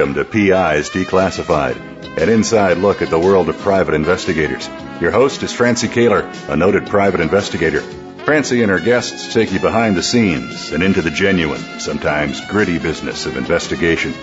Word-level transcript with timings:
Welcome 0.00 0.14
to 0.14 0.24
PIs 0.24 0.88
Declassified, 0.88 1.76
an 2.16 2.30
inside 2.30 2.78
look 2.78 3.02
at 3.02 3.10
the 3.10 3.18
world 3.18 3.50
of 3.50 3.58
private 3.58 3.92
investigators. 3.92 4.66
Your 4.98 5.10
host 5.10 5.42
is 5.42 5.52
Francie 5.52 5.88
Koehler, 5.88 6.48
a 6.48 6.56
noted 6.56 6.86
private 6.86 7.20
investigator. 7.20 7.82
Francie 8.24 8.62
and 8.62 8.70
her 8.70 8.80
guests 8.80 9.34
take 9.34 9.52
you 9.52 9.60
behind 9.60 9.98
the 9.98 10.02
scenes 10.02 10.72
and 10.72 10.82
into 10.82 11.02
the 11.02 11.10
genuine, 11.10 11.60
sometimes 11.80 12.40
gritty 12.46 12.78
business 12.78 13.26
of 13.26 13.36
investigation. 13.36 14.14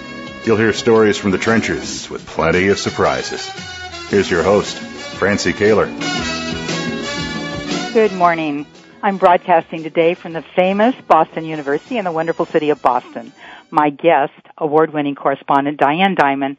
You'll 0.46 0.58
hear 0.58 0.74
stories 0.74 1.16
from 1.16 1.30
the 1.30 1.38
trenches 1.38 2.10
with 2.10 2.26
plenty 2.26 2.70
of 2.70 2.80
surprises. 2.80 3.48
Here's 4.10 4.32
your 4.32 4.42
host, 4.42 4.80
Francie 4.80 5.54
Koehler. 5.54 5.94
Good 7.94 8.14
morning. 8.14 8.66
I'm 9.04 9.18
broadcasting 9.18 9.84
today 9.84 10.16
from 10.16 10.34
the 10.34 10.42
famous 10.42 10.96
Boston 11.08 11.46
University 11.46 12.00
in 12.00 12.06
the 12.06 12.12
wonderful 12.12 12.48
city 12.48 12.72
of 12.72 12.82
Boston. 12.82 13.32
My 13.70 13.90
guest, 13.90 14.34
award-winning 14.58 15.16
correspondent 15.16 15.78
Diane 15.78 16.16
Dimond, 16.16 16.58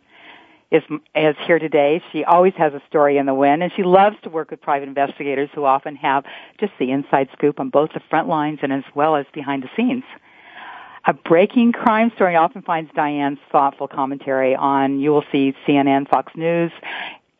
is, 0.70 0.82
is 1.14 1.34
here 1.46 1.58
today. 1.58 2.02
She 2.12 2.24
always 2.24 2.52
has 2.58 2.74
a 2.74 2.82
story 2.88 3.16
in 3.16 3.26
the 3.26 3.34
wind, 3.34 3.62
and 3.62 3.72
she 3.74 3.82
loves 3.82 4.16
to 4.22 4.30
work 4.30 4.50
with 4.50 4.60
private 4.60 4.88
investigators 4.88 5.48
who 5.54 5.64
often 5.64 5.96
have 5.96 6.24
just 6.60 6.72
the 6.78 6.90
inside 6.90 7.28
scoop 7.32 7.58
on 7.58 7.70
both 7.70 7.90
the 7.94 8.00
front 8.10 8.28
lines 8.28 8.58
and 8.62 8.72
as 8.72 8.84
well 8.94 9.16
as 9.16 9.24
behind 9.32 9.62
the 9.62 9.70
scenes. 9.76 10.04
A 11.06 11.14
breaking 11.14 11.72
crime 11.72 12.12
story 12.16 12.36
often 12.36 12.60
finds 12.60 12.92
Diane's 12.92 13.38
thoughtful 13.50 13.88
commentary 13.88 14.54
on, 14.54 15.00
you 15.00 15.10
will 15.10 15.24
see 15.32 15.54
CNN, 15.66 16.06
Fox 16.10 16.32
News, 16.36 16.70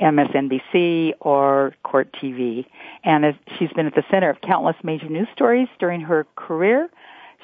MSNBC, 0.01 1.15
or 1.21 1.75
Court 1.83 2.11
TV. 2.12 2.65
And 3.05 3.39
she's 3.59 3.70
been 3.73 3.87
at 3.87 3.95
the 3.95 4.05
center 4.11 4.31
of 4.31 4.41
countless 4.41 4.77
major 4.83 5.09
news 5.09 5.29
stories 5.35 5.69
during 5.79 6.01
her 6.03 6.27
career 6.35 6.89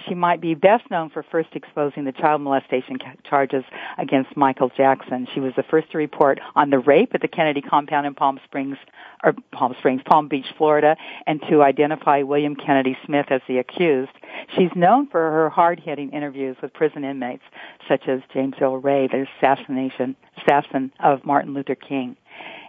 she 0.06 0.14
might 0.14 0.40
be 0.40 0.54
best 0.54 0.90
known 0.90 1.08
for 1.10 1.22
first 1.22 1.50
exposing 1.54 2.04
the 2.04 2.12
child 2.12 2.40
molestation 2.40 2.98
charges 3.28 3.64
against 3.96 4.36
Michael 4.36 4.70
Jackson. 4.76 5.26
She 5.32 5.40
was 5.40 5.52
the 5.56 5.62
first 5.62 5.92
to 5.92 5.98
report 5.98 6.40
on 6.54 6.70
the 6.70 6.78
rape 6.78 7.14
at 7.14 7.20
the 7.20 7.28
Kennedy 7.28 7.60
compound 7.60 8.06
in 8.06 8.14
Palm 8.14 8.40
Springs, 8.44 8.76
or 9.22 9.34
Palm 9.52 9.74
Springs, 9.78 10.02
Palm 10.04 10.28
Beach, 10.28 10.46
Florida, 10.58 10.96
and 11.26 11.40
to 11.48 11.62
identify 11.62 12.22
William 12.22 12.56
Kennedy 12.56 12.98
Smith 13.06 13.26
as 13.30 13.40
the 13.48 13.58
accused. 13.58 14.12
She's 14.56 14.70
known 14.74 15.06
for 15.06 15.20
her 15.20 15.48
hard-hitting 15.48 16.10
interviews 16.10 16.56
with 16.60 16.74
prison 16.74 17.04
inmates, 17.04 17.44
such 17.88 18.08
as 18.08 18.20
James 18.32 18.54
Earl 18.60 18.78
Ray, 18.78 19.06
the 19.06 19.26
assassination, 19.38 20.16
assassin 20.42 20.92
of 21.00 21.24
Martin 21.24 21.54
Luther 21.54 21.76
King. 21.76 22.16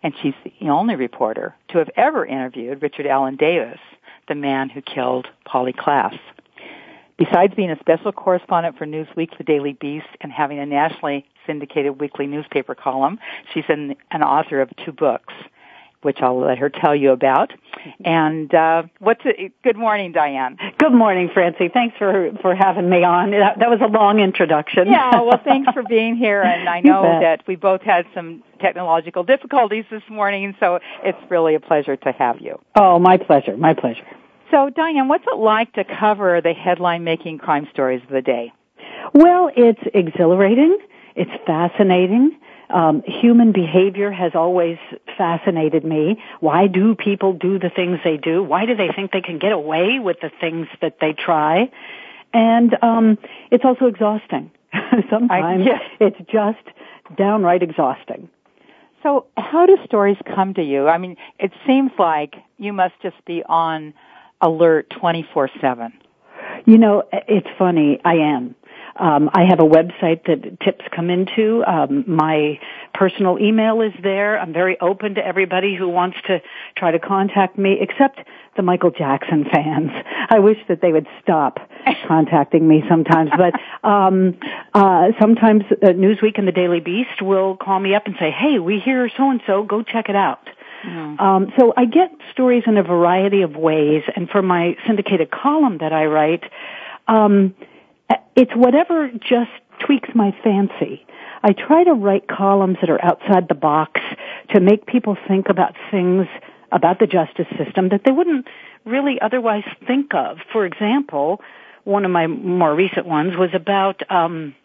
And 0.03 0.13
she's 0.21 0.35
the 0.43 0.69
only 0.69 0.95
reporter 0.95 1.55
to 1.69 1.79
have 1.79 1.89
ever 1.97 2.25
interviewed 2.25 2.83
Richard 2.83 3.07
Allen 3.07 3.35
Davis, 3.35 3.79
the 4.27 4.35
man 4.35 4.69
who 4.69 4.81
killed 4.81 5.27
Polly 5.43 5.73
Klaas. 5.73 6.13
Besides 7.17 7.53
being 7.55 7.71
a 7.71 7.79
special 7.79 8.11
correspondent 8.11 8.77
for 8.77 8.85
Newsweek, 8.85 9.37
The 9.37 9.43
Daily 9.43 9.73
Beast, 9.73 10.07
and 10.19 10.31
having 10.31 10.59
a 10.59 10.65
nationally 10.65 11.25
syndicated 11.47 11.99
weekly 11.99 12.27
newspaper 12.27 12.75
column, 12.75 13.19
she's 13.53 13.63
an, 13.69 13.95
an 14.11 14.21
author 14.21 14.59
of 14.59 14.69
two 14.83 14.91
books, 14.91 15.33
which 16.01 16.21
I'll 16.21 16.37
let 16.37 16.57
her 16.57 16.69
tell 16.69 16.93
you 16.93 17.11
about. 17.11 17.53
And 18.03 18.53
uh, 18.53 18.83
what's 18.99 19.21
it, 19.23 19.53
good 19.63 19.77
morning, 19.77 20.11
Diane. 20.11 20.57
Good 20.77 20.91
morning, 20.91 21.29
Francie. 21.33 21.69
Thanks 21.69 21.97
for 21.97 22.31
for 22.41 22.53
having 22.53 22.89
me 22.89 23.03
on. 23.03 23.31
That, 23.31 23.59
that 23.59 23.69
was 23.69 23.79
a 23.81 23.87
long 23.87 24.19
introduction. 24.19 24.87
Yeah, 24.87 25.21
well, 25.21 25.39
thanks 25.43 25.71
for 25.71 25.83
being 25.83 26.17
here. 26.17 26.41
And 26.41 26.67
I 26.67 26.81
know 26.81 27.01
that 27.01 27.47
we 27.47 27.55
both 27.55 27.81
had 27.81 28.05
some 28.13 28.43
technological 28.59 29.23
difficulties 29.23 29.85
this 29.89 30.03
morning, 30.09 30.55
so 30.59 30.79
it's 31.03 31.17
really 31.31 31.55
a 31.55 31.61
pleasure 31.61 31.95
to 31.95 32.11
have 32.11 32.41
you. 32.41 32.59
Oh, 32.75 32.99
my 32.99 33.17
pleasure. 33.17 33.55
My 33.55 33.73
pleasure. 33.73 34.05
So, 34.55 34.69
Diane, 34.69 35.09
what's 35.09 35.25
it 35.27 35.37
like 35.37 35.73
to 35.73 35.83
cover 35.83 36.39
the 36.39 36.53
headline-making 36.53 37.39
crime 37.39 37.67
stories 37.73 38.01
of 38.03 38.09
the 38.09 38.21
day? 38.21 38.53
Well, 39.13 39.51
it's 39.53 39.81
exhilarating. 39.93 40.77
It's 41.13 41.31
fascinating. 41.45 42.39
Um, 42.69 43.03
human 43.05 43.51
behavior 43.51 44.11
has 44.11 44.31
always 44.33 44.77
fascinated 45.17 45.83
me. 45.83 46.23
Why 46.39 46.67
do 46.67 46.95
people 46.95 47.33
do 47.33 47.59
the 47.59 47.69
things 47.69 47.99
they 48.05 48.15
do? 48.15 48.41
Why 48.43 48.65
do 48.65 48.77
they 48.77 48.87
think 48.95 49.11
they 49.11 49.19
can 49.19 49.39
get 49.39 49.51
away 49.51 49.99
with 49.99 50.21
the 50.21 50.31
things 50.39 50.67
that 50.79 50.99
they 51.01 51.11
try? 51.11 51.69
And 52.33 52.81
um, 52.81 53.17
it's 53.51 53.65
also 53.65 53.87
exhausting. 53.87 54.51
Sometimes 55.09 55.67
I, 55.67 55.81
it's 55.99 56.31
just 56.31 56.63
downright 57.17 57.61
exhausting. 57.61 58.29
So, 59.03 59.25
how 59.35 59.65
do 59.65 59.77
stories 59.83 60.17
come 60.33 60.53
to 60.53 60.63
you? 60.63 60.87
I 60.87 60.97
mean, 60.97 61.17
it 61.39 61.51
seems 61.67 61.91
like 61.99 62.35
you 62.57 62.71
must 62.71 62.95
just 63.01 63.23
be 63.25 63.43
on 63.43 63.93
alert 64.41 64.89
24-7? 64.91 65.91
You 66.65 66.77
know, 66.77 67.03
it's 67.11 67.47
funny. 67.57 67.99
I 68.03 68.15
am. 68.15 68.55
Um, 68.97 69.29
I 69.33 69.43
have 69.49 69.59
a 69.59 69.63
website 69.63 70.23
that 70.25 70.59
tips 70.61 70.85
come 70.95 71.09
into. 71.09 71.63
Um, 71.67 72.05
my 72.07 72.59
personal 72.93 73.37
email 73.39 73.81
is 73.81 73.91
there. 74.01 74.39
I'm 74.39 74.53
very 74.53 74.79
open 74.79 75.15
to 75.15 75.25
everybody 75.25 75.75
who 75.75 75.89
wants 75.89 76.17
to 76.27 76.41
try 76.77 76.91
to 76.91 76.99
contact 76.99 77.57
me, 77.57 77.77
except 77.81 78.19
the 78.55 78.61
Michael 78.61 78.91
Jackson 78.91 79.45
fans. 79.51 79.91
I 80.29 80.39
wish 80.39 80.57
that 80.69 80.81
they 80.81 80.93
would 80.93 81.07
stop 81.21 81.59
contacting 82.07 82.65
me 82.65 82.83
sometimes. 82.87 83.31
But 83.37 83.53
um, 83.87 84.37
uh, 84.73 85.09
sometimes 85.19 85.63
uh, 85.71 85.87
Newsweek 85.87 86.37
and 86.37 86.47
the 86.47 86.53
Daily 86.53 86.79
Beast 86.79 87.21
will 87.21 87.57
call 87.57 87.79
me 87.79 87.95
up 87.95 88.05
and 88.05 88.15
say, 88.17 88.31
"Hey, 88.31 88.59
we 88.59 88.79
hear 88.79 89.09
so 89.17 89.29
and 89.29 89.41
so. 89.45 89.63
Go 89.63 89.83
check 89.83 90.07
it 90.07 90.15
out." 90.15 90.47
Mm. 90.83 91.19
Um, 91.19 91.53
so 91.57 91.73
I 91.77 91.85
get 91.85 92.11
stories 92.31 92.63
in 92.67 92.77
a 92.77 92.83
variety 92.83 93.41
of 93.41 93.55
ways, 93.55 94.03
and 94.15 94.29
for 94.29 94.41
my 94.41 94.75
syndicated 94.85 95.31
column 95.31 95.77
that 95.79 95.93
I 95.93 96.05
write, 96.05 96.43
um, 97.07 97.55
it's 98.35 98.51
whatever 98.55 99.09
just 99.11 99.51
tweaks 99.79 100.09
my 100.13 100.35
fancy. 100.43 101.05
I 101.43 101.53
try 101.53 101.83
to 101.83 101.93
write 101.93 102.27
columns 102.27 102.77
that 102.81 102.89
are 102.89 103.03
outside 103.03 103.47
the 103.47 103.55
box 103.55 104.01
to 104.53 104.59
make 104.59 104.85
people 104.85 105.17
think 105.27 105.47
about 105.49 105.75
things 105.91 106.27
about 106.71 106.99
the 106.99 107.07
justice 107.07 107.47
system 107.57 107.89
that 107.89 108.01
they 108.03 108.11
wouldn't 108.11 108.47
really 108.85 109.19
otherwise 109.21 109.63
think 109.87 110.13
of. 110.13 110.39
For 110.51 110.65
example, 110.65 111.41
one 111.83 112.03
of 112.03 112.11
my 112.11 112.27
more 112.27 112.73
recent 112.75 113.05
ones 113.05 113.37
was 113.37 113.51
about 113.53 114.01
um, 114.11 114.55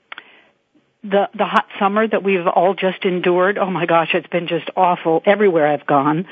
the 1.02 1.28
the 1.36 1.46
hot 1.46 1.66
summer 1.78 2.06
that 2.06 2.22
we've 2.22 2.46
all 2.46 2.74
just 2.74 3.04
endured. 3.04 3.58
Oh 3.58 3.70
my 3.70 3.86
gosh, 3.86 4.10
it's 4.14 4.26
been 4.28 4.48
just 4.48 4.68
awful 4.76 5.22
everywhere 5.24 5.66
I've 5.66 5.86
gone. 5.86 6.26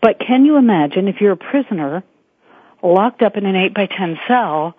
But 0.00 0.18
can 0.20 0.44
you 0.44 0.56
imagine 0.56 1.08
if 1.08 1.20
you're 1.20 1.32
a 1.32 1.36
prisoner 1.36 2.04
locked 2.82 3.22
up 3.22 3.36
in 3.36 3.46
an 3.46 3.56
8 3.56 3.74
by 3.74 3.86
10 3.86 4.18
cell 4.28 4.76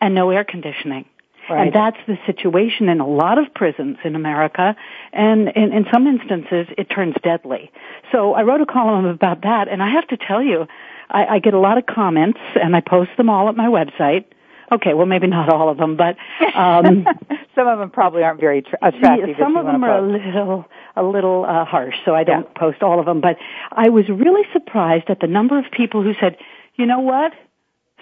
and 0.00 0.14
no 0.14 0.30
air 0.30 0.44
conditioning? 0.44 1.06
Right. 1.48 1.66
And 1.66 1.74
that's 1.74 1.96
the 2.06 2.16
situation 2.26 2.88
in 2.88 3.00
a 3.00 3.06
lot 3.06 3.38
of 3.38 3.52
prisons 3.54 3.96
in 4.04 4.14
America, 4.14 4.76
and 5.12 5.48
in, 5.48 5.72
in 5.72 5.86
some 5.92 6.06
instances 6.06 6.66
it 6.78 6.84
turns 6.84 7.14
deadly. 7.24 7.72
So 8.12 8.34
I 8.34 8.42
wrote 8.42 8.60
a 8.60 8.66
column 8.66 9.06
about 9.06 9.42
that, 9.42 9.68
and 9.68 9.82
I 9.82 9.90
have 9.90 10.06
to 10.08 10.16
tell 10.16 10.42
you, 10.42 10.68
I, 11.08 11.26
I 11.26 11.38
get 11.40 11.54
a 11.54 11.58
lot 11.58 11.76
of 11.76 11.86
comments, 11.86 12.38
and 12.54 12.76
I 12.76 12.80
post 12.80 13.10
them 13.16 13.28
all 13.28 13.48
at 13.48 13.56
my 13.56 13.66
website. 13.66 14.26
Okay, 14.72 14.94
well 14.94 15.06
maybe 15.06 15.26
not 15.26 15.48
all 15.52 15.68
of 15.68 15.78
them, 15.78 15.96
but 15.96 16.16
um, 16.54 17.06
some 17.54 17.66
of 17.66 17.78
them 17.78 17.90
probably 17.90 18.22
aren't 18.22 18.40
very 18.40 18.62
tra- 18.62 18.78
attractive. 18.82 19.36
some 19.38 19.56
of 19.56 19.66
them 19.66 19.82
are 19.82 19.98
a 19.98 20.02
little 20.02 20.64
a 20.96 21.02
little 21.02 21.44
uh, 21.44 21.64
harsh, 21.64 21.96
so 22.04 22.14
I 22.14 22.24
don't 22.24 22.46
yeah. 22.46 22.58
post 22.58 22.82
all 22.82 23.00
of 23.00 23.06
them. 23.06 23.20
But 23.20 23.36
I 23.72 23.88
was 23.88 24.08
really 24.08 24.42
surprised 24.52 25.10
at 25.10 25.20
the 25.20 25.26
number 25.26 25.58
of 25.58 25.64
people 25.72 26.02
who 26.02 26.12
said, 26.20 26.36
"You 26.76 26.86
know 26.86 27.00
what? 27.00 27.32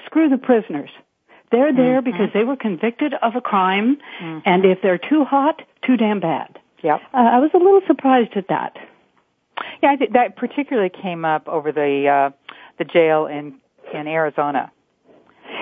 Screw 0.04 0.28
the 0.28 0.38
prisoners. 0.38 0.90
They're 1.50 1.74
there 1.74 2.02
mm-hmm. 2.02 2.10
because 2.10 2.28
they 2.34 2.44
were 2.44 2.56
convicted 2.56 3.14
of 3.22 3.34
a 3.34 3.40
crime, 3.40 3.96
mm-hmm. 4.22 4.40
and 4.44 4.66
if 4.66 4.82
they're 4.82 4.98
too 4.98 5.24
hot, 5.24 5.62
too 5.86 5.96
damn 5.96 6.20
bad." 6.20 6.58
Yep. 6.82 7.00
Uh, 7.14 7.16
I 7.16 7.38
was 7.38 7.50
a 7.54 7.58
little 7.58 7.80
surprised 7.86 8.36
at 8.36 8.48
that. 8.48 8.76
Yeah, 9.82 9.90
I 9.90 9.96
think 9.96 10.12
that 10.12 10.36
particularly 10.36 10.90
came 10.90 11.24
up 11.24 11.48
over 11.48 11.72
the 11.72 12.08
uh, 12.08 12.54
the 12.76 12.84
jail 12.84 13.26
in 13.26 13.54
in 13.94 14.06
Arizona 14.06 14.70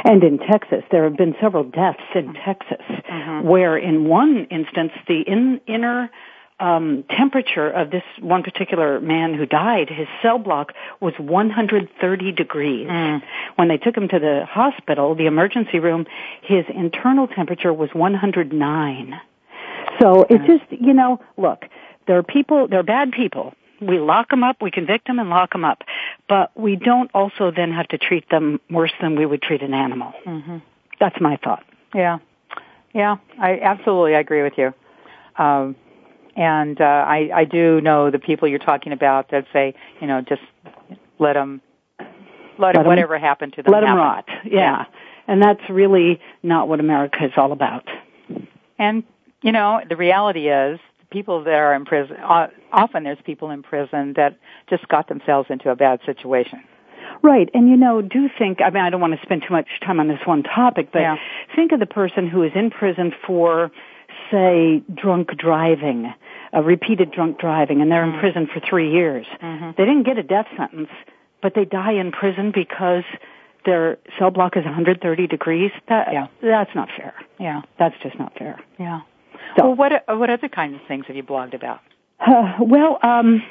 and 0.04 0.22
in 0.22 0.38
Texas, 0.38 0.84
there 0.90 1.04
have 1.04 1.16
been 1.16 1.34
several 1.40 1.64
deaths 1.64 2.02
in 2.14 2.34
Texas, 2.34 2.84
mm-hmm. 2.88 3.46
where 3.46 3.76
in 3.76 4.04
one 4.04 4.46
instance 4.50 4.92
the 5.08 5.22
in, 5.22 5.60
inner 5.66 6.10
um, 6.58 7.04
temperature 7.10 7.68
of 7.68 7.90
this 7.90 8.02
one 8.20 8.42
particular 8.42 9.00
man 9.00 9.34
who 9.34 9.46
died, 9.46 9.90
his 9.90 10.08
cell 10.22 10.38
block 10.38 10.72
was 11.00 11.12
130 11.18 12.32
degrees. 12.32 12.88
Mm. 12.88 13.22
When 13.56 13.68
they 13.68 13.76
took 13.76 13.96
him 13.96 14.08
to 14.08 14.18
the 14.18 14.46
hospital, 14.48 15.14
the 15.14 15.26
emergency 15.26 15.78
room, 15.78 16.06
his 16.42 16.64
internal 16.74 17.28
temperature 17.28 17.72
was 17.72 17.90
109. 17.92 19.20
So 20.00 20.22
it's 20.30 20.44
mm. 20.44 20.46
just, 20.46 20.82
you 20.82 20.94
know, 20.94 21.20
look, 21.36 21.66
there 22.06 22.16
are 22.16 22.22
people, 22.22 22.68
there 22.68 22.80
are 22.80 22.84
bad 22.84 23.12
people 23.12 23.54
we 23.80 23.98
lock 23.98 24.30
them 24.30 24.42
up, 24.42 24.62
we 24.62 24.70
convict 24.70 25.06
them 25.06 25.18
and 25.18 25.30
lock 25.30 25.52
them 25.52 25.64
up. 25.64 25.82
But 26.28 26.50
we 26.56 26.76
don't 26.76 27.10
also 27.14 27.50
then 27.50 27.72
have 27.72 27.88
to 27.88 27.98
treat 27.98 28.28
them 28.30 28.60
worse 28.70 28.92
than 29.00 29.16
we 29.16 29.26
would 29.26 29.42
treat 29.42 29.62
an 29.62 29.74
animal. 29.74 30.12
Mm-hmm. 30.24 30.58
That's 30.98 31.20
my 31.20 31.36
thought. 31.36 31.64
Yeah. 31.94 32.18
Yeah, 32.94 33.16
I 33.38 33.60
absolutely 33.60 34.14
agree 34.14 34.42
with 34.42 34.54
you. 34.56 34.72
Um, 35.36 35.76
and 36.34 36.80
uh, 36.80 36.84
I, 36.84 37.30
I 37.34 37.44
do 37.44 37.80
know 37.82 38.10
the 38.10 38.18
people 38.18 38.48
you're 38.48 38.58
talking 38.58 38.92
about 38.92 39.30
that 39.30 39.46
say, 39.52 39.74
you 40.00 40.06
know, 40.06 40.22
just 40.22 40.40
let 41.18 41.34
them, 41.34 41.60
let, 42.58 42.74
let 42.76 42.86
whatever 42.86 43.18
happened 43.18 43.52
to 43.54 43.62
them. 43.62 43.72
Let 43.72 43.82
them 43.82 43.96
rot. 43.96 44.24
Yeah. 44.44 44.50
yeah. 44.50 44.84
And 45.28 45.42
that's 45.42 45.68
really 45.68 46.20
not 46.42 46.68
what 46.68 46.80
America 46.80 47.24
is 47.24 47.32
all 47.36 47.52
about. 47.52 47.86
And, 48.78 49.04
you 49.42 49.52
know, 49.52 49.80
the 49.86 49.96
reality 49.96 50.48
is 50.48 50.78
people 51.10 51.44
that 51.44 51.54
are 51.54 51.74
in 51.74 51.84
prison, 51.84 52.16
uh, 52.22 52.48
often 52.72 53.04
there's 53.04 53.18
people 53.24 53.50
in 53.50 53.62
prison 53.62 54.14
that 54.16 54.36
just 54.68 54.86
got 54.88 55.08
themselves 55.08 55.48
into 55.50 55.70
a 55.70 55.76
bad 55.76 56.00
situation. 56.06 56.62
Right, 57.22 57.48
and 57.54 57.68
you 57.68 57.76
know, 57.76 58.02
do 58.02 58.28
think, 58.38 58.60
I 58.60 58.70
mean, 58.70 58.82
I 58.82 58.90
don't 58.90 59.00
want 59.00 59.14
to 59.18 59.22
spend 59.22 59.42
too 59.46 59.52
much 59.54 59.68
time 59.84 60.00
on 60.00 60.08
this 60.08 60.20
one 60.26 60.42
topic, 60.42 60.88
but 60.92 61.00
Yeah. 61.02 61.16
think 61.54 61.72
of 61.72 61.80
the 61.80 61.86
person 61.86 62.28
who 62.28 62.42
is 62.42 62.52
in 62.54 62.70
prison 62.70 63.12
for, 63.26 63.70
say, 64.30 64.82
drunk 64.92 65.36
driving, 65.36 66.12
uh, 66.54 66.62
repeated 66.62 67.10
drunk 67.12 67.38
driving, 67.38 67.80
and 67.80 67.90
they're 67.90 68.02
in 68.04 68.12
Mm. 68.12 68.18
prison 68.20 68.46
for 68.46 68.60
three 68.60 68.90
years. 68.90 69.26
Mhm. 69.42 69.76
They 69.76 69.84
didn't 69.84 70.02
get 70.02 70.18
a 70.18 70.22
death 70.22 70.48
sentence, 70.56 70.90
but 71.40 71.54
they 71.54 71.64
die 71.64 71.92
in 71.92 72.10
prison 72.12 72.50
because 72.50 73.04
their 73.64 73.98
cell 74.18 74.30
block 74.30 74.56
is 74.56 74.64
130 74.64 75.26
degrees. 75.26 75.72
That, 75.86 76.12
Yeah. 76.12 76.26
That's 76.40 76.74
not 76.74 76.90
fair. 76.90 77.14
Yeah, 77.38 77.62
That's 77.78 77.96
just 77.98 78.18
not 78.18 78.32
fair. 78.34 78.56
yeah. 78.78 79.00
So- 79.56 79.70
Well, 79.70 79.74
what 79.74 80.18
what 80.18 80.30
other 80.30 80.48
kinds 80.48 80.74
of 80.76 80.86
things 80.88 81.06
have 81.06 81.16
you 81.16 81.22
blogged 81.22 81.54
about? 81.54 81.80
Uh, 82.18 82.54
well, 82.60 82.98
um, 83.02 83.42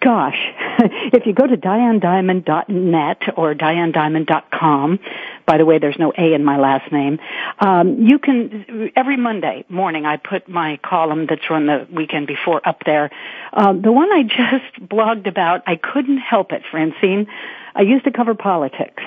gosh, 0.00 0.36
if 1.14 1.26
you 1.26 1.32
go 1.32 1.46
to 1.46 1.56
dianedimond.net 1.56 3.18
or 3.36 3.54
dianedimond.com, 3.54 4.98
by 5.46 5.56
the 5.58 5.64
way, 5.64 5.78
there's 5.78 5.98
no 5.98 6.12
A 6.16 6.34
in 6.34 6.44
my 6.44 6.58
last 6.58 6.92
name, 6.92 7.18
um, 7.60 8.02
you 8.02 8.18
can, 8.18 8.90
every 8.96 9.16
Monday 9.16 9.64
morning 9.68 10.04
I 10.04 10.16
put 10.18 10.48
my 10.48 10.78
column 10.84 11.26
that's 11.28 11.48
run 11.48 11.66
the 11.66 11.86
weekend 11.90 12.26
before 12.26 12.66
up 12.68 12.80
there. 12.84 13.10
Um, 13.54 13.80
the 13.82 13.92
one 13.92 14.12
I 14.12 14.22
just 14.42 14.88
blogged 14.88 15.26
about, 15.26 15.62
I 15.66 15.76
couldn't 15.76 16.18
help 16.18 16.52
it, 16.52 16.62
Francine. 16.70 17.26
I 17.74 17.82
used 17.82 18.04
to 18.04 18.10
cover 18.12 18.34
politics. 18.34 19.02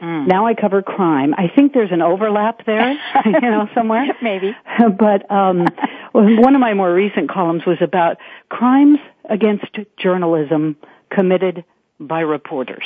Mm. 0.00 0.26
Now 0.26 0.46
I 0.46 0.54
cover 0.54 0.82
crime. 0.82 1.34
I 1.34 1.48
think 1.54 1.72
there's 1.72 1.92
an 1.92 2.02
overlap 2.02 2.64
there, 2.66 2.92
you 3.24 3.40
know, 3.40 3.68
somewhere. 3.74 4.06
Maybe. 4.22 4.54
but 4.98 5.30
um, 5.30 5.66
one 6.12 6.54
of 6.54 6.60
my 6.60 6.74
more 6.74 6.92
recent 6.92 7.30
columns 7.30 7.64
was 7.66 7.78
about 7.80 8.18
crimes 8.48 8.98
against 9.28 9.66
journalism 9.98 10.76
committed 11.10 11.64
by 11.98 12.20
reporters. 12.20 12.84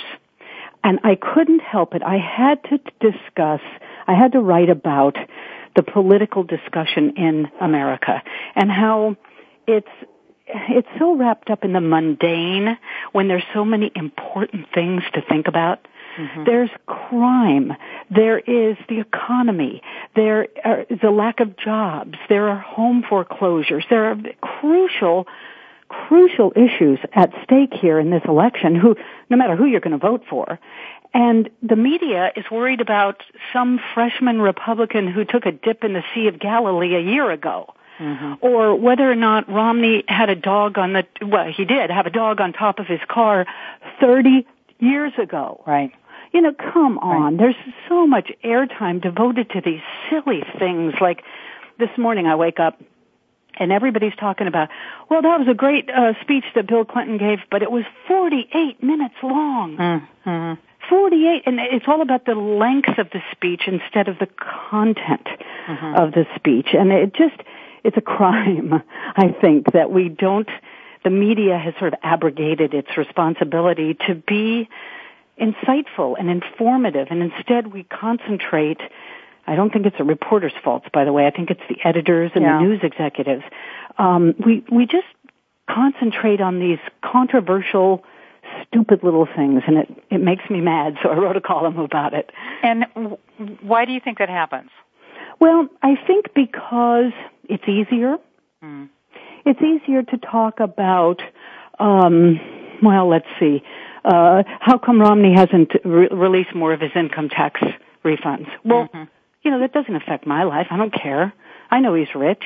And 0.83 0.99
I 1.05 1.15
couldn't 1.15 1.61
help 1.61 1.95
it. 1.95 2.03
I 2.03 2.17
had 2.17 2.63
to 2.65 2.79
discuss, 3.01 3.61
I 4.07 4.15
had 4.15 4.33
to 4.33 4.41
write 4.41 4.71
about 4.71 5.17
the 5.77 5.83
political 5.83 6.43
discussion 6.43 7.15
in 7.17 7.49
America 7.61 8.23
and 8.57 8.71
how 8.71 9.17
it's 9.67 9.89
it's 10.53 10.89
so 10.99 11.15
wrapped 11.17 11.49
up 11.49 11.65
in 11.65 11.73
the 11.73 11.81
mundane 11.81 12.77
when 13.13 13.29
there's 13.29 13.45
so 13.55 13.65
many 13.65 13.93
important 13.95 14.67
things 14.75 15.03
to 15.15 15.23
think 15.23 15.47
about. 15.47 15.87
Mm-hmm. 16.21 16.45
There's 16.45 16.71
crime. 16.87 17.73
There 18.11 18.39
is 18.39 18.77
the 18.89 19.01
economy. 19.01 19.83
There 20.15 20.45
is 20.91 20.99
a 21.03 21.11
lack 21.11 21.41
of 21.41 21.57
jobs. 21.57 22.19
There 22.29 22.49
are 22.49 22.59
home 22.59 23.05
foreclosures. 23.09 23.85
There 23.89 24.11
are 24.11 24.17
crucial, 24.41 25.27
crucial 25.89 26.53
issues 26.57 26.99
at 27.15 27.33
stake 27.45 27.73
here 27.75 27.99
in 27.99 28.11
this 28.11 28.23
election 28.27 28.75
who, 28.75 28.97
no 29.29 29.37
matter 29.37 29.57
who 29.57 29.67
you're 29.67 29.81
going 29.81 29.99
to 29.99 30.07
vote 30.07 30.25
for. 30.29 30.59
And 31.13 31.51
the 31.63 31.77
media 31.77 32.31
is 32.37 32.45
worried 32.51 32.81
about 32.81 33.23
some 33.53 33.81
freshman 33.95 34.41
Republican 34.41 35.09
who 35.09 35.25
took 35.25 35.47
a 35.47 35.53
dip 35.53 35.83
in 35.83 35.93
the 35.93 36.05
Sea 36.15 36.29
of 36.29 36.39
Galilee 36.39 36.95
a 36.95 37.01
year 37.01 37.31
ago 37.31 37.75
mm-hmm. 38.01 38.35
or 38.41 38.75
whether 38.75 39.11
or 39.11 39.15
not 39.15 39.49
Romney 39.49 40.05
had 40.09 40.31
a 40.31 40.35
dog 40.35 40.79
on 40.79 40.95
the, 40.95 41.07
well, 41.23 41.53
he 41.53 41.65
did 41.65 41.91
have 41.91 42.07
a 42.07 42.11
dog 42.11 42.41
on 42.41 42.53
top 42.53 42.79
of 42.79 42.87
his 42.87 43.01
car 43.09 43.47
30 44.01 44.47
years 44.79 45.13
ago. 45.19 45.63
Right. 45.67 45.93
You 46.33 46.41
know, 46.43 46.53
come 46.53 46.99
on. 46.99 47.37
There's 47.37 47.57
so 47.89 48.07
much 48.07 48.31
airtime 48.45 49.03
devoted 49.03 49.51
to 49.51 49.61
these 49.61 49.81
silly 50.09 50.43
things. 50.59 50.95
Like 51.01 51.23
this 51.79 51.91
morning 51.99 52.27
I 52.27 52.37
wake 52.37 52.61
up 52.61 52.81
and 53.59 53.73
everybody's 53.73 54.15
talking 54.19 54.47
about, 54.47 54.69
well, 55.09 55.23
that 55.23 55.39
was 55.39 55.49
a 55.49 55.55
great 55.55 55.91
uh, 55.91 56.15
speech 56.23 56.45
that 56.55 56.67
Bill 56.67 56.85
Clinton 56.85 57.19
gave, 57.19 57.39
but 57.51 57.63
it 57.63 57.71
was 57.71 57.85
48 58.09 58.83
minutes 58.83 59.15
long. 59.23 59.77
Mm-hmm. 59.77 60.61
48, 60.89 61.43
and 61.47 61.61
it's 61.61 61.85
all 61.87 62.01
about 62.01 62.25
the 62.25 62.35
length 62.35 62.99
of 62.99 63.11
the 63.11 63.21
speech 63.33 63.63
instead 63.67 64.09
of 64.09 64.19
the 64.19 64.29
content 64.61 65.29
of 65.97 66.13
the 66.13 66.27
speech. 66.37 66.69
And 66.73 66.91
it 66.91 67.15
just, 67.15 67.37
it's 67.85 67.97
a 67.97 68.01
crime, 68.01 68.83
I 69.17 69.29
think, 69.41 69.73
that 69.73 69.91
we 69.91 70.09
don't, 70.09 70.49
the 71.05 71.11
media 71.11 71.59
has 71.59 71.75
sort 71.79 71.93
of 71.93 72.01
abrogated 72.03 72.75
its 72.75 72.97
responsibility 72.97 73.97
to 74.09 74.15
be 74.15 74.69
insightful 75.41 76.17
and 76.19 76.29
informative, 76.31 77.09
and 77.11 77.23
instead 77.23 77.73
we 77.73 77.85
concentrate, 77.85 78.81
I 79.47 79.57
don't 79.57 79.73
think 79.73 79.87
it's 79.87 79.99
the 79.99 80.05
reporter's 80.05 80.53
faults, 80.63 80.87
by 80.93 81.05
the 81.05 81.13
way, 81.13 81.27
I 81.27 81.31
think 81.31 81.51
it's 81.51 81.63
the 81.69 81.77
editors 81.85 82.31
and 82.35 82.45
Yeah. 82.45 82.59
the 82.59 82.65
news 82.65 82.81
executives. 82.83 83.43
Um, 83.99 84.35
we, 84.45 84.65
we 84.71 84.87
just 84.87 85.07
concentrate 85.69 86.41
on 86.41 86.59
these 86.61 86.79
controversial, 87.03 88.05
stupid 88.67 89.03
little 89.03 89.27
things, 89.27 89.63
and 89.67 89.79
it, 89.79 89.89
it 90.11 90.19
makes 90.21 90.49
me 90.51 90.61
mad, 90.61 90.97
so 91.03 91.09
I 91.11 91.15
wrote 91.17 91.37
a 91.37 91.41
column 91.41 91.79
about 91.79 92.15
it. 92.15 92.31
And 92.63 92.85
w- 92.95 93.17
why 93.63 93.85
do 93.85 93.93
you 93.93 94.01
think 94.01 94.19
that 94.19 94.29
happens? 94.29 94.71
Well, 95.41 95.69
I 95.83 95.97
think 96.07 96.35
because 96.35 97.13
it's 97.49 97.65
easier. 97.67 98.17
Mm. 98.63 98.89
It's 99.47 99.61
easier 99.63 100.03
to 100.03 100.19
talk 100.19 100.61
about, 100.61 101.23
um, 101.79 102.39
well, 102.83 103.09
let's 103.09 103.27
see, 103.39 103.63
how 104.05 104.79
come 104.85 105.01
Romney 105.01 105.35
hasn't 105.35 105.73
re- 105.85 106.09
released 106.11 106.55
more 106.55 106.73
of 106.73 106.81
his 106.81 106.93
income 106.95 107.29
tax 107.29 107.61
refunds? 108.05 108.49
Well, 108.65 108.89
Mhm. 108.95 109.09
you 109.43 109.51
know, 109.51 109.59
that 109.61 109.73
doesn't 109.73 109.95
affect 109.95 110.27
my 110.27 110.43
life. 110.45 110.69
I 110.71 110.77
don't 110.77 110.93
care. 110.93 111.33
I 111.71 111.81
know 111.81 111.95
he's 111.95 112.15
rich. 112.15 112.45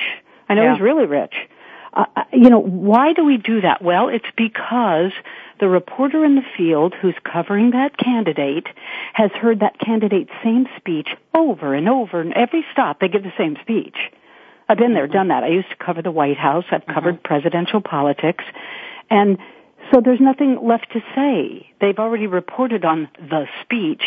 I 0.49 0.53
know 0.53 0.63
Yeah. 0.63 0.71
he's 0.73 0.81
really 0.81 1.05
rich. 1.05 1.35
Uh, 1.93 2.05
uh, 2.15 2.23
you 2.33 2.49
know, 2.49 2.59
why 2.59 3.13
do 3.13 3.23
we 3.23 3.37
do 3.37 3.61
that? 3.61 3.81
Well, 3.81 4.09
it's 4.09 4.29
because 4.35 5.11
the 5.59 5.69
reporter 5.69 6.25
in 6.25 6.35
the 6.35 6.41
field 6.57 6.93
who's 6.95 7.15
covering 7.23 7.71
that 7.71 7.95
candidate 7.97 8.67
has 9.13 9.31
heard 9.31 9.61
that 9.61 9.79
candidate's 9.79 10.31
same 10.43 10.67
speech 10.75 11.15
over 11.33 11.73
and 11.73 11.87
over 11.87 12.19
and 12.19 12.33
every 12.33 12.65
stop 12.73 12.99
they 12.99 13.07
give 13.07 13.23
the 13.23 13.31
same 13.37 13.55
speech. 13.61 13.95
I've 14.67 14.77
been 14.77 14.93
there, 14.93 15.07
done 15.07 15.29
that. 15.29 15.43
I 15.43 15.47
used 15.47 15.69
to 15.69 15.75
cover 15.77 16.01
the 16.01 16.11
White 16.11 16.37
House. 16.37 16.65
I've 16.71 16.85
covered 16.85 17.23
presidential 17.23 17.79
politics. 17.81 18.43
And 19.09 19.37
so 19.91 20.01
there's 20.01 20.19
nothing 20.19 20.57
left 20.63 20.91
to 20.93 21.01
say. 21.15 21.71
They've 21.79 21.99
already 21.99 22.27
reported 22.27 22.85
on 22.85 23.09
the 23.17 23.45
speech. 23.61 24.03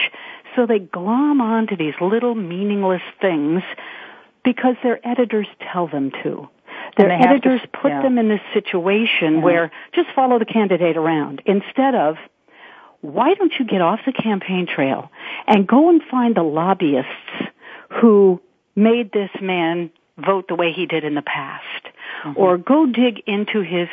So 0.57 0.67
they 0.67 0.79
glom 0.79 1.41
onto 1.41 1.77
these 1.77 1.95
little 2.01 2.35
meaningless 2.35 3.03
things 3.21 3.63
because 4.45 4.77
their 4.83 4.99
editors 5.07 5.47
tell 5.73 5.87
them 5.87 6.11
to. 6.23 6.49
Their 6.97 7.11
have 7.11 7.21
to- 7.21 7.29
editors 7.29 7.61
put 7.73 7.91
yeah. 7.91 8.03
them 8.03 8.19
in 8.19 8.29
this 8.29 8.41
situation 8.55 9.43
where 9.43 9.71
just 9.95 10.09
follow 10.15 10.39
the 10.39 10.45
candidate 10.45 10.97
around 10.97 11.43
instead 11.47 11.95
of 11.95 12.17
why 13.01 13.35
don't 13.35 13.53
you 13.59 13.65
get 13.65 13.81
off 13.81 14.01
the 14.07 14.13
campaign 14.13 14.67
trail 14.67 15.11
and 15.47 15.67
go 15.67 15.89
and 15.89 16.03
find 16.11 16.35
the 16.35 16.43
lobbyists 16.43 17.09
who 18.01 18.41
made 18.75 19.13
this 19.13 19.31
man 19.41 19.91
vote 20.17 20.49
the 20.49 20.55
way 20.55 20.73
he 20.73 20.87
did 20.87 21.05
in 21.05 21.15
the 21.15 21.23
past 21.23 21.65
mm-hmm. 22.25 22.41
or 22.41 22.59
go 22.59 22.87
dig 22.87 23.23
into 23.27 23.61
his 23.61 23.89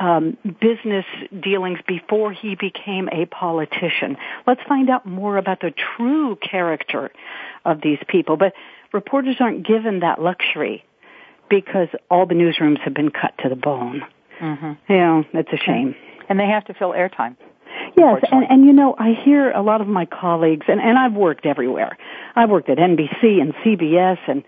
um, 0.00 0.36
business 0.60 1.04
dealings 1.42 1.78
before 1.86 2.32
he 2.32 2.54
became 2.54 3.08
a 3.10 3.26
politician. 3.26 4.16
Let's 4.46 4.60
find 4.68 4.88
out 4.90 5.06
more 5.06 5.36
about 5.36 5.60
the 5.60 5.72
true 5.96 6.36
character 6.36 7.10
of 7.64 7.80
these 7.80 7.98
people. 8.08 8.36
But 8.36 8.52
reporters 8.92 9.36
aren't 9.40 9.66
given 9.66 10.00
that 10.00 10.20
luxury 10.20 10.84
because 11.50 11.88
all 12.10 12.26
the 12.26 12.34
newsrooms 12.34 12.78
have 12.80 12.94
been 12.94 13.10
cut 13.10 13.34
to 13.42 13.48
the 13.48 13.56
bone. 13.56 14.02
hmm 14.38 14.72
You 14.88 14.96
know, 14.96 15.24
it's 15.32 15.52
a 15.52 15.56
shame. 15.56 15.94
And 16.28 16.38
they 16.38 16.46
have 16.46 16.64
to 16.66 16.74
fill 16.74 16.90
airtime. 16.90 17.36
Yes, 17.96 18.22
and, 18.30 18.44
and 18.48 18.64
you 18.64 18.72
know, 18.72 18.94
I 18.98 19.12
hear 19.12 19.50
a 19.50 19.62
lot 19.62 19.80
of 19.80 19.88
my 19.88 20.04
colleagues, 20.06 20.66
and, 20.68 20.80
and 20.80 20.98
I've 20.98 21.14
worked 21.14 21.46
everywhere. 21.46 21.96
I've 22.34 22.50
worked 22.50 22.68
at 22.68 22.78
NBC 22.78 23.40
and 23.40 23.54
CBS, 23.54 24.18
and 24.26 24.42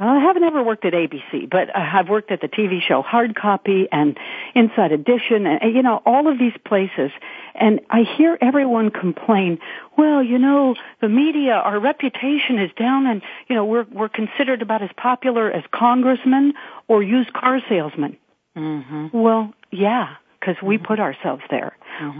I 0.00 0.18
haven't 0.20 0.44
ever 0.44 0.62
worked 0.62 0.84
at 0.86 0.94
ABC, 0.94 1.48
but 1.50 1.76
I've 1.76 2.08
worked 2.08 2.30
at 2.30 2.40
the 2.40 2.48
TV 2.48 2.80
show 2.80 3.02
Hard 3.02 3.36
Copy 3.36 3.86
and 3.92 4.18
Inside 4.54 4.92
Edition, 4.92 5.46
and, 5.46 5.74
you 5.74 5.82
know, 5.82 6.00
all 6.06 6.26
of 6.26 6.38
these 6.38 6.54
places. 6.64 7.10
And 7.54 7.80
I 7.90 8.02
hear 8.02 8.38
everyone 8.40 8.90
complain, 8.90 9.58
well, 9.98 10.22
you 10.22 10.38
know, 10.38 10.74
the 11.02 11.08
media, 11.08 11.52
our 11.52 11.78
reputation 11.78 12.58
is 12.58 12.70
down 12.78 13.06
and, 13.06 13.20
you 13.48 13.54
know, 13.54 13.66
we're, 13.66 13.84
we're 13.92 14.08
considered 14.08 14.62
about 14.62 14.82
as 14.82 14.90
popular 14.96 15.50
as 15.50 15.62
congressmen 15.70 16.54
or 16.88 17.02
used 17.02 17.32
car 17.34 17.60
salesmen. 17.68 18.16
hmm 18.56 19.08
Well, 19.12 19.52
yeah, 19.70 20.16
because 20.38 20.56
we 20.62 20.78
put 20.78 20.98
ourselves 20.98 21.42
there. 21.50 21.76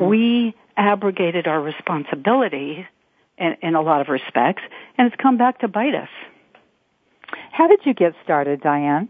We 0.06 0.54
abrogated 0.76 1.46
our 1.46 1.60
responsibility 1.62 2.86
in, 3.38 3.56
in 3.62 3.74
a 3.74 3.80
lot 3.80 4.02
of 4.02 4.08
respects, 4.08 4.62
and 4.98 5.06
it's 5.06 5.16
come 5.16 5.38
back 5.38 5.60
to 5.60 5.68
bite 5.68 5.94
us. 5.94 6.10
How 7.50 7.66
did 7.68 7.80
you 7.84 7.94
get 7.94 8.14
started, 8.24 8.60
Diane? 8.60 9.08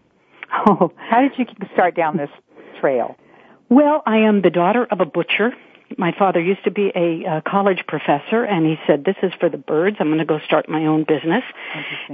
Oh, 0.66 0.92
How 0.96 1.20
did 1.20 1.32
you 1.38 1.46
start 1.72 1.94
down 1.94 2.16
this 2.16 2.30
trail? 2.80 3.16
well, 3.68 4.02
I 4.04 4.18
am 4.18 4.42
the 4.42 4.50
daughter 4.50 4.84
of 4.90 5.00
a 5.00 5.06
butcher. 5.06 5.54
My 5.96 6.12
father 6.16 6.40
used 6.40 6.64
to 6.64 6.70
be 6.70 6.92
a 6.94 7.24
uh, 7.24 7.40
college 7.40 7.84
professor, 7.86 8.44
and 8.44 8.66
he 8.66 8.76
said, 8.86 9.04
"This 9.04 9.16
is 9.22 9.32
for 9.40 9.48
the 9.48 9.58
birds. 9.58 9.96
I'm 10.00 10.08
going 10.08 10.18
to 10.18 10.24
go 10.24 10.38
start 10.40 10.68
my 10.68 10.86
own 10.86 11.04
business." 11.04 11.42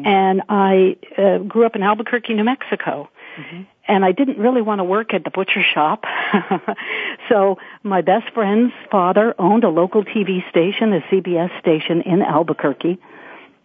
And 0.05 0.43
I 0.49 0.97
uh, 1.17 1.39
grew 1.39 1.67
up 1.67 1.77
in 1.77 1.83
Albuquerque, 1.83 2.35
New 2.35 2.45
Mexico. 2.45 3.09
Mm-hmm. 3.39 3.63
And 3.89 4.05
I 4.05 4.13
didn't 4.13 4.39
really 4.39 4.63
want 4.63 4.81
to 4.81 4.85
work 4.85 5.15
at 5.15 5.25
the 5.25 5.31
butcher 5.31 5.63
shop. 5.63 6.05
so 7.29 7.59
my 7.83 8.01
best 8.01 8.33
friend's 8.35 8.73
father 8.91 9.35
owned 9.39 9.65
a 9.65 9.69
local 9.69 10.05
TV 10.05 10.49
station, 10.51 10.93
a 10.93 11.01
CBS 11.03 11.59
station 11.61 12.03
in 12.03 12.23
Albuquerque. 12.23 12.99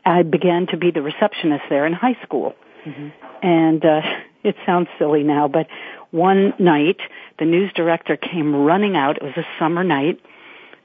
I 0.05 0.23
began 0.23 0.67
to 0.67 0.77
be 0.77 0.91
the 0.91 1.01
receptionist 1.01 1.63
there 1.69 1.85
in 1.85 1.93
high 1.93 2.17
school. 2.23 2.55
Mm-hmm. 2.85 3.09
And 3.45 3.85
uh, 3.85 4.01
it 4.43 4.55
sounds 4.65 4.87
silly 4.97 5.23
now, 5.23 5.47
but 5.47 5.67
one 6.11 6.53
night 6.59 6.97
the 7.39 7.45
news 7.45 7.71
director 7.73 8.17
came 8.17 8.55
running 8.55 8.95
out. 8.95 9.17
It 9.17 9.23
was 9.23 9.37
a 9.37 9.45
summer 9.59 9.83
night. 9.83 10.19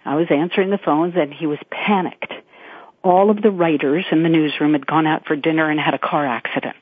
I 0.04 0.14
was 0.14 0.28
answering 0.30 0.70
the 0.70 0.78
phones 0.78 1.14
and 1.16 1.32
he 1.35 1.46
was 1.46 1.58
panicked. 1.70 2.32
All 3.02 3.30
of 3.30 3.42
the 3.42 3.50
writers 3.50 4.04
in 4.11 4.23
the 4.23 4.28
newsroom 4.28 4.73
had 4.73 4.87
gone 4.87 5.06
out 5.06 5.26
for 5.26 5.37
dinner 5.37 5.68
and 5.68 5.78
had 5.80 5.94
a 5.94 5.99
car 5.99 6.26
accident. 6.26 6.76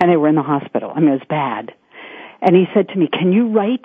And 0.00 0.10
they 0.10 0.16
were 0.16 0.28
in 0.28 0.34
the 0.34 0.42
hospital. 0.42 0.92
I 0.94 1.00
mean, 1.00 1.10
it 1.10 1.18
was 1.18 1.28
bad. 1.28 1.74
And 2.42 2.56
he 2.56 2.66
said 2.74 2.88
to 2.88 2.96
me, 2.96 3.08
can 3.08 3.32
you 3.32 3.48
write? 3.48 3.84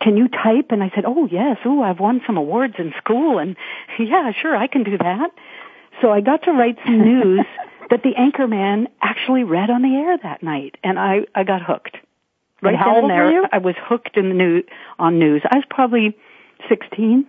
Can 0.00 0.16
you 0.16 0.28
type? 0.28 0.66
And 0.70 0.82
I 0.82 0.90
said, 0.94 1.04
oh 1.06 1.26
yes. 1.30 1.58
Oh, 1.64 1.82
I've 1.82 1.98
won 1.98 2.22
some 2.26 2.36
awards 2.36 2.74
in 2.78 2.94
school. 2.96 3.38
And 3.38 3.56
yeah, 3.98 4.32
sure, 4.40 4.56
I 4.56 4.68
can 4.68 4.84
do 4.84 4.96
that. 4.98 5.30
So 6.00 6.12
I 6.12 6.20
got 6.20 6.42
to 6.44 6.52
write 6.52 6.78
some 6.84 7.00
news 7.00 7.44
that 7.90 8.02
the 8.02 8.12
anchorman 8.14 8.86
actually 9.02 9.44
read 9.44 9.70
on 9.70 9.82
the 9.82 9.94
air 9.94 10.18
that 10.18 10.42
night. 10.42 10.76
And 10.84 10.98
I, 10.98 11.26
I 11.34 11.44
got 11.44 11.62
hooked. 11.62 11.96
Right 12.60 12.74
and 12.74 12.76
how 12.76 13.00
old 13.00 13.10
there, 13.10 13.24
were 13.24 13.30
you? 13.30 13.46
I 13.52 13.58
was 13.58 13.74
hooked 13.78 14.16
in 14.16 14.28
the 14.28 14.34
new, 14.34 14.62
on 14.98 15.18
news. 15.18 15.42
I 15.50 15.56
was 15.56 15.64
probably 15.70 16.16
16. 16.68 17.26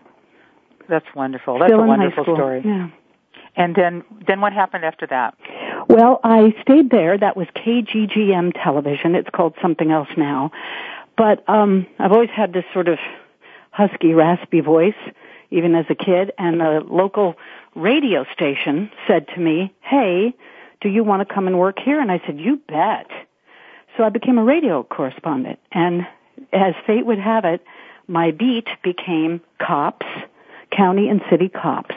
That's 0.88 1.06
wonderful. 1.16 1.60
That's 1.60 1.70
Still 1.70 1.82
a 1.82 1.88
wonderful 1.88 2.24
story. 2.24 2.62
Yeah. 2.66 2.90
And 3.56 3.76
then, 3.76 4.04
then 4.28 4.42
what 4.42 4.54
happened 4.54 4.86
after 4.86 5.06
that? 5.08 5.36
Well, 5.88 6.20
I 6.24 6.54
stayed 6.62 6.90
there. 6.90 7.18
That 7.18 7.38
was 7.38 7.48
KGGM 7.56 8.54
television. 8.62 9.16
It's 9.16 9.30
called 9.30 9.56
something 9.62 9.92
else 9.92 10.10
now. 10.18 10.52
But, 11.18 11.48
um, 11.48 11.86
I've 12.00 12.12
always 12.12 12.30
had 12.30 12.54
this 12.54 12.66
sort 12.74 12.88
of 12.88 12.98
husky, 13.72 14.14
raspy 14.14 14.62
voice, 14.62 14.94
even 15.51 15.75
as 15.75 15.86
a 15.89 15.96
kid, 15.96 16.32
and 16.38 16.60
the 16.60 16.82
local 16.88 17.36
radio 17.75 18.25
station 18.34 18.91
said 19.08 19.27
to 19.29 19.39
me, 19.39 19.74
hey, 19.82 20.34
do 20.82 20.89
you 20.89 21.03
want 21.03 21.27
to 21.27 21.34
come 21.34 21.48
and 21.48 21.58
work 21.58 21.79
here? 21.79 22.00
And 22.00 22.12
I 22.12 22.22
said, 22.25 22.39
you 22.39 22.58
bet. 22.68 23.08
So 23.98 24.03
I 24.03 24.10
became 24.10 24.38
a 24.38 24.44
radio 24.44 24.84
correspondent. 24.84 25.60
And 25.72 26.08
as 26.53 26.74
fate 26.86 27.06
would 27.06 27.20
have 27.20 27.46
it, 27.46 27.63
my 28.08 28.32
beat 28.32 28.68
became 28.84 29.41
cops, 29.60 30.06
county 30.72 31.10
and 31.10 31.22
city 31.29 31.50
cops. 31.50 31.96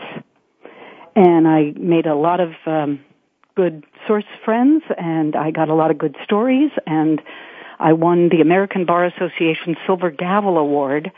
And 1.15 1.47
I 1.47 1.73
made 1.77 2.07
a 2.07 2.15
lot 2.15 2.41
of 2.41 2.53
um, 2.67 3.05
good 3.55 3.85
source 4.07 4.25
friends 4.45 4.83
and 4.97 5.37
I 5.37 5.51
got 5.51 5.69
a 5.69 5.75
lot 5.75 5.91
of 5.91 5.99
good 5.99 6.17
stories 6.25 6.71
and 6.87 7.21
I 7.79 7.93
won 7.93 8.29
the 8.29 8.41
American 8.41 8.85
Bar 8.85 9.07
Association 9.07 9.77
Silver 9.87 10.11
Gavel 10.11 10.57
Award. 10.57 11.13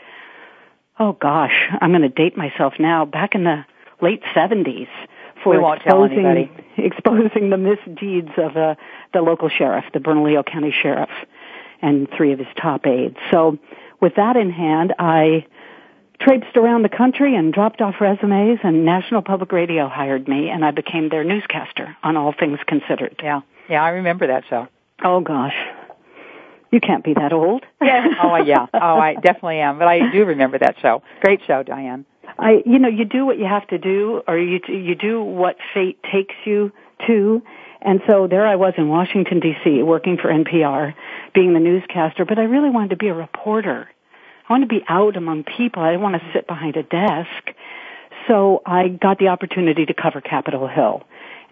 Oh 0.99 1.13
gosh, 1.13 1.69
I'm 1.81 1.91
going 1.91 2.01
to 2.01 2.09
date 2.09 2.37
myself 2.37 2.73
now. 2.79 3.05
Back 3.05 3.35
in 3.35 3.43
the 3.43 3.65
late 4.01 4.21
70s 4.35 4.87
for 5.43 5.75
exposing, 5.75 6.49
exposing 6.77 7.49
the 7.49 7.57
misdeeds 7.57 8.31
of 8.37 8.55
uh, 8.55 8.75
the 9.13 9.21
local 9.21 9.49
sheriff, 9.49 9.85
the 9.93 9.99
Bernalillo 9.99 10.43
County 10.43 10.73
Sheriff, 10.81 11.09
and 11.81 12.07
three 12.15 12.31
of 12.31 12.39
his 12.39 12.47
top 12.61 12.85
aides. 12.87 13.17
So 13.31 13.57
with 14.01 14.15
that 14.15 14.37
in 14.37 14.51
hand, 14.51 14.93
I 14.97 15.45
traipsed 16.21 16.55
around 16.55 16.83
the 16.83 16.89
country 16.89 17.35
and 17.35 17.53
dropped 17.53 17.81
off 17.81 17.95
resumes 17.99 18.59
and 18.63 18.85
National 18.85 19.21
Public 19.21 19.51
Radio 19.51 19.87
hired 19.89 20.27
me 20.27 20.49
and 20.49 20.63
I 20.63 20.71
became 20.71 21.09
their 21.09 21.23
newscaster 21.23 21.95
on 22.03 22.15
All 22.15 22.33
Things 22.37 22.59
Considered. 22.67 23.19
Yeah. 23.21 23.41
Yeah, 23.69 23.83
I 23.83 23.89
remember 23.89 24.27
that 24.27 24.43
show. 24.49 24.67
Oh 25.03 25.19
gosh. 25.19 25.55
You 26.75 26.81
can't 26.81 27.05
be 27.05 27.13
that 27.13 27.31
old. 27.31 27.63
Yeah. 27.81 28.05
oh 28.21 28.35
yeah. 28.35 28.65
Oh, 28.73 28.99
I 28.99 29.13
definitely 29.13 29.59
am. 29.59 29.79
But 29.79 29.87
I 29.87 30.11
do 30.11 30.25
remember 30.25 30.59
that 30.59 30.75
show. 30.81 31.03
Great 31.21 31.39
show, 31.47 31.63
Diane. 31.63 32.05
I, 32.37 32.63
you 32.65 32.79
know, 32.79 32.89
you 32.89 33.05
do 33.05 33.25
what 33.25 33.39
you 33.39 33.45
have 33.45 33.65
to 33.69 33.77
do, 33.77 34.21
or 34.27 34.37
you 34.37 34.59
you 34.67 34.93
do 34.93 35.23
what 35.23 35.55
fate 35.73 35.97
takes 36.11 36.35
you 36.43 36.73
to. 37.07 37.41
And 37.81 38.01
so 38.07 38.27
there 38.27 38.45
I 38.45 38.57
was 38.57 38.73
in 38.77 38.89
Washington 38.89 39.39
D.C. 39.39 39.83
working 39.83 40.17
for 40.17 40.27
NPR, 40.27 40.93
being 41.33 41.53
the 41.53 41.61
newscaster. 41.61 42.25
But 42.25 42.39
I 42.39 42.43
really 42.43 42.69
wanted 42.69 42.89
to 42.89 42.97
be 42.97 43.07
a 43.07 43.13
reporter. 43.13 43.89
I 44.49 44.51
wanted 44.51 44.67
to 44.67 44.75
be 44.77 44.83
out 44.89 45.15
among 45.15 45.45
people. 45.45 45.81
I 45.81 45.91
didn't 45.91 46.01
want 46.01 46.21
to 46.21 46.31
sit 46.33 46.45
behind 46.45 46.75
a 46.75 46.83
desk. 46.83 47.55
So 48.27 48.61
I 48.65 48.89
got 48.89 49.17
the 49.17 49.29
opportunity 49.29 49.85
to 49.85 49.93
cover 49.93 50.19
Capitol 50.19 50.67
Hill 50.67 51.03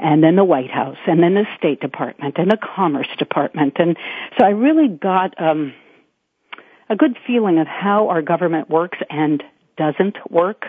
and 0.03 0.21
then 0.21 0.35
the 0.35 0.43
White 0.43 0.69
House 0.69 0.97
and 1.07 1.23
then 1.23 1.33
the 1.33 1.47
State 1.57 1.79
Department 1.79 2.35
and 2.37 2.51
the 2.51 2.57
Commerce 2.57 3.07
Department. 3.17 3.77
And 3.77 3.97
so 4.37 4.45
I 4.45 4.49
really 4.49 4.89
got 4.89 5.41
um, 5.41 5.73
a 6.89 6.95
good 6.95 7.17
feeling 7.25 7.57
of 7.57 7.67
how 7.67 8.09
our 8.09 8.21
government 8.21 8.69
works 8.69 8.97
and 9.09 9.41
doesn't 9.77 10.17
work. 10.29 10.65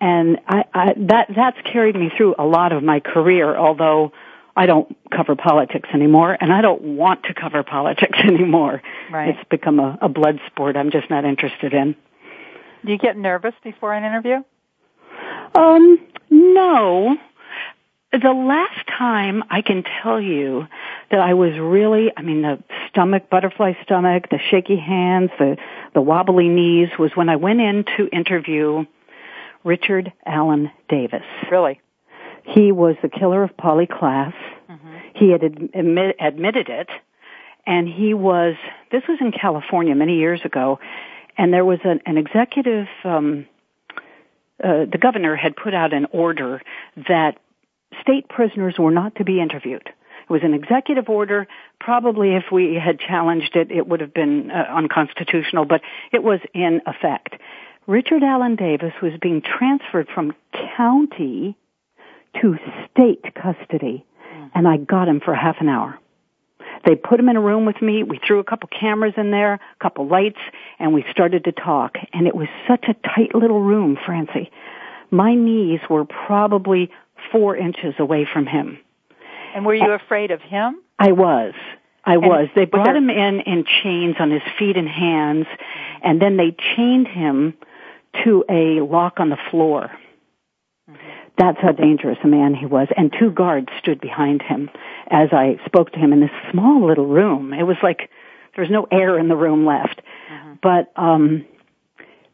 And 0.00 0.38
I, 0.46 0.64
I, 0.72 0.94
that, 0.96 1.30
that's 1.34 1.58
carried 1.62 1.96
me 1.96 2.12
through 2.16 2.36
a 2.38 2.44
lot 2.44 2.72
of 2.72 2.84
my 2.84 3.00
career, 3.00 3.56
although 3.56 4.12
I 4.56 4.66
don't 4.66 4.96
cover 5.10 5.34
politics 5.34 5.88
anymore, 5.92 6.38
and 6.40 6.52
I 6.52 6.60
don't 6.60 6.82
want 6.96 7.24
to 7.24 7.34
cover 7.34 7.62
politics 7.64 8.18
anymore. 8.22 8.82
Right. 9.10 9.30
It's 9.30 9.48
become 9.50 9.80
a, 9.80 9.98
a 10.00 10.08
blood 10.08 10.38
sport 10.46 10.76
I'm 10.76 10.92
just 10.92 11.10
not 11.10 11.24
interested 11.24 11.74
in. 11.74 11.96
Do 12.84 12.92
you 12.92 12.98
get 12.98 13.16
nervous 13.16 13.54
before 13.64 13.94
an 13.94 14.04
interview? 14.04 14.44
Um, 15.56 15.98
no. 16.30 17.16
The 18.22 18.32
last 18.32 18.86
time 18.96 19.42
I 19.50 19.60
can 19.60 19.82
tell 20.02 20.20
you 20.20 20.68
that 21.10 21.18
I 21.18 21.34
was 21.34 21.58
really, 21.58 22.12
I 22.16 22.22
mean, 22.22 22.42
the 22.42 22.62
stomach, 22.88 23.28
butterfly 23.28 23.72
stomach, 23.82 24.28
the 24.30 24.38
shaky 24.50 24.76
hands, 24.76 25.30
the, 25.38 25.56
the 25.94 26.00
wobbly 26.00 26.48
knees 26.48 26.90
was 26.96 27.10
when 27.16 27.28
I 27.28 27.34
went 27.34 27.60
in 27.60 27.84
to 27.96 28.06
interview 28.12 28.84
Richard 29.64 30.12
Allen 30.24 30.70
Davis. 30.88 31.24
Really? 31.50 31.80
He 32.44 32.70
was 32.70 32.94
the 33.02 33.08
killer 33.08 33.42
of 33.42 33.56
Polly 33.56 33.88
Klaas. 33.88 34.34
Mm-hmm. 34.70 34.96
He 35.14 35.30
had 35.32 35.42
admit, 35.42 36.16
admitted 36.20 36.68
it, 36.68 36.88
and 37.66 37.88
he 37.88 38.14
was. 38.14 38.54
This 38.92 39.02
was 39.08 39.18
in 39.20 39.32
California 39.32 39.94
many 39.94 40.18
years 40.18 40.40
ago, 40.44 40.78
and 41.36 41.52
there 41.52 41.64
was 41.64 41.78
an, 41.82 42.00
an 42.06 42.18
executive. 42.18 42.86
Um, 43.02 43.46
uh, 44.62 44.84
the 44.90 44.98
governor 45.00 45.34
had 45.34 45.56
put 45.56 45.74
out 45.74 45.92
an 45.92 46.06
order 46.12 46.62
that 47.08 47.38
state 48.00 48.28
prisoners 48.28 48.74
were 48.78 48.90
not 48.90 49.16
to 49.16 49.24
be 49.24 49.40
interviewed. 49.40 49.86
It 49.86 50.30
was 50.32 50.42
an 50.42 50.54
executive 50.54 51.08
order. 51.08 51.46
Probably 51.80 52.34
if 52.34 52.44
we 52.50 52.80
had 52.82 52.98
challenged 52.98 53.56
it, 53.56 53.70
it 53.70 53.86
would 53.86 54.00
have 54.00 54.14
been 54.14 54.50
uh, 54.50 54.64
unconstitutional, 54.74 55.66
but 55.66 55.82
it 56.12 56.22
was 56.22 56.40
in 56.54 56.80
effect. 56.86 57.34
Richard 57.86 58.22
Allen 58.22 58.56
Davis 58.56 58.94
was 59.02 59.12
being 59.20 59.42
transferred 59.42 60.08
from 60.14 60.32
county 60.76 61.56
to 62.40 62.56
state 62.90 63.22
custody, 63.34 64.04
mm. 64.34 64.50
and 64.54 64.66
I 64.66 64.78
got 64.78 65.08
him 65.08 65.20
for 65.20 65.34
half 65.34 65.56
an 65.60 65.68
hour. 65.68 65.98
They 66.86 66.96
put 66.96 67.20
him 67.20 67.28
in 67.28 67.36
a 67.36 67.40
room 67.40 67.66
with 67.66 67.80
me. 67.80 68.02
We 68.02 68.20
threw 68.26 68.40
a 68.40 68.44
couple 68.44 68.68
cameras 68.68 69.14
in 69.16 69.30
there, 69.30 69.54
a 69.54 69.60
couple 69.82 70.06
lights, 70.06 70.40
and 70.78 70.92
we 70.92 71.04
started 71.10 71.44
to 71.44 71.52
talk. 71.52 71.96
And 72.12 72.26
it 72.26 72.34
was 72.34 72.48
such 72.68 72.86
a 72.88 72.94
tight 72.94 73.34
little 73.34 73.60
room, 73.60 73.96
Francie. 74.04 74.50
My 75.10 75.34
knees 75.34 75.80
were 75.88 76.04
probably 76.04 76.90
four 77.34 77.56
inches 77.56 77.94
away 77.98 78.26
from 78.32 78.46
him. 78.46 78.78
And 79.54 79.66
were 79.66 79.74
you 79.74 79.92
afraid 79.92 80.30
of 80.30 80.40
him? 80.40 80.80
I 80.98 81.12
was. 81.12 81.54
I 82.04 82.18
was. 82.18 82.48
They 82.54 82.64
brought 82.64 82.94
him 82.94 83.10
in 83.10 83.40
in 83.40 83.64
chains 83.82 84.16
on 84.20 84.30
his 84.30 84.42
feet 84.58 84.76
and 84.76 84.88
hands, 84.88 85.46
and 86.02 86.20
then 86.20 86.36
they 86.36 86.54
chained 86.76 87.08
him 87.08 87.54
to 88.24 88.44
a 88.48 88.80
lock 88.80 89.14
on 89.18 89.30
the 89.30 89.38
floor. 89.50 89.90
That's 91.36 91.58
how 91.60 91.72
dangerous 91.72 92.18
a 92.22 92.28
man 92.28 92.54
he 92.54 92.66
was. 92.66 92.88
And 92.96 93.12
two 93.18 93.30
guards 93.30 93.68
stood 93.80 94.00
behind 94.00 94.42
him 94.42 94.70
as 95.10 95.30
I 95.32 95.58
spoke 95.66 95.90
to 95.92 95.98
him 95.98 96.12
in 96.12 96.20
this 96.20 96.30
small 96.52 96.86
little 96.86 97.06
room. 97.06 97.52
It 97.52 97.64
was 97.64 97.76
like 97.82 98.10
there 98.54 98.62
was 98.62 98.70
no 98.70 98.86
air 98.90 99.18
in 99.18 99.28
the 99.28 99.36
room 99.36 99.66
left. 99.66 100.00
Mm-hmm. 100.30 100.52
But 100.62 100.92
um 101.00 101.44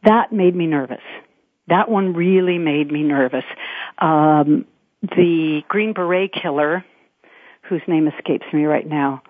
that 0.05 0.33
made 0.33 0.55
me 0.55 0.67
nervous. 0.67 1.03
That 1.69 1.89
one 1.89 2.13
really 2.13 2.59
made 2.59 2.91
me 2.93 3.03
nervous. 3.03 3.45
Um 3.99 4.67
the 5.03 5.63
Green 5.69 5.93
Beret 5.93 6.33
killer, 6.33 6.85
whose 7.63 7.83
name 7.87 8.09
escapes 8.09 8.47
me 8.53 8.65
right 8.65 8.87
now, 8.87 9.23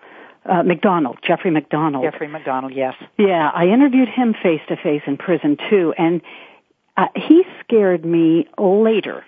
uh, 0.45 0.63
MacDonald, 0.63 1.19
Jeffrey 1.23 1.51
MacDonald. 1.51 2.05
Jeffrey 2.05 2.29
MacDonald, 2.29 2.73
yes. 2.75 2.95
Yeah, 3.19 3.51
I 3.55 3.67
interviewed 3.67 4.09
him 4.09 4.35
face 4.43 4.63
to 4.69 4.77
face 4.77 5.03
in 5.07 5.17
prison 5.17 5.57
too, 5.69 5.93
and 5.97 6.23
uh, 6.97 7.07
he 7.15 7.45
scared 7.63 8.05
me 8.05 8.49
later. 8.59 9.25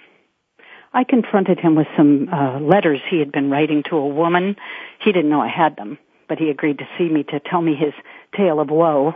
I 0.94 1.04
confronted 1.04 1.58
him 1.58 1.74
with 1.74 1.86
some 1.96 2.28
uh, 2.30 2.60
letters 2.60 3.00
he 3.08 3.18
had 3.18 3.32
been 3.32 3.50
writing 3.50 3.82
to 3.84 3.96
a 3.96 4.06
woman. 4.06 4.56
He 5.00 5.12
didn't 5.12 5.30
know 5.30 5.40
I 5.40 5.48
had 5.48 5.76
them, 5.76 5.98
but 6.28 6.38
he 6.38 6.50
agreed 6.50 6.78
to 6.78 6.88
see 6.98 7.08
me 7.08 7.22
to 7.24 7.40
tell 7.40 7.62
me 7.62 7.74
his 7.74 7.94
tale 8.36 8.60
of 8.60 8.70
woe. 8.70 9.14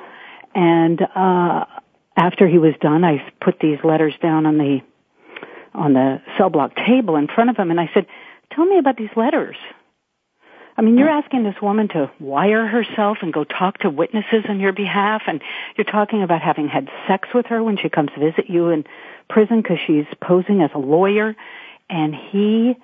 And 0.54 1.02
uh, 1.02 1.64
after 2.16 2.48
he 2.48 2.58
was 2.58 2.74
done, 2.80 3.04
I 3.04 3.22
put 3.42 3.58
these 3.60 3.78
letters 3.84 4.14
down 4.22 4.46
on 4.46 4.56
the 4.56 4.80
on 5.76 5.92
the 5.92 6.20
cell 6.36 6.50
block 6.50 6.74
table 6.76 7.16
in 7.16 7.28
front 7.28 7.50
of 7.50 7.56
him, 7.56 7.70
and 7.70 7.80
I 7.80 7.90
said, 7.92 8.06
"Tell 8.52 8.64
me 8.64 8.78
about 8.78 8.96
these 8.96 9.14
letters." 9.16 9.56
I 10.78 10.82
mean, 10.82 10.98
you're 10.98 11.08
asking 11.08 11.44
this 11.44 11.60
woman 11.62 11.88
to 11.88 12.10
wire 12.20 12.66
herself 12.66 13.18
and 13.22 13.32
go 13.32 13.44
talk 13.44 13.78
to 13.78 13.88
witnesses 13.88 14.44
on 14.46 14.60
your 14.60 14.72
behalf, 14.72 15.22
and 15.26 15.40
you're 15.76 15.86
talking 15.86 16.22
about 16.22 16.42
having 16.42 16.68
had 16.68 16.90
sex 17.06 17.28
with 17.32 17.46
her 17.46 17.62
when 17.62 17.78
she 17.78 17.88
comes 17.88 18.10
to 18.14 18.20
visit 18.20 18.50
you 18.50 18.68
in 18.68 18.84
prison 19.28 19.62
because 19.62 19.78
she's 19.86 20.06
posing 20.20 20.60
as 20.60 20.70
a 20.74 20.78
lawyer, 20.78 21.34
and 21.88 22.14
he 22.14 22.76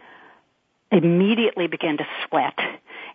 immediately 0.90 1.66
began 1.66 1.96
to 1.98 2.06
sweat 2.26 2.58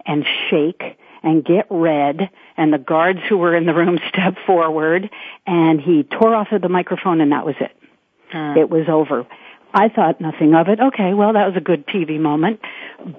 and 0.06 0.26
shake 0.50 0.98
and 1.24 1.44
get 1.44 1.68
red 1.70 2.30
and 2.56 2.74
the 2.74 2.78
guards 2.78 3.20
who 3.30 3.38
were 3.38 3.56
in 3.56 3.66
the 3.66 3.74
room 3.74 4.00
stepped 4.10 4.40
forward 4.46 5.10
and 5.46 5.80
he 5.80 6.04
tore 6.04 6.36
off 6.36 6.52
of 6.52 6.62
the 6.62 6.70
microphone 6.70 7.22
and 7.22 7.32
that 7.32 7.46
was 7.46 7.56
it. 7.60 7.72
Uh. 8.34 8.56
It 8.58 8.70
was 8.70 8.88
over. 8.90 9.26
I 9.74 9.90
thought 9.90 10.22
nothing 10.22 10.56
of 10.56 10.68
it. 10.68 10.80
Okay, 10.80 11.14
well 11.14 11.34
that 11.34 11.48
was 11.48 11.56
a 11.56 11.62
good 11.62 11.86
TV 11.88 12.20
moment, 12.20 12.60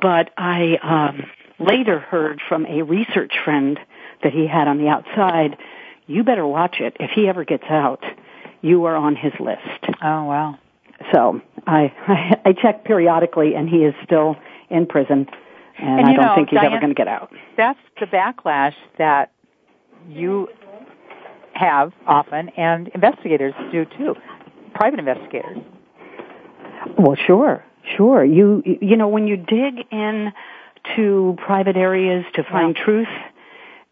but 0.01 0.31
I 0.37 0.79
um 0.83 1.27
later 1.59 1.99
heard 1.99 2.41
from 2.49 2.67
a 2.67 2.83
research 2.83 3.35
friend 3.45 3.79
that 4.23 4.33
he 4.33 4.47
had 4.47 4.69
on 4.69 4.79
the 4.79 4.89
outside, 4.89 5.57
you 6.07 6.25
better 6.25 6.47
watch 6.47 6.81
it. 6.81 6.97
If 7.01 7.11
he 7.15 7.29
ever 7.29 7.45
gets 7.45 7.65
out, 7.69 8.03
you 8.63 8.85
are 8.85 8.97
on 8.97 9.17
his 9.17 9.33
list. 9.41 9.97
Oh 10.03 10.25
wow. 10.25 10.59
So 11.13 11.41
I 11.67 11.93
I, 12.09 12.51
I 12.51 12.53
check 12.53 12.85
periodically 12.85 13.55
and 13.55 13.69
he 13.69 13.85
is 13.85 13.95
still 14.05 14.37
in 14.71 14.87
prison 14.87 15.27
and, 15.79 16.01
and 16.01 16.09
I 16.09 16.13
don't 16.13 16.25
know, 16.25 16.35
think 16.35 16.51
he's 16.51 16.59
Diane, 16.59 16.73
ever 16.73 16.81
going 16.81 16.91
to 16.91 16.95
get 16.95 17.09
out. 17.09 17.33
That's 17.57 17.79
the 18.01 18.07
backlash 18.07 18.75
that 18.99 19.33
you 20.09 20.49
have 21.55 21.93
often, 22.07 22.51
and 22.51 22.89
investigators 22.89 23.55
do 23.71 23.85
too, 23.85 24.15
private 24.75 24.99
investigators. 24.99 25.59
Well, 26.99 27.17
sure, 27.27 27.65
sure. 27.97 28.25
You 28.25 28.63
you 28.65 28.97
know 28.97 29.09
when 29.09 29.27
you 29.27 29.37
dig 29.37 29.87
in 29.91 30.33
to 30.97 31.37
private 31.45 31.77
areas 31.77 32.25
to 32.35 32.45
find 32.45 32.77
yeah. 32.77 32.85
truth, 32.85 33.09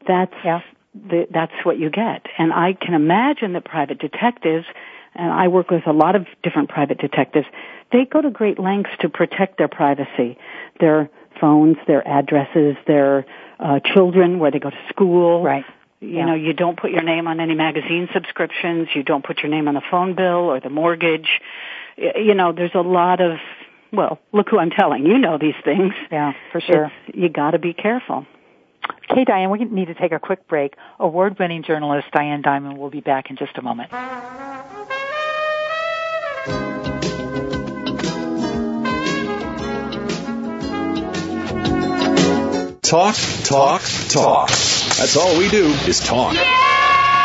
that's 0.07 0.35
yeah. 0.45 0.61
the, 0.95 1.27
that's 1.31 1.53
what 1.65 1.79
you 1.79 1.91
get. 1.91 2.27
And 2.39 2.53
I 2.53 2.73
can 2.75 2.95
imagine 2.95 3.53
that 3.55 3.65
private 3.65 3.99
detectives, 3.99 4.67
and 5.15 5.31
I 5.31 5.49
work 5.49 5.71
with 5.71 5.87
a 5.87 5.93
lot 5.93 6.17
of 6.17 6.27
different 6.43 6.69
private 6.69 6.99
detectives, 6.99 7.47
they 7.93 8.05
go 8.05 8.21
to 8.21 8.31
great 8.31 8.59
lengths 8.59 8.91
to 9.01 9.09
protect 9.09 9.59
their 9.59 9.69
privacy. 9.69 10.39
Their 10.81 11.11
phones, 11.41 11.77
their 11.87 12.07
addresses, 12.07 12.77
their 12.87 13.27
uh, 13.59 13.81
children, 13.81 14.39
where 14.39 14.51
they 14.51 14.59
go 14.59 14.71
to 14.71 14.77
school. 14.89 15.43
Right. 15.43 15.65
You 16.01 16.09
yeah. 16.09 16.27
know, 16.27 16.35
you 16.35 16.53
don't 16.53 16.79
put 16.79 16.91
your 16.91 17.03
name 17.03 17.27
on 17.27 17.41
any 17.41 17.55
magazine 17.55 18.09
subscriptions. 18.13 18.89
You 18.95 19.03
don't 19.03 19.25
put 19.25 19.39
your 19.39 19.51
name 19.51 19.69
on 19.69 19.75
the 19.75 19.83
phone 19.91 20.15
bill 20.15 20.51
or 20.51 20.61
the 20.61 20.71
mortgage. 20.71 21.41
You 21.97 22.35
know, 22.35 22.53
there's 22.53 22.75
a 22.75 22.81
lot 22.81 23.21
of, 23.21 23.39
well, 23.93 24.19
look 24.33 24.49
who 24.51 24.59
I'm 24.59 24.71
telling. 24.71 25.07
You 25.07 25.19
know 25.19 25.39
these 25.39 25.55
things. 25.65 25.95
Yeah, 26.11 26.33
for 26.53 26.61
sure. 26.61 26.93
It's, 27.07 27.17
you 27.17 27.29
gotta 27.29 27.59
be 27.59 27.73
careful. 27.73 28.27
Okay, 29.11 29.25
Diane, 29.25 29.51
we 29.51 29.65
need 29.65 29.87
to 29.87 29.95
take 29.95 30.13
a 30.13 30.19
quick 30.19 30.47
break. 30.49 30.75
Award-winning 30.99 31.63
journalist 31.63 32.09
Diane 32.13 32.43
Dimond 32.43 32.77
will 32.77 32.91
be 32.91 33.01
back 33.01 33.31
in 33.31 33.37
just 33.37 33.57
a 33.57 33.63
moment. 33.63 33.91
Talk, 42.83 43.17
talk, 43.43 43.83
talk. 44.11 44.49
That's 44.49 45.17
all 45.17 45.37
we 45.39 45.49
do 45.49 45.67
is 45.89 45.99
talk. 46.01 46.37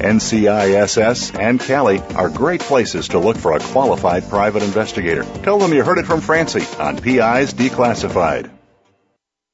NCISS 0.00 1.38
and 1.38 1.60
CALI 1.60 2.00
are 2.16 2.28
great 2.28 2.60
places 2.60 3.08
to 3.08 3.18
look 3.18 3.36
for 3.36 3.52
a 3.52 3.60
qualified 3.60 4.28
private 4.28 4.62
investigator. 4.62 5.24
Tell 5.42 5.58
them 5.58 5.72
you 5.72 5.84
heard 5.84 5.98
it 5.98 6.06
from 6.06 6.20
Francie 6.20 6.64
on 6.78 6.98
PI's 6.98 7.54
Declassified. 7.54 8.50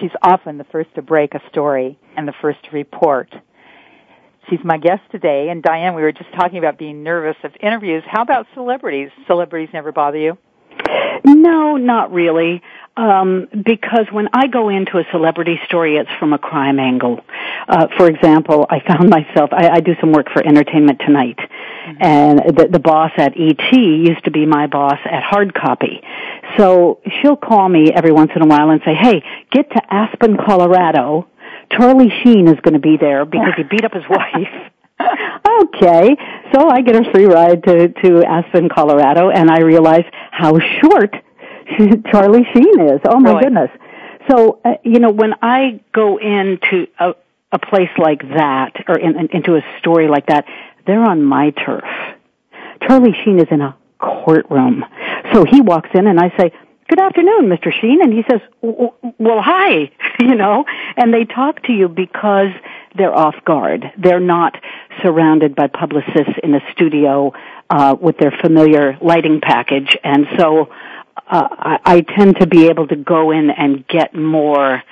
She's 0.00 0.10
often 0.22 0.58
the 0.58 0.64
first 0.64 0.94
to 0.94 1.02
break 1.02 1.34
a 1.34 1.42
story 1.50 1.98
and 2.16 2.26
the 2.26 2.34
first 2.40 2.62
to 2.64 2.70
report. 2.70 3.32
She's 4.48 4.60
my 4.64 4.78
guest 4.78 5.02
today. 5.10 5.48
And 5.50 5.62
Diane, 5.62 5.94
we 5.94 6.02
were 6.02 6.12
just 6.12 6.32
talking 6.32 6.58
about 6.58 6.78
being 6.78 7.02
nervous 7.02 7.36
of 7.44 7.52
interviews. 7.60 8.02
How 8.06 8.22
about 8.22 8.46
celebrities? 8.54 9.10
Celebrities 9.26 9.70
never 9.72 9.92
bother 9.92 10.18
you? 10.18 10.38
No, 11.24 11.76
not 11.76 12.12
really. 12.12 12.62
Um, 12.96 13.46
because 13.52 14.06
when 14.10 14.28
I 14.32 14.48
go 14.48 14.70
into 14.70 14.98
a 14.98 15.04
celebrity 15.12 15.60
story, 15.66 15.96
it's 15.96 16.10
from 16.18 16.32
a 16.32 16.38
crime 16.38 16.80
angle. 16.80 17.20
Uh, 17.68 17.86
for 17.96 18.08
example, 18.08 18.66
I 18.68 18.80
found 18.80 19.08
myself, 19.10 19.50
I, 19.52 19.68
I 19.68 19.80
do 19.80 19.94
some 20.00 20.12
work 20.12 20.26
for 20.32 20.44
Entertainment 20.44 21.00
Tonight, 21.06 21.38
mm-hmm. 21.38 21.96
and 22.00 22.38
the, 22.56 22.68
the 22.72 22.80
boss 22.80 23.12
at 23.16 23.34
ET 23.38 23.72
used 23.72 24.24
to 24.24 24.32
be 24.32 24.46
my 24.46 24.66
boss 24.66 24.98
at 25.04 25.22
Hard 25.22 25.54
Copy. 25.54 26.02
So 26.56 27.00
she'll 27.20 27.36
call 27.36 27.68
me 27.68 27.92
every 27.94 28.12
once 28.12 28.30
in 28.34 28.42
a 28.42 28.46
while 28.46 28.70
and 28.70 28.80
say, 28.84 28.94
hey, 28.94 29.22
get 29.50 29.70
to 29.70 29.82
Aspen, 29.92 30.36
Colorado, 30.36 31.28
Charlie 31.70 32.10
Sheen 32.22 32.48
is 32.48 32.58
going 32.60 32.74
to 32.74 32.80
be 32.80 32.96
there 32.96 33.24
because 33.24 33.52
he 33.56 33.62
beat 33.64 33.84
up 33.84 33.92
his 33.92 34.04
wife. 34.08 34.72
okay, 35.62 36.16
so 36.52 36.68
I 36.68 36.80
get 36.80 36.96
a 36.96 37.10
free 37.12 37.26
ride 37.26 37.62
to 37.64 37.88
to 37.88 38.24
Aspen, 38.24 38.68
Colorado, 38.68 39.30
and 39.30 39.50
I 39.50 39.60
realize 39.60 40.04
how 40.30 40.58
short 40.80 41.14
Charlie 42.10 42.46
Sheen 42.54 42.80
is. 42.80 43.00
Oh 43.04 43.20
my 43.20 43.30
really? 43.30 43.42
goodness! 43.44 43.70
So 44.28 44.60
uh, 44.64 44.74
you 44.82 44.98
know, 44.98 45.10
when 45.10 45.34
I 45.40 45.80
go 45.92 46.18
into 46.18 46.88
a 46.98 47.14
a 47.52 47.58
place 47.58 47.90
like 47.96 48.22
that, 48.36 48.72
or 48.88 48.98
in, 48.98 49.18
in, 49.18 49.28
into 49.32 49.56
a 49.56 49.62
story 49.78 50.08
like 50.08 50.26
that, 50.26 50.46
they're 50.86 51.04
on 51.04 51.22
my 51.22 51.50
turf. 51.50 51.84
Charlie 52.82 53.14
Sheen 53.24 53.38
is 53.38 53.46
in 53.50 53.60
a 53.60 53.76
courtroom, 53.98 54.84
so 55.32 55.44
he 55.44 55.60
walks 55.60 55.90
in, 55.94 56.06
and 56.06 56.18
I 56.18 56.32
say, 56.38 56.52
"Good 56.88 57.00
afternoon, 57.00 57.46
Mr. 57.46 57.72
Sheen," 57.72 58.00
and 58.02 58.12
he 58.12 58.24
says, 58.30 58.40
"Well, 58.60 59.42
hi." 59.42 59.90
you 60.20 60.34
know, 60.34 60.64
and 60.96 61.12
they 61.12 61.24
talk 61.24 61.62
to 61.64 61.72
you 61.72 61.88
because 61.88 62.50
they're 62.96 63.14
off 63.14 63.36
guard. 63.44 63.92
They're 63.96 64.20
not 64.20 64.56
surrounded 65.02 65.54
by 65.54 65.68
publicists 65.68 66.34
in 66.42 66.54
a 66.54 66.60
studio 66.72 67.32
uh, 67.70 67.96
with 68.00 68.18
their 68.18 68.32
familiar 68.42 68.98
lighting 69.00 69.40
package, 69.40 69.96
and 70.02 70.26
so 70.36 70.70
uh, 71.30 71.48
I, 71.50 71.78
I 71.84 72.00
tend 72.00 72.40
to 72.40 72.46
be 72.46 72.66
able 72.68 72.86
to 72.88 72.96
go 72.96 73.30
in 73.30 73.50
and 73.50 73.86
get 73.86 74.14
more 74.14 74.82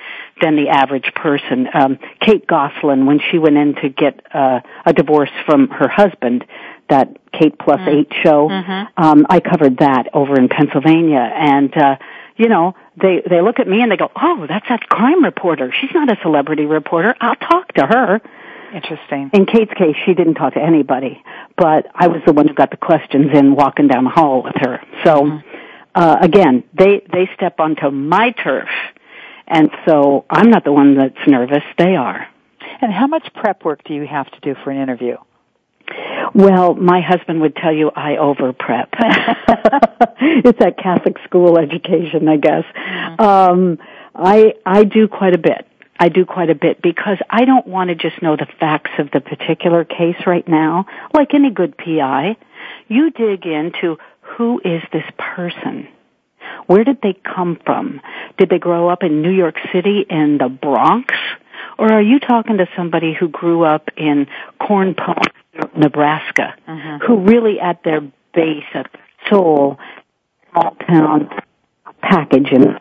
than 0.41 0.55
the 0.55 0.69
average 0.69 1.11
person. 1.15 1.67
Um, 1.73 1.99
Kate 2.21 2.45
Gosselin, 2.45 3.05
when 3.05 3.19
she 3.31 3.39
went 3.39 3.57
in 3.57 3.75
to 3.75 3.89
get 3.89 4.21
uh, 4.33 4.59
a 4.85 4.93
divorce 4.93 5.31
from 5.45 5.69
her 5.69 5.87
husband, 5.87 6.45
that 6.89 7.17
Kate 7.31 7.57
Plus 7.57 7.79
mm. 7.79 7.87
Eight 7.87 8.11
show, 8.23 8.49
mm-hmm. 8.49 9.03
um, 9.03 9.25
I 9.29 9.39
covered 9.39 9.77
that 9.79 10.09
over 10.13 10.35
in 10.39 10.49
Pennsylvania, 10.49 11.19
and 11.19 11.75
uh, 11.75 11.95
you 12.35 12.49
know 12.49 12.75
they 13.01 13.21
they 13.27 13.41
look 13.41 13.59
at 13.59 13.67
me 13.67 13.81
and 13.81 13.91
they 13.91 13.97
go, 13.97 14.11
"Oh, 14.15 14.45
that's 14.47 14.67
that 14.69 14.87
crime 14.89 15.23
reporter. 15.23 15.73
She's 15.79 15.91
not 15.93 16.11
a 16.11 16.17
celebrity 16.21 16.65
reporter. 16.65 17.15
I'll 17.19 17.35
talk 17.35 17.73
to 17.73 17.85
her." 17.85 18.21
Interesting. 18.73 19.29
In 19.33 19.45
Kate's 19.45 19.73
case, 19.73 19.95
she 20.05 20.13
didn't 20.13 20.35
talk 20.35 20.55
to 20.55 20.61
anybody, 20.61 21.23
but 21.55 21.87
I 21.95 22.07
was 22.07 22.21
the 22.25 22.33
one 22.33 22.49
who 22.49 22.53
got 22.53 22.69
the 22.69 22.77
questions 22.77 23.31
in 23.33 23.55
walking 23.55 23.87
down 23.87 24.03
the 24.03 24.09
hall 24.09 24.43
with 24.43 24.55
her. 24.57 24.81
So. 25.03 25.13
Mm-hmm 25.23 25.57
uh, 25.97 26.17
again, 26.21 26.63
they 26.75 27.01
they 27.11 27.27
step 27.33 27.59
onto 27.59 27.89
my 27.89 28.29
turf, 28.31 28.69
and 29.47 29.71
so 29.87 30.25
I'm 30.29 30.51
not 30.51 30.63
the 30.63 30.71
one 30.71 30.95
that's 30.95 31.27
nervous. 31.27 31.63
They 31.79 31.95
are. 31.95 32.27
And 32.81 32.93
how 32.93 33.07
much 33.07 33.27
prep 33.33 33.65
work 33.65 33.83
do 33.83 33.95
you 33.95 34.05
have 34.05 34.29
to 34.29 34.39
do 34.41 34.55
for 34.63 34.69
an 34.69 34.79
interview? 34.79 35.17
Well, 36.33 36.75
my 36.75 37.01
husband 37.01 37.41
would 37.41 37.55
tell 37.55 37.73
you 37.73 37.91
I 37.95 38.17
over 38.17 38.53
prep. 38.53 38.89
it's 38.99 40.59
that 40.59 40.75
Catholic 40.81 41.17
school 41.23 41.57
education, 41.57 42.27
I 42.27 42.37
guess. 42.37 42.63
Mm-hmm. 42.75 43.21
Um, 43.21 43.79
I 44.13 44.55
I 44.65 44.83
do 44.83 45.07
quite 45.07 45.33
a 45.33 45.37
bit. 45.37 45.67
I 45.99 46.09
do 46.09 46.25
quite 46.25 46.49
a 46.49 46.55
bit 46.55 46.81
because 46.81 47.17
I 47.29 47.45
don't 47.45 47.65
want 47.65 47.89
to 47.89 47.95
just 47.95 48.21
know 48.21 48.35
the 48.35 48.47
facts 48.59 48.91
of 48.99 49.09
the 49.11 49.19
particular 49.19 49.83
case 49.83 50.27
right 50.27 50.47
now. 50.47 50.85
Like 51.13 51.33
any 51.33 51.49
good 51.49 51.77
PI, 51.77 52.37
you 52.87 53.09
dig 53.09 53.45
into 53.45 53.97
who 54.21 54.61
is 54.63 54.83
this 54.91 55.05
person? 55.17 55.87
Where 56.67 56.83
did 56.83 57.01
they 57.01 57.13
come 57.13 57.57
from? 57.65 58.01
Did 58.37 58.49
they 58.49 58.59
grow 58.59 58.89
up 58.89 59.03
in 59.03 59.21
New 59.21 59.31
York 59.31 59.55
City 59.73 60.05
in 60.07 60.37
the 60.37 60.49
Bronx? 60.49 61.13
Or 61.77 61.91
are 61.91 62.01
you 62.01 62.19
talking 62.19 62.57
to 62.57 62.67
somebody 62.75 63.13
who 63.13 63.27
grew 63.27 63.63
up 63.63 63.89
in 63.97 64.27
Corn 64.59 64.95
Pond, 64.95 65.31
Nebraska, 65.75 66.55
mm-hmm. 66.67 67.05
who 67.05 67.21
really 67.21 67.59
at 67.59 67.83
their 67.83 68.01
base, 68.33 68.63
at 68.73 68.91
their 68.91 69.29
soul, 69.29 69.77
small 70.51 70.75
town 70.87 71.29
package 72.01 72.47
and 72.51 72.79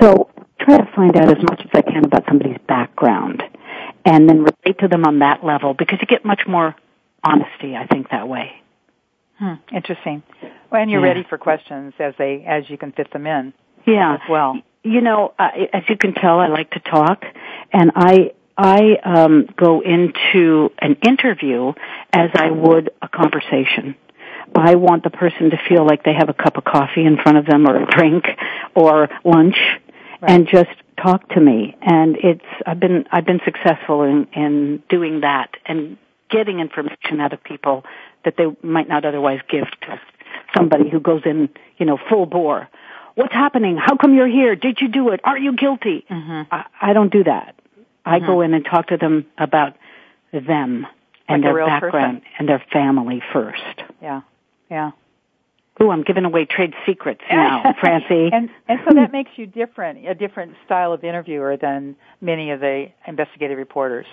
so 0.00 0.30
try 0.60 0.78
to 0.78 0.88
find 0.94 1.16
out 1.16 1.28
as 1.28 1.42
much 1.42 1.60
as 1.60 1.70
I 1.72 1.82
can 1.82 2.04
about 2.04 2.24
somebody's 2.28 2.58
background 2.66 3.42
and 4.04 4.28
then 4.28 4.38
relate 4.38 4.78
to 4.80 4.88
them 4.88 5.04
on 5.04 5.20
that 5.20 5.44
level 5.44 5.74
because 5.74 5.98
you 6.00 6.06
get 6.06 6.24
much 6.24 6.42
more 6.46 6.74
honesty, 7.22 7.76
I 7.76 7.86
think, 7.86 8.10
that 8.10 8.28
way. 8.28 8.52
Hmm, 9.38 9.54
interesting. 9.72 10.22
Well, 10.70 10.82
and 10.82 10.90
you're 10.90 11.00
yeah. 11.00 11.08
ready 11.08 11.26
for 11.28 11.38
questions 11.38 11.94
as 11.98 12.14
they 12.18 12.44
as 12.46 12.68
you 12.68 12.78
can 12.78 12.92
fit 12.92 13.12
them 13.12 13.26
in. 13.26 13.52
Yeah. 13.86 14.14
As 14.14 14.20
well. 14.28 14.60
You 14.82 15.00
know, 15.00 15.32
uh, 15.38 15.48
as 15.72 15.82
you 15.88 15.96
can 15.96 16.14
tell, 16.14 16.38
I 16.38 16.48
like 16.48 16.70
to 16.72 16.80
talk, 16.80 17.24
and 17.72 17.92
I 17.94 18.32
I 18.56 18.96
um, 19.04 19.48
go 19.56 19.80
into 19.80 20.70
an 20.78 20.96
interview 21.06 21.72
as 22.12 22.30
I 22.34 22.50
would 22.50 22.90
a 23.02 23.08
conversation. 23.08 23.96
I 24.54 24.76
want 24.76 25.02
the 25.02 25.10
person 25.10 25.50
to 25.50 25.56
feel 25.68 25.84
like 25.84 26.04
they 26.04 26.14
have 26.14 26.28
a 26.28 26.34
cup 26.34 26.56
of 26.56 26.64
coffee 26.64 27.04
in 27.04 27.16
front 27.16 27.38
of 27.38 27.46
them, 27.46 27.66
or 27.66 27.82
a 27.82 27.86
drink, 27.86 28.24
or 28.74 29.08
lunch, 29.24 29.56
right. 30.22 30.30
and 30.30 30.46
just 30.46 30.70
talk 31.02 31.28
to 31.30 31.40
me. 31.40 31.76
And 31.82 32.16
it's 32.16 32.44
I've 32.64 32.78
been 32.78 33.06
I've 33.10 33.26
been 33.26 33.40
successful 33.44 34.02
in 34.02 34.28
in 34.32 34.82
doing 34.88 35.22
that 35.22 35.50
and 35.66 35.96
getting 36.30 36.60
information 36.60 37.20
out 37.20 37.32
of 37.32 37.42
people 37.42 37.84
that 38.24 38.34
they 38.36 38.46
might 38.62 38.88
not 38.88 39.04
otherwise 39.04 39.40
give 39.50 39.66
to 39.82 40.00
somebody 40.56 40.88
who 40.88 41.00
goes 41.00 41.22
in, 41.24 41.48
you 41.78 41.86
know, 41.86 41.98
full 42.08 42.26
bore. 42.26 42.68
What's 43.14 43.32
happening? 43.32 43.76
How 43.76 43.96
come 43.96 44.14
you're 44.14 44.28
here? 44.28 44.56
Did 44.56 44.78
you 44.80 44.88
do 44.88 45.10
it? 45.10 45.20
Are 45.24 45.38
you 45.38 45.54
guilty? 45.54 46.04
Mm-hmm. 46.10 46.42
I, 46.52 46.64
I 46.80 46.92
don't 46.92 47.12
do 47.12 47.24
that. 47.24 47.54
I 48.04 48.18
mm-hmm. 48.18 48.26
go 48.26 48.40
in 48.40 48.54
and 48.54 48.64
talk 48.64 48.88
to 48.88 48.96
them 48.96 49.26
about 49.38 49.76
them 50.32 50.86
and 51.28 51.42
like 51.42 51.54
their 51.54 51.66
background 51.66 52.22
person. 52.22 52.32
and 52.38 52.48
their 52.48 52.64
family 52.72 53.22
first. 53.32 53.82
Yeah, 54.02 54.22
yeah. 54.70 54.90
Ooh, 55.82 55.90
I'm 55.90 56.02
giving 56.02 56.24
away 56.24 56.44
trade 56.44 56.74
secrets 56.86 57.22
now, 57.28 57.74
Francie. 57.80 58.30
and 58.32 58.48
and 58.68 58.80
so 58.86 58.94
that 58.94 59.12
makes 59.18 59.30
you 59.36 59.46
different, 59.46 60.06
a 60.06 60.14
different 60.14 60.54
style 60.64 60.92
of 60.92 61.02
interviewer 61.02 61.56
than 61.56 61.96
many 62.20 62.50
of 62.50 62.60
the 62.60 62.88
investigative 63.06 63.58
reporters. 63.58 64.06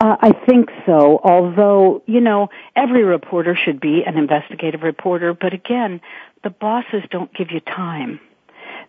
Uh, 0.00 0.16
I 0.20 0.32
think 0.32 0.70
so, 0.84 1.20
although, 1.22 2.02
you 2.06 2.20
know, 2.20 2.48
every 2.74 3.04
reporter 3.04 3.54
should 3.54 3.80
be 3.80 4.02
an 4.04 4.16
investigative 4.16 4.82
reporter, 4.82 5.32
but 5.32 5.52
again, 5.52 6.00
the 6.42 6.50
bosses 6.50 7.04
don't 7.10 7.32
give 7.32 7.52
you 7.52 7.60
time. 7.60 8.18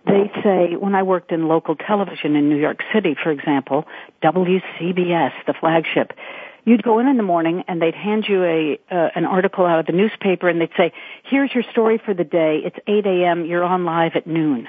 They 0.06 0.32
say, 0.44 0.76
when 0.76 0.96
I 0.96 1.04
worked 1.04 1.32
in 1.32 1.48
local 1.48 1.76
television 1.76 2.36
in 2.36 2.50
New 2.50 2.58
York 2.58 2.82
City, 2.94 3.16
for 3.22 3.32
example, 3.32 3.86
WCBS, 4.22 5.32
the 5.48 5.54
flagship, 5.58 6.12
you'd 6.66 6.84
go 6.84 7.00
in 7.00 7.08
in 7.08 7.16
the 7.16 7.24
morning 7.24 7.63
and 7.68 7.82
they'd 7.82 7.96
hand 7.96 8.26
you 8.28 8.44
a 8.44 8.80
uh, 8.92 9.10
an 9.16 9.26
article 9.26 9.66
out 9.66 9.80
of 9.80 9.86
the 9.86 9.94
newspaper 9.94 10.50
and 10.50 10.60
they'd 10.60 10.76
say, 10.76 10.92
"Here's 11.24 11.54
your 11.54 11.63
story 11.72 12.00
for 12.04 12.13
the 12.13 12.26
day. 12.26 12.62
It's 12.66 12.78
8 12.86 13.06
a.m. 13.06 13.46
You're 13.46 13.63
on 13.63 13.86
live 13.86 14.16
at 14.16 14.28
noon." 14.28 14.68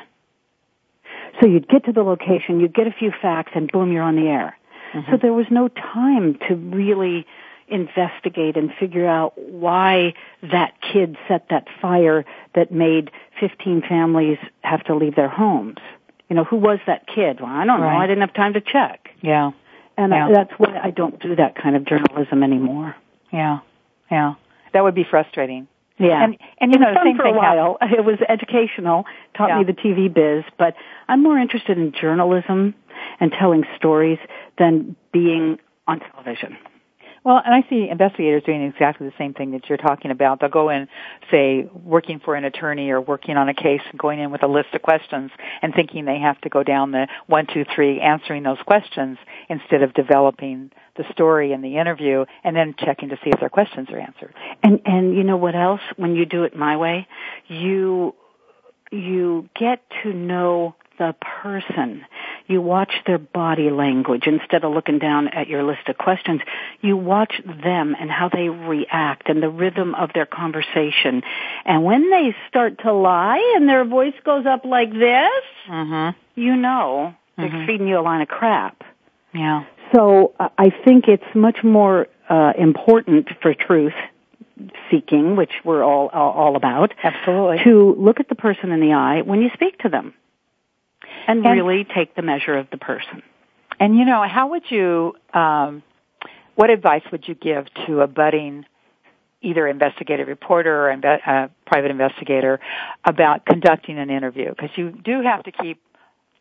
So 1.40 1.48
you'd 1.48 1.68
get 1.68 1.84
to 1.86 1.92
the 1.92 2.02
location, 2.02 2.60
you'd 2.60 2.74
get 2.74 2.86
a 2.86 2.92
few 2.92 3.10
facts, 3.10 3.52
and 3.54 3.70
boom, 3.70 3.90
you're 3.90 4.02
on 4.02 4.16
the 4.16 4.28
air. 4.28 4.56
Mm-hmm. 4.92 5.10
So 5.10 5.18
there 5.20 5.32
was 5.32 5.46
no 5.50 5.68
time 5.68 6.38
to 6.48 6.54
really 6.54 7.26
investigate 7.68 8.56
and 8.56 8.70
figure 8.78 9.06
out 9.06 9.36
why 9.36 10.14
that 10.42 10.74
kid 10.80 11.16
set 11.28 11.48
that 11.50 11.66
fire 11.80 12.24
that 12.54 12.72
made 12.72 13.10
15 13.40 13.82
families 13.88 14.38
have 14.62 14.84
to 14.84 14.94
leave 14.94 15.16
their 15.16 15.28
homes. 15.28 15.78
You 16.28 16.36
know, 16.36 16.44
who 16.44 16.56
was 16.56 16.78
that 16.86 17.06
kid? 17.06 17.40
Well, 17.40 17.50
I 17.50 17.64
don't 17.64 17.80
right. 17.80 17.92
know. 17.92 17.98
I 17.98 18.06
didn't 18.06 18.22
have 18.22 18.34
time 18.34 18.54
to 18.54 18.60
check. 18.60 19.10
Yeah. 19.20 19.52
And 19.96 20.12
yeah. 20.12 20.28
I, 20.28 20.32
that's 20.32 20.52
why 20.58 20.80
I 20.82 20.90
don't 20.90 21.20
do 21.20 21.36
that 21.36 21.54
kind 21.54 21.76
of 21.76 21.84
journalism 21.84 22.42
anymore. 22.42 22.96
Yeah. 23.32 23.60
Yeah. 24.10 24.34
That 24.72 24.82
would 24.82 24.94
be 24.94 25.04
frustrating. 25.08 25.68
Yeah. 25.98 26.24
And 26.24 26.36
and 26.58 26.72
you 26.72 26.78
know, 26.78 26.92
the 26.92 27.00
same 27.04 27.16
for 27.16 27.24
thing 27.24 27.34
a 27.34 27.38
while. 27.38 27.78
Happened. 27.80 27.98
It 27.98 28.04
was 28.04 28.18
educational, 28.28 29.04
taught 29.36 29.50
yeah. 29.50 29.58
me 29.58 29.64
the 29.64 29.72
TV 29.72 30.12
biz, 30.12 30.44
but 30.58 30.74
I'm 31.06 31.22
more 31.22 31.38
interested 31.38 31.78
in 31.78 31.92
journalism 31.92 32.74
and 33.20 33.30
telling 33.32 33.64
stories 33.76 34.18
than 34.58 34.96
being 35.12 35.58
on 35.86 36.00
television. 36.00 36.56
Well, 37.24 37.40
and 37.42 37.54
I 37.54 37.66
see 37.70 37.88
investigators 37.90 38.42
doing 38.44 38.62
exactly 38.62 39.06
the 39.06 39.14
same 39.16 39.32
thing 39.32 39.52
that 39.52 39.66
you're 39.66 39.78
talking 39.78 40.10
about. 40.10 40.40
They'll 40.40 40.50
go 40.50 40.68
in, 40.68 40.88
say, 41.30 41.66
working 41.72 42.20
for 42.22 42.34
an 42.34 42.44
attorney 42.44 42.90
or 42.90 43.00
working 43.00 43.38
on 43.38 43.48
a 43.48 43.54
case 43.54 43.80
and 43.90 43.98
going 43.98 44.20
in 44.20 44.30
with 44.30 44.42
a 44.42 44.46
list 44.46 44.68
of 44.74 44.82
questions 44.82 45.30
and 45.62 45.72
thinking 45.74 46.04
they 46.04 46.18
have 46.18 46.38
to 46.42 46.50
go 46.50 46.62
down 46.62 46.90
the 46.90 47.08
one, 47.26 47.46
two, 47.52 47.64
three, 47.74 47.98
answering 47.98 48.42
those 48.42 48.58
questions 48.66 49.16
instead 49.48 49.82
of 49.82 49.94
developing 49.94 50.70
the 50.98 51.04
story 51.12 51.52
in 51.52 51.62
the 51.62 51.78
interview 51.78 52.26
and 52.44 52.54
then 52.54 52.74
checking 52.78 53.08
to 53.08 53.16
see 53.24 53.30
if 53.32 53.40
their 53.40 53.48
questions 53.48 53.88
are 53.90 53.98
answered. 53.98 54.34
And, 54.62 54.80
and 54.84 55.16
you 55.16 55.24
know 55.24 55.38
what 55.38 55.54
else? 55.54 55.80
When 55.96 56.14
you 56.14 56.26
do 56.26 56.44
it 56.44 56.54
my 56.54 56.76
way, 56.76 57.08
you, 57.48 58.14
you 58.92 59.48
get 59.58 59.80
to 60.02 60.12
know 60.12 60.76
the 60.98 61.14
person. 61.42 62.04
You 62.46 62.60
watch 62.60 62.92
their 63.06 63.18
body 63.18 63.70
language 63.70 64.24
instead 64.26 64.64
of 64.64 64.72
looking 64.72 64.98
down 64.98 65.28
at 65.28 65.48
your 65.48 65.62
list 65.62 65.88
of 65.88 65.96
questions. 65.96 66.40
You 66.80 66.96
watch 66.96 67.32
them 67.44 67.96
and 67.98 68.10
how 68.10 68.28
they 68.28 68.48
react 68.48 69.28
and 69.28 69.42
the 69.42 69.48
rhythm 69.48 69.94
of 69.94 70.10
their 70.14 70.26
conversation. 70.26 71.22
And 71.64 71.84
when 71.84 72.10
they 72.10 72.34
start 72.48 72.80
to 72.80 72.92
lie 72.92 73.54
and 73.56 73.68
their 73.68 73.84
voice 73.84 74.14
goes 74.24 74.46
up 74.46 74.64
like 74.64 74.92
this, 74.92 75.44
mm-hmm. 75.68 76.18
you 76.34 76.56
know 76.56 77.14
they're 77.36 77.48
mm-hmm. 77.48 77.66
feeding 77.66 77.88
you 77.88 77.98
a 77.98 78.02
line 78.02 78.20
of 78.20 78.28
crap. 78.28 78.82
Yeah. 79.32 79.64
So 79.94 80.34
uh, 80.38 80.48
I 80.58 80.70
think 80.84 81.08
it's 81.08 81.24
much 81.34 81.58
more 81.64 82.08
uh, 82.28 82.52
important 82.58 83.28
for 83.42 83.54
truth 83.54 83.94
seeking, 84.90 85.34
which 85.34 85.50
we're 85.64 85.82
all, 85.82 86.08
all 86.08 86.30
all 86.32 86.56
about. 86.56 86.92
Absolutely. 87.02 87.64
To 87.64 87.94
look 87.98 88.20
at 88.20 88.28
the 88.28 88.34
person 88.34 88.70
in 88.70 88.80
the 88.80 88.92
eye 88.92 89.22
when 89.22 89.40
you 89.40 89.50
speak 89.54 89.78
to 89.78 89.88
them 89.88 90.14
and, 91.26 91.44
and 91.44 91.66
really 91.66 91.84
take 91.84 92.14
the 92.14 92.22
measure 92.22 92.56
of 92.56 92.68
the 92.70 92.78
person. 92.78 93.22
And 93.80 93.96
you 93.96 94.04
know, 94.04 94.24
how 94.28 94.50
would 94.50 94.70
you, 94.70 95.14
um, 95.32 95.82
what 96.54 96.70
advice 96.70 97.02
would 97.10 97.26
you 97.26 97.34
give 97.34 97.66
to 97.86 98.00
a 98.00 98.06
budding 98.06 98.64
either 99.42 99.66
investigative 99.68 100.26
reporter 100.26 100.88
or 100.88 100.92
uh, 100.92 101.48
private 101.66 101.90
investigator 101.90 102.60
about 103.04 103.44
conducting 103.44 103.98
an 103.98 104.10
interview? 104.10 104.50
Because 104.50 104.70
you 104.76 104.90
do 104.90 105.22
have 105.22 105.42
to 105.44 105.52
keep 105.52 105.80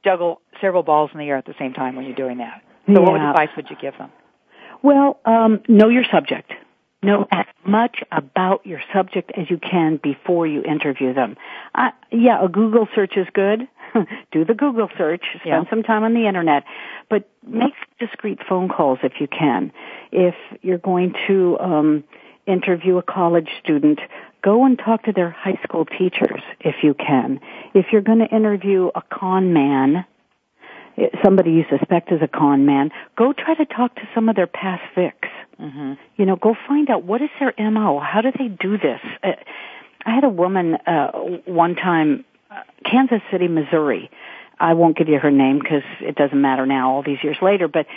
juggle 0.04 0.42
several 0.62 0.84
balls 0.84 1.12
in 1.14 1.20
the 1.20 1.26
air 1.26 1.38
at 1.38 1.46
the 1.46 1.56
same 1.60 1.74
time 1.74 1.96
when 1.96 2.06
you're 2.06 2.16
doing 2.16 2.38
that. 2.38 2.62
So, 2.88 2.94
yeah. 2.94 3.00
what 3.00 3.22
advice 3.22 3.50
would 3.56 3.70
you 3.70 3.78
give 3.82 3.98
them? 3.98 4.12
Well, 4.82 5.20
um, 5.26 5.62
know 5.68 5.90
your 5.90 6.04
subject. 6.12 6.52
Know 7.02 7.28
as 7.32 7.46
much 7.66 8.02
about 8.12 8.66
your 8.66 8.82
subject 8.94 9.32
as 9.38 9.50
you 9.50 9.58
can 9.58 10.00
before 10.02 10.48
you 10.48 10.64
interview 10.64 11.14
them. 11.14 11.36
Uh, 11.76 11.92
yeah, 12.12 12.44
a 12.44 12.48
Google 12.48 12.88
search 12.96 13.18
is 13.18 13.28
good. 13.34 13.68
do 14.32 14.46
the 14.46 14.54
Google 14.54 14.90
search, 14.98 15.24
spend 15.40 15.66
Yeah. 15.66 15.70
some 15.70 15.84
time 15.84 16.04
on 16.04 16.14
the 16.14 16.28
internet, 16.28 16.64
but 17.10 17.30
make 17.48 17.74
discreet 18.00 18.40
phone 18.48 18.70
calls 18.70 19.00
if 19.04 19.14
you 19.20 19.28
can. 19.28 19.72
If 20.12 20.36
you're 20.62 20.78
going 20.78 21.14
to 21.28 21.58
um, 21.60 22.04
interview 22.46 22.98
a 22.98 23.04
college 23.04 23.50
student, 23.64 24.00
go 24.44 24.66
and 24.66 24.78
talk 24.78 25.04
to 25.04 25.12
their 25.14 25.30
high 25.30 25.60
school 25.64 25.86
teachers 25.86 26.42
if 26.60 26.76
you 26.84 26.94
can. 26.94 27.40
If 27.74 27.88
you're 27.92 28.02
going 28.02 28.20
to 28.20 28.36
interview 28.36 28.90
a 28.96 29.02
con 29.12 29.54
man, 29.54 30.06
somebody 31.24 31.52
you 31.52 31.64
suspect 31.70 32.12
is 32.12 32.22
a 32.22 32.28
con 32.28 32.66
man, 32.66 32.92
go 33.18 33.34
try 33.34 33.56
to 33.56 33.66
talk 33.66 33.96
to 33.96 34.02
some 34.14 34.30
of 34.30 34.36
their 34.36 34.48
past 34.48 34.84
vicks. 34.96 35.30
Mm-hmm. 35.60 35.94
You 36.18 36.26
know, 36.26 36.36
go 36.36 36.56
find 36.68 36.90
out 36.90 37.04
what 37.04 37.22
is 37.22 37.30
their 37.40 37.54
MO. 37.72 38.00
How 38.00 38.22
do 38.22 38.32
they 38.38 38.48
do 38.48 38.78
this? 38.78 39.00
Uh, 39.24 39.32
I 40.06 40.14
had 40.14 40.24
a 40.24 40.30
woman 40.30 40.76
uh, 40.86 41.12
one 41.46 41.76
time, 41.76 42.26
Kansas 42.90 43.22
City, 43.32 43.48
Missouri. 43.48 44.10
I 44.60 44.76
won't 44.76 44.96
give 44.96 45.10
you 45.10 45.20
her 45.20 45.32
name 45.32 45.60
because 45.60 45.84
it 46.00 46.16
doesn't 46.16 46.40
matter 46.40 46.66
now, 46.66 46.92
all 46.92 47.04
these 47.04 47.18
years 47.24 47.38
later. 47.42 47.68
But 47.68 47.88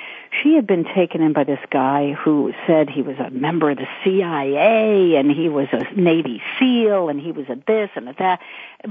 she 0.42 0.54
had 0.54 0.66
been 0.66 0.84
taken 0.84 1.22
in 1.22 1.32
by 1.32 1.44
this 1.44 1.60
guy 1.70 2.12
who 2.12 2.52
said 2.66 2.88
he 2.88 3.02
was 3.02 3.16
a 3.18 3.30
member 3.30 3.70
of 3.70 3.76
the 3.76 3.86
CIA 4.02 5.16
and 5.16 5.30
he 5.30 5.48
was 5.48 5.68
a 5.72 5.94
Navy 5.94 6.42
SEAL 6.58 7.08
and 7.08 7.20
he 7.20 7.30
was 7.30 7.46
a 7.48 7.56
this 7.66 7.90
and 7.94 8.08
a 8.08 8.14
that. 8.18 8.40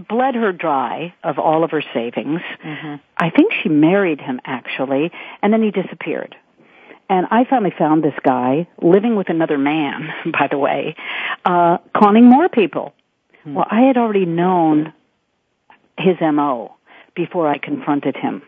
Bled 0.07 0.35
her 0.35 0.51
dry 0.51 1.13
of 1.23 1.39
all 1.39 1.63
of 1.63 1.71
her 1.71 1.83
savings. 1.93 2.41
Mm-hmm. 2.63 2.95
I 3.17 3.29
think 3.29 3.51
she 3.61 3.69
married 3.69 4.21
him 4.21 4.39
actually, 4.45 5.11
and 5.41 5.51
then 5.51 5.63
he 5.63 5.71
disappeared. 5.71 6.35
And 7.09 7.27
I 7.29 7.45
finally 7.49 7.73
found 7.77 8.03
this 8.03 8.15
guy 8.23 8.67
living 8.81 9.15
with 9.15 9.29
another 9.29 9.57
man, 9.57 10.09
by 10.31 10.47
the 10.49 10.57
way, 10.57 10.95
uh, 11.43 11.79
conning 11.95 12.25
more 12.25 12.49
people. 12.49 12.93
Well, 13.45 13.67
I 13.69 13.81
had 13.81 13.97
already 13.97 14.25
known 14.25 14.91
his 15.97 16.15
MO 16.21 16.75
before 17.15 17.47
I 17.47 17.57
confronted 17.57 18.15
him. 18.15 18.41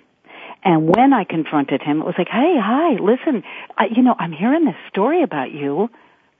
And 0.63 0.95
when 0.95 1.13
I 1.13 1.23
confronted 1.23 1.81
him, 1.81 2.01
it 2.01 2.05
was 2.05 2.15
like, 2.17 2.27
hey, 2.27 2.55
hi, 2.59 2.93
listen, 2.93 3.43
I, 3.77 3.85
you 3.85 4.01
know, 4.01 4.15
I'm 4.17 4.31
hearing 4.31 4.65
this 4.65 4.75
story 4.89 5.23
about 5.23 5.51
you. 5.51 5.89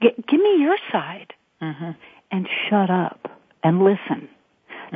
G- 0.02 0.14
give 0.28 0.40
me 0.40 0.56
your 0.58 0.76
side. 0.92 1.32
Mm-hmm. 1.62 1.90
And 2.30 2.48
shut 2.68 2.90
up 2.90 3.30
and 3.64 3.82
listen. 3.82 4.28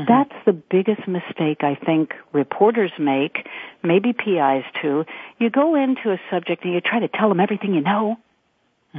That's 0.08 0.32
the 0.46 0.52
biggest 0.52 1.06
mistake 1.06 1.62
I 1.62 1.74
think 1.74 2.14
reporters 2.32 2.92
make, 2.98 3.46
maybe 3.82 4.12
PIs 4.12 4.64
too. 4.80 5.04
You 5.38 5.50
go 5.50 5.74
into 5.74 6.12
a 6.12 6.20
subject 6.30 6.64
and 6.64 6.72
you 6.72 6.80
try 6.80 7.00
to 7.00 7.08
tell 7.08 7.28
them 7.28 7.40
everything 7.40 7.74
you 7.74 7.80
know. 7.82 8.16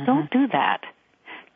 Don't 0.06 0.30
do 0.32 0.48
that. 0.48 0.82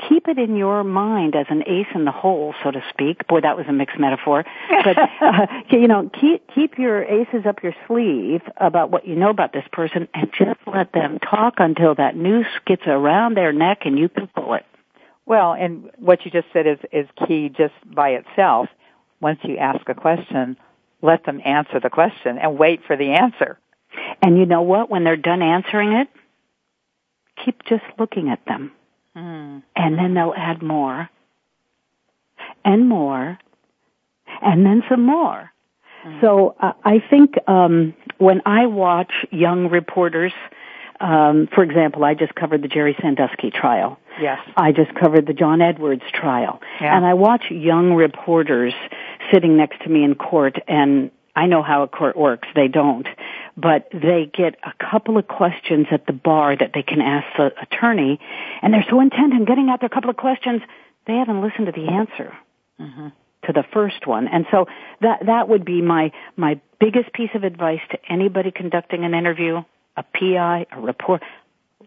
Keep 0.08 0.28
it 0.28 0.38
in 0.38 0.56
your 0.56 0.84
mind 0.84 1.36
as 1.36 1.48
an 1.50 1.64
ace 1.66 1.88
in 1.96 2.06
the 2.06 2.12
hole, 2.12 2.54
so 2.64 2.70
to 2.70 2.84
speak. 2.90 3.28
Boy, 3.28 3.42
that 3.42 3.58
was 3.58 3.66
a 3.68 3.74
mixed 3.74 3.98
metaphor. 3.98 4.46
But, 4.84 4.98
uh, 5.22 5.48
you 5.72 5.88
know, 5.88 6.10
keep, 6.14 6.48
keep 6.54 6.78
your 6.78 7.04
aces 7.04 7.48
up 7.48 7.64
your 7.64 7.74
sleeve 7.88 8.42
about 8.58 8.92
what 8.92 9.08
you 9.08 9.16
know 9.16 9.30
about 9.30 9.54
this 9.54 9.66
person 9.72 10.08
and 10.14 10.32
just 10.32 10.60
let 10.68 10.94
them 10.94 11.18
talk 11.20 11.56
until 11.58 11.96
that 11.96 12.16
noose 12.16 12.46
gets 12.66 12.84
around 12.86 13.36
their 13.36 13.52
neck 13.52 13.80
and 13.86 13.98
you 13.98 14.08
can 14.08 14.28
pull 14.28 14.54
it. 14.54 14.66
Well, 15.26 15.54
and 15.54 15.90
what 15.98 16.24
you 16.26 16.32
just 16.32 16.48
said 16.54 16.68
is 16.68 16.78
is 16.92 17.08
key 17.28 17.50
just 17.50 17.74
by 17.86 18.12
itself. 18.12 18.70
Once 19.20 19.40
you 19.44 19.58
ask 19.58 19.90
a 19.90 19.96
question, 19.96 20.58
let 21.02 21.26
them 21.26 21.42
answer 21.44 21.80
the 21.80 21.90
question 21.90 22.38
and 22.38 22.58
wait 22.58 22.82
for 22.86 22.96
the 22.96 23.12
answer. 23.12 23.60
And 24.22 24.38
you 24.38 24.46
know 24.46 24.62
what? 24.62 24.90
When 24.90 25.04
they're 25.04 25.18
done 25.18 25.42
answering 25.42 25.94
it, 25.94 26.08
keep 27.44 27.64
just 27.66 27.84
looking 28.00 28.30
at 28.30 28.46
them. 28.46 28.72
Mm. 29.18 29.64
And 29.76 29.98
then 29.98 30.14
they'll 30.14 30.34
add 30.38 30.62
more. 30.62 31.10
And 32.64 32.88
more. 32.88 33.40
And 34.42 34.66
then 34.66 34.84
some 34.90 35.04
more. 35.04 35.52
So 36.22 36.56
uh, 36.60 36.74
I 36.86 37.00
think 37.10 37.36
um, 37.48 37.94
when 38.18 38.42
I 38.46 38.68
watch 38.68 39.12
young 39.32 39.70
reporters, 39.70 40.34
um, 41.00 41.48
for 41.54 41.64
example, 41.64 42.04
I 42.04 42.14
just 42.14 42.34
covered 42.34 42.62
the 42.62 42.68
Jerry 42.68 42.96
Sandusky 43.02 43.52
trial. 43.52 44.00
Yes. 44.20 44.40
I 44.56 44.72
just 44.72 44.94
covered 44.96 45.28
the 45.28 45.34
John 45.34 45.62
Edwards 45.62 46.04
trial. 46.14 46.62
Yeah. 46.82 46.96
And 46.96 47.06
I 47.06 47.14
watch 47.14 47.46
young 47.52 47.94
reporters 47.94 48.74
sitting 49.32 49.58
next 49.58 49.82
to 49.84 49.90
me 49.90 50.04
in 50.04 50.16
court 50.16 50.58
and 50.68 51.12
I 51.36 51.46
know 51.46 51.62
how 51.62 51.84
a 51.84 51.88
court 51.88 52.18
works. 52.18 52.48
They 52.56 52.68
don't. 52.68 53.08
But 53.60 53.88
they 53.92 54.30
get 54.32 54.56
a 54.64 54.72
couple 54.92 55.18
of 55.18 55.28
questions 55.28 55.88
at 55.92 56.06
the 56.06 56.14
bar 56.14 56.56
that 56.56 56.72
they 56.76 56.84
can 56.84 57.02
ask 57.02 57.26
the 57.38 57.52
attorney 57.60 58.20
and 58.62 58.72
they're 58.74 58.86
so 58.88 59.02
intent 59.02 59.34
on 59.34 59.46
getting 59.46 59.70
out 59.70 59.80
their 59.80 59.90
couple 59.90 60.12
of 60.12 60.16
questions, 60.18 60.62
they 61.08 61.14
haven't 61.16 61.42
listened 61.42 61.66
to 61.66 61.72
the 61.72 61.88
answer 61.92 62.34
Mm-hmm. 62.80 63.08
to 63.48 63.54
the 63.54 63.64
first 63.74 64.06
one. 64.06 64.28
And 64.28 64.46
so 64.52 64.68
that 65.02 65.26
that 65.26 65.50
would 65.50 65.66
be 65.66 65.82
my 65.82 66.12
my 66.36 66.62
biggest 66.80 67.12
piece 67.12 67.32
of 67.34 67.44
advice 67.44 67.80
to 67.90 67.98
anybody 68.08 68.52
conducting 68.52 69.04
an 69.04 69.16
interview, 69.16 69.64
a 69.96 70.04
PI, 70.04 70.68
a 70.72 70.80
report. 70.80 71.24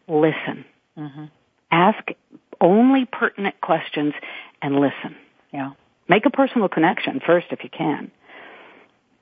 Listen. 0.09 0.65
Mm-hmm. 0.99 1.25
Ask 1.71 2.09
only 2.61 3.05
pertinent 3.05 3.61
questions 3.61 4.15
and 4.61 4.75
listen. 4.81 5.15
Yeah. 5.53 5.71
Make 6.09 6.27
a 6.27 6.31
personal 6.31 6.69
connection 6.69 7.21
first 7.25 7.47
if 7.53 7.63
you 7.63 7.71
can. 7.71 8.11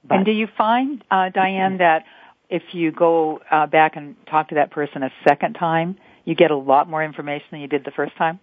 But- 0.05 0.17
and 0.17 0.25
do 0.25 0.33
you 0.33 0.47
find, 0.57 1.05
uh, 1.11 1.29
Diane, 1.29 1.77
that 1.79 2.05
if 2.51 2.63
you 2.73 2.91
go 2.91 3.41
uh, 3.51 3.67
back 3.67 3.97
and 3.97 4.17
talk 4.27 4.49
to 4.49 4.57
that 4.57 4.71
person 4.71 5.03
a 5.03 5.11
second 5.27 5.55
time, 5.55 5.99
you 6.25 6.35
get 6.35 6.51
a 6.51 6.57
lot 6.57 6.89
more 6.89 7.03
information 7.03 7.47
than 7.53 7.61
you 7.61 7.69
did 7.69 7.85
the 7.85 7.91
first 7.91 8.17
time? 8.17 8.39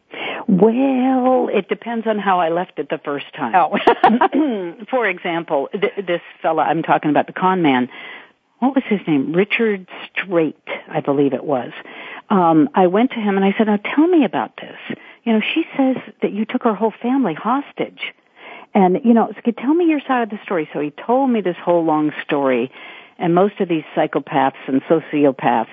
Well, 0.48 1.50
it 1.52 1.70
depends 1.70 2.08
on 2.08 2.20
how 2.20 2.40
I 2.40 2.50
left 2.50 2.80
it 2.80 2.90
the 2.90 3.00
first 3.04 3.28
time. 3.36 3.54
Oh. 3.56 4.86
For 4.90 5.08
example, 5.08 5.70
th- 5.72 6.06
this 6.06 6.22
fella 6.42 6.64
I'm 6.64 6.84
talking 6.84 7.10
about, 7.10 7.28
the 7.28 7.34
con 7.34 7.62
man, 7.62 7.90
what 8.60 8.76
was 8.76 8.84
his 8.88 9.00
name? 9.08 9.34
Richard 9.34 9.88
Straight, 10.12 10.68
I 10.90 11.02
believe 11.02 11.34
it 11.34 11.44
was. 11.44 11.72
Um, 12.30 12.70
I 12.74 12.88
went 12.88 13.12
to 13.12 13.20
him 13.20 13.36
and 13.36 13.46
I 13.46 13.54
said, 13.58 13.68
now 13.68 13.78
tell 13.78 14.08
me 14.08 14.26
about 14.26 14.56
this. 14.58 14.98
You 15.24 15.34
know, 15.34 15.42
she 15.54 15.64
says 15.78 15.98
that 16.22 16.32
you 16.32 16.46
took 16.46 16.64
her 16.64 16.74
whole 16.74 16.94
family 17.02 17.34
hostage. 17.34 18.14
And, 18.74 19.00
you 19.04 19.14
know, 19.14 19.32
so 19.44 19.52
tell 19.52 19.74
me 19.74 19.86
your 19.86 20.02
side 20.08 20.24
of 20.24 20.30
the 20.30 20.40
story. 20.44 20.70
So 20.74 20.80
he 20.80 20.92
told 20.92 21.30
me 21.30 21.42
this 21.42 21.56
whole 21.64 21.86
long 21.86 22.12
story. 22.24 22.72
And 23.18 23.34
most 23.34 23.60
of 23.60 23.70
these 23.70 23.84
psychopaths 23.96 24.54
and 24.68 24.82
sociopaths, 24.84 25.68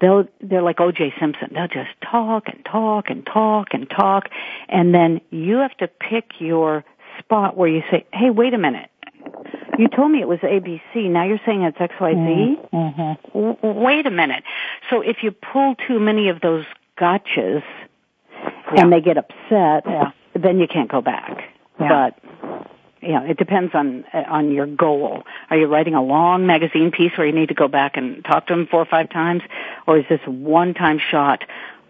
they'll, 0.00 0.28
they're 0.40 0.62
like 0.62 0.80
O.J. 0.80 1.14
Simpson. 1.18 1.50
They'll 1.52 1.68
just 1.68 1.90
talk 2.02 2.44
and 2.48 2.64
talk 2.64 3.10
and 3.10 3.26
talk 3.26 3.68
and 3.72 3.88
talk. 3.90 4.28
And 4.68 4.94
then 4.94 5.20
you 5.30 5.56
have 5.56 5.76
to 5.78 5.88
pick 5.88 6.32
your 6.38 6.84
spot 7.18 7.56
where 7.56 7.68
you 7.68 7.82
say, 7.90 8.06
hey, 8.12 8.30
wait 8.30 8.54
a 8.54 8.58
minute. 8.58 8.90
You 9.78 9.88
told 9.88 10.10
me 10.12 10.20
it 10.20 10.28
was 10.28 10.38
ABC. 10.38 11.10
Now 11.10 11.24
you're 11.24 11.40
saying 11.44 11.62
it's 11.62 11.76
XYZ? 11.78 12.70
Mm-hmm. 12.70 13.38
W- 13.38 13.82
wait 13.84 14.06
a 14.06 14.10
minute. 14.10 14.44
So 14.88 15.00
if 15.00 15.22
you 15.22 15.32
pull 15.32 15.74
too 15.88 15.98
many 15.98 16.28
of 16.28 16.40
those 16.40 16.64
gotchas 16.98 17.62
and 18.76 18.92
they 18.92 19.00
get 19.00 19.18
upset, 19.18 19.82
Yeah. 19.86 20.12
then 20.34 20.58
you 20.60 20.66
can't 20.68 20.90
go 20.90 21.00
back. 21.02 21.42
Yeah. 21.80 22.10
But 22.22 22.68
you 23.06 23.12
know, 23.12 23.24
it 23.24 23.36
depends 23.36 23.74
on 23.74 24.04
on 24.12 24.50
your 24.52 24.66
goal. 24.66 25.22
Are 25.50 25.56
you 25.56 25.66
writing 25.66 25.94
a 25.94 26.02
long 26.02 26.46
magazine 26.46 26.90
piece 26.90 27.12
where 27.16 27.26
you 27.26 27.32
need 27.32 27.48
to 27.48 27.54
go 27.54 27.68
back 27.68 27.96
and 27.96 28.24
talk 28.24 28.46
to 28.48 28.54
them 28.54 28.66
four 28.66 28.80
or 28.80 28.86
five 28.86 29.08
times, 29.10 29.42
or 29.86 29.98
is 29.98 30.04
this 30.08 30.20
one 30.26 30.74
time 30.74 30.98
shot 30.98 31.44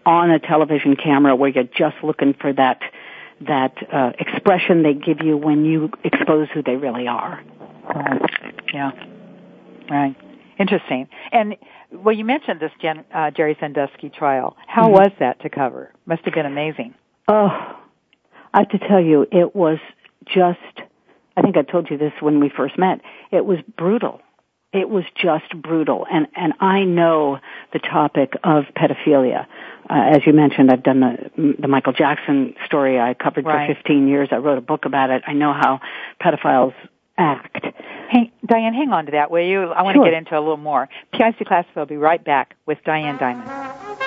on 0.05 0.29
a 0.29 0.39
television 0.39 0.95
camera 0.95 1.35
where 1.35 1.49
you're 1.49 1.63
just 1.63 1.95
looking 2.03 2.33
for 2.33 2.53
that 2.53 2.81
that 3.41 3.75
uh, 3.91 4.11
expression 4.19 4.83
they 4.83 4.93
give 4.93 5.21
you 5.21 5.37
when 5.37 5.65
you 5.65 5.91
expose 6.03 6.47
who 6.53 6.61
they 6.63 6.75
really 6.75 7.07
are? 7.07 7.41
Right. 7.93 8.21
Yeah. 8.73 8.91
Right. 9.89 10.15
Interesting. 10.59 11.07
And 11.31 11.55
well, 11.91 12.15
you 12.15 12.25
mentioned 12.25 12.59
this 12.59 12.71
Jen, 12.81 13.05
uh, 13.13 13.31
Jerry 13.31 13.55
Sandusky 13.59 14.09
trial. 14.09 14.57
How 14.67 14.87
Mhm. 14.87 14.91
was 14.91 15.11
that 15.19 15.39
to 15.41 15.49
cover? 15.49 15.91
Must 16.05 16.23
have 16.25 16.33
been 16.33 16.45
amazing. 16.45 16.93
Oh, 17.27 17.75
I 18.53 18.59
have 18.59 18.69
to 18.69 18.79
tell 18.79 18.99
you, 18.99 19.25
it 19.31 19.55
was 19.55 19.77
just, 20.25 20.81
I 21.37 21.41
think 21.41 21.55
I 21.55 21.61
told 21.61 21.89
you 21.89 21.97
this 21.97 22.11
when 22.19 22.39
we 22.39 22.49
first 22.49 22.77
met, 22.77 22.99
it 23.31 23.45
was 23.45 23.59
brutal. 23.77 24.19
It 24.73 24.89
was 24.89 25.05
just 25.15 25.45
brutal. 25.61 26.05
And, 26.11 26.27
and 26.35 26.53
I 26.59 26.83
know 26.83 27.39
the 27.71 27.79
topic 27.79 28.33
of 28.43 28.65
pedophilia. 28.75 29.45
Uh, 29.89 29.93
as 30.15 30.25
you 30.25 30.33
mentioned, 30.33 30.69
I've 30.71 30.83
done 30.83 30.99
the, 30.99 31.55
the 31.59 31.67
Michael 31.69 31.93
Jackson 31.93 32.53
story 32.65 32.99
I 32.99 33.13
covered 33.13 33.45
Right. 33.45 33.69
for 33.69 33.75
15 33.75 34.07
years. 34.09 34.29
I 34.31 34.37
wrote 34.37 34.57
a 34.57 34.61
book 34.61 34.83
about 34.85 35.09
it. 35.11 35.23
I 35.25 35.33
know 35.33 35.53
how 35.53 35.79
pedophiles 36.21 36.73
act. 37.17 37.65
Hey, 38.09 38.31
Diane, 38.45 38.73
hang 38.73 38.91
on 38.91 39.05
to 39.05 39.11
that, 39.13 39.31
will 39.31 39.45
you? 39.45 39.63
I 39.71 39.83
want 39.83 39.95
Sure. 39.95 40.03
to 40.05 40.11
get 40.11 40.17
into 40.17 40.37
a 40.37 40.41
little 40.41 40.57
more. 40.57 40.89
PIs 41.13 41.35
Declassified 41.39 41.75
will 41.75 41.85
be 41.85 41.97
right 41.97 42.23
back 42.23 42.55
with 42.65 42.77
Diane 42.83 43.17
Dimond. 43.17 44.06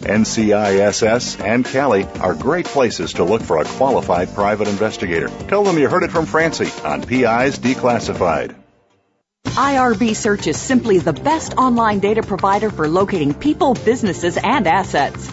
NCISS 0.00 1.44
and 1.44 1.64
Cali 1.64 2.04
are 2.20 2.34
great 2.34 2.66
places 2.66 3.14
to 3.14 3.24
look 3.24 3.42
for 3.42 3.58
a 3.58 3.64
qualified 3.64 4.34
private 4.34 4.68
investigator. 4.68 5.28
Tell 5.48 5.64
them 5.64 5.78
you 5.78 5.88
heard 5.88 6.02
it 6.02 6.10
from 6.10 6.26
Francie 6.26 6.70
on 6.84 7.02
PI's 7.02 7.58
Declassified. 7.58 8.56
IRB 9.44 10.14
Search 10.14 10.46
is 10.46 10.58
simply 10.58 10.98
the 10.98 11.12
best 11.12 11.54
online 11.54 11.98
data 11.98 12.22
provider 12.22 12.70
for 12.70 12.88
locating 12.88 13.34
people, 13.34 13.74
businesses, 13.74 14.36
and 14.36 14.66
assets. 14.66 15.32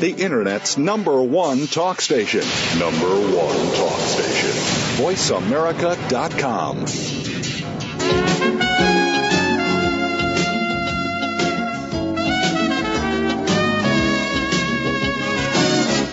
The 0.00 0.14
Internet's 0.16 0.78
number 0.78 1.22
one 1.22 1.66
talk 1.66 2.00
station. 2.00 2.40
Number 2.78 3.06
one 3.06 3.74
talk 3.74 4.00
station. 4.00 4.50
VoiceAmerica.com. 5.04 6.86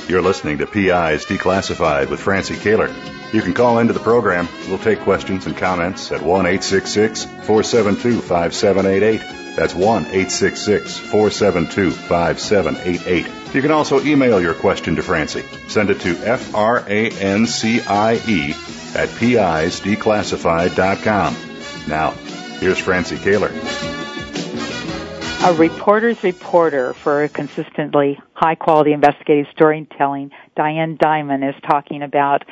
You're 0.10 0.22
listening 0.22 0.58
to 0.60 0.68
PI's 0.68 1.26
Declassified 1.26 2.10
with 2.10 2.22
Francie 2.22 2.56
Koehler. 2.56 2.94
You 3.34 3.42
can 3.42 3.54
call 3.54 3.80
into 3.80 3.92
the 3.92 4.00
program. 4.00 4.48
We'll 4.70 4.78
take 4.78 5.00
questions 5.00 5.46
and 5.46 5.58
comments 5.58 6.14
at 6.14 6.22
1 6.22 6.46
472 6.46 8.22
5788. 8.22 9.47
That's 9.58 9.74
1 9.74 10.06
866 10.06 11.00
472 11.00 11.90
5788. 11.90 13.56
You 13.56 13.62
can 13.64 13.72
also 13.72 14.00
email 14.02 14.40
your 14.40 14.54
question 14.54 14.96
to 14.98 15.02
Francie. 15.02 15.42
Send 15.68 15.90
it 15.90 16.00
to 16.02 16.16
F-R-A-N-C-I-E 16.16 16.92
at 18.94 19.10
PIsDeclassified.com. 19.10 21.36
Now, 21.88 22.12
here's 22.60 22.78
Francie 22.78 23.16
Koehler. 23.16 23.50
A 25.44 25.54
reporter's 25.54 26.24
reporter 26.24 26.94
for 26.94 27.28
consistently 27.30 28.20
high 28.34 28.54
quality 28.54 28.94
investigative 28.94 29.48
storytelling, 29.54 30.30
Diane 30.56 31.00
Dimond, 31.00 31.50
is 31.50 31.56
talking 31.68 32.04
about 32.04 32.46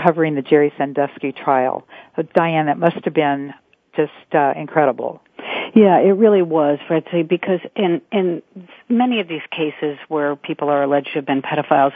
covering 0.00 0.36
the 0.36 0.42
Jerry 0.42 0.72
Sandusky 0.78 1.32
trial. 1.32 1.88
So 2.14 2.22
Diane, 2.22 2.66
that 2.66 2.78
must 2.78 3.04
have 3.04 3.14
been 3.14 3.52
just 3.96 4.12
uh, 4.32 4.52
incredible. 4.56 5.20
Yeah, 5.74 5.98
it 6.00 6.12
really 6.12 6.42
was, 6.42 6.78
Francie, 6.86 7.22
because 7.22 7.60
in 7.74 8.02
in 8.10 8.42
many 8.88 9.20
of 9.20 9.28
these 9.28 9.42
cases 9.50 9.98
where 10.08 10.36
people 10.36 10.68
are 10.68 10.82
alleged 10.82 11.08
to 11.08 11.12
have 11.14 11.26
been 11.26 11.40
pedophiles, 11.40 11.92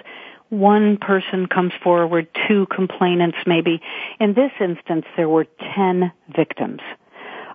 one 0.48 0.96
person 0.96 1.46
comes 1.46 1.72
forward, 1.82 2.28
two 2.48 2.66
complainants 2.66 3.36
maybe. 3.46 3.82
In 4.18 4.32
this 4.32 4.52
instance, 4.60 5.04
there 5.16 5.28
were 5.28 5.46
ten 5.74 6.12
victims. 6.34 6.80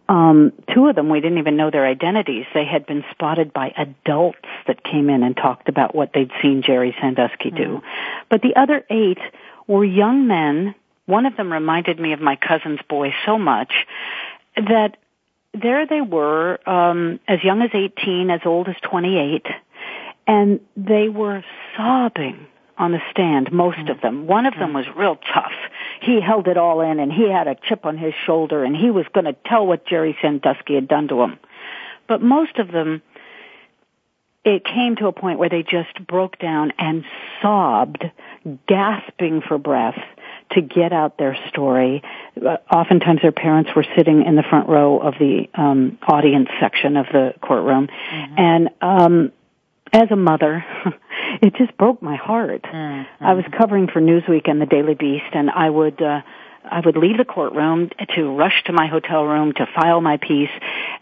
Um, 0.10 0.52
two 0.74 0.88
of 0.88 0.96
them 0.96 1.10
we 1.10 1.22
didn't 1.22 1.38
even 1.38 1.56
know 1.56 1.72
their 1.72 1.86
identities. 1.88 2.46
They 2.54 2.66
had 2.66 2.86
been 2.86 3.04
spotted 3.12 3.54
by 3.54 3.74
adults 3.78 4.40
that 4.68 4.84
came 4.84 5.10
in 5.10 5.24
and 5.24 5.36
talked 5.36 5.70
about 5.70 5.96
what 5.96 6.12
they'd 6.14 6.32
seen 6.42 6.62
Jerry 6.62 6.94
Sandusky 7.00 7.50
do. 7.50 7.80
Mm. 7.80 7.82
But 8.30 8.42
the 8.42 8.58
other 8.58 8.86
eight 8.90 9.20
were 9.68 9.86
young 9.86 10.28
men. 10.28 10.76
One 11.06 11.26
of 11.26 11.38
them 11.38 11.52
reminded 11.52 11.98
me 12.00 12.14
of 12.14 12.20
my 12.20 12.36
cousin's 12.36 12.82
boy 12.90 13.14
so 13.26 13.38
much 13.40 13.72
that 14.58 14.98
there 15.54 15.86
they 15.86 16.02
were, 16.02 16.60
um, 16.68 17.20
as 17.28 17.44
young 17.44 17.62
as 17.62 17.72
18, 17.74 18.30
as 18.30 18.42
old 18.46 18.70
as 18.70 18.76
28, 18.84 19.46
and 20.28 20.60
they 20.78 21.10
were 21.10 21.44
sobbing 21.76 22.48
on 22.78 22.92
the 22.92 23.02
stand, 23.12 23.52
most 23.52 23.78
mm-hmm. 23.78 23.92
of 23.92 24.02
them. 24.02 24.28
One 24.28 24.46
of 24.46 24.56
them 24.56 24.74
was 24.74 24.86
real 24.96 25.18
tough. 25.34 25.52
He 26.02 26.20
held 26.20 26.48
it 26.48 26.58
all 26.58 26.82
in 26.82 27.00
and 27.00 27.12
he 27.12 27.30
had 27.30 27.48
a 27.48 27.56
chip 27.56 27.86
on 27.86 27.98
his 27.98 28.14
shoulder 28.26 28.64
and 28.64 28.76
he 28.76 28.90
was 28.90 29.06
going 29.14 29.26
to 29.26 29.36
tell 29.46 29.68
what 29.68 29.86
Jerry 29.86 30.18
Sandusky 30.22 30.76
had 30.76 30.88
done 30.88 31.08
to 31.10 31.22
him. 31.22 31.38
But 32.08 32.24
most 32.24 32.58
of 32.58 32.72
them, 32.72 33.04
it 34.44 34.66
came 34.66 34.96
to 34.96 35.08
a 35.08 35.12
point 35.12 35.38
where 35.38 35.50
they 35.50 35.62
just 35.62 36.08
broke 36.08 36.40
down 36.40 36.74
and 36.80 37.04
sobbed, 37.42 38.04
gasping 38.68 39.42
for 39.48 39.60
breath 39.60 40.00
to 40.52 40.62
get 40.62 40.94
out 40.94 41.18
their 41.18 41.38
story. 41.50 42.04
Uh, 42.36 42.58
oftentimes 42.72 43.22
their 43.22 43.32
parents 43.32 43.72
were 43.76 43.86
sitting 43.96 44.26
in 44.26 44.36
the 44.36 44.44
front 44.44 44.70
row 44.70 45.00
of 45.00 45.16
the 45.20 45.50
um, 45.54 45.98
audience 46.08 46.50
section 46.60 46.98
of 46.98 47.06
the 47.08 47.34
courtroom. 47.42 47.88
Mm-hmm. 47.88 48.36
And 48.38 48.70
um, 48.82 49.32
as 49.94 50.10
a 50.12 50.16
mother, 50.16 50.66
it 51.42 51.56
just 51.56 51.76
broke 51.78 52.02
my 52.02 52.16
heart. 52.16 52.64
Mm-hmm. 52.64 53.24
I 53.24 53.34
was 53.34 53.46
covering 53.58 53.88
for 53.88 54.02
Newsweek 54.02 54.50
and 54.50 54.62
the 54.62 54.66
Daily 54.66 54.96
Beast, 54.96 55.34
and 55.34 55.50
I 55.50 55.70
would 55.70 56.02
uh, 56.02 56.22
I 56.64 56.80
would 56.80 56.96
leave 56.96 57.18
the 57.18 57.26
courtroom 57.26 57.90
to 58.16 58.36
rush 58.36 58.64
to 58.66 58.74
my 58.74 58.88
hotel 58.88 59.24
room 59.24 59.54
to 59.54 59.68
file 59.76 60.02
my 60.02 60.18
piece, 60.18 60.52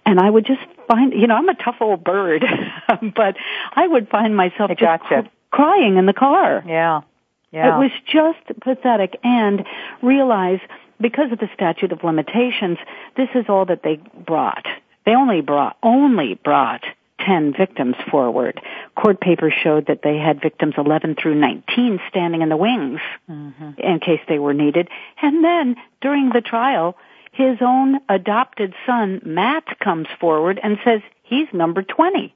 and 0.05 0.19
I 0.19 0.29
would 0.29 0.45
just 0.45 0.61
find 0.87 1.13
you 1.13 1.27
know 1.27 1.35
I'm 1.35 1.49
a 1.49 1.55
tough 1.55 1.77
old 1.81 2.03
bird, 2.03 2.43
but 3.15 3.35
I 3.73 3.87
would 3.87 4.09
find 4.09 4.35
myself 4.35 4.69
just 4.69 4.79
gotcha. 4.81 5.23
cr- 5.23 5.29
crying 5.51 5.97
in 5.97 6.05
the 6.05 6.13
car. 6.13 6.63
Yeah. 6.65 7.01
Yeah. 7.51 7.75
It 7.75 7.79
was 7.79 7.91
just 8.05 8.59
pathetic 8.61 9.19
and 9.23 9.65
realize 10.01 10.59
because 11.01 11.31
of 11.31 11.39
the 11.39 11.49
statute 11.53 11.91
of 11.91 12.03
limitations, 12.03 12.77
this 13.15 13.29
is 13.33 13.45
all 13.49 13.65
that 13.65 13.83
they 13.83 13.99
brought. 14.25 14.65
They 15.05 15.15
only 15.15 15.41
brought, 15.41 15.77
only 15.81 16.35
brought 16.35 16.83
10 17.25 17.53
victims 17.53 17.95
forward. 18.09 18.61
Court 18.95 19.19
papers 19.19 19.53
showed 19.63 19.87
that 19.87 20.01
they 20.03 20.17
had 20.17 20.41
victims 20.41 20.75
11 20.77 21.15
through 21.15 21.35
19 21.35 21.99
standing 22.09 22.41
in 22.41 22.49
the 22.49 22.57
wings 22.57 22.99
mm-hmm. 23.29 23.71
in 23.77 23.99
case 23.99 24.21
they 24.27 24.39
were 24.39 24.53
needed. 24.53 24.89
And 25.21 25.43
then 25.43 25.75
during 26.01 26.29
the 26.29 26.41
trial, 26.41 26.97
his 27.31 27.57
own 27.61 27.99
adopted 28.09 28.73
son, 28.85 29.21
Matt, 29.25 29.79
comes 29.79 30.07
forward 30.19 30.59
and 30.61 30.77
says 30.83 31.01
he's 31.23 31.47
number 31.53 31.83
20. 31.83 32.33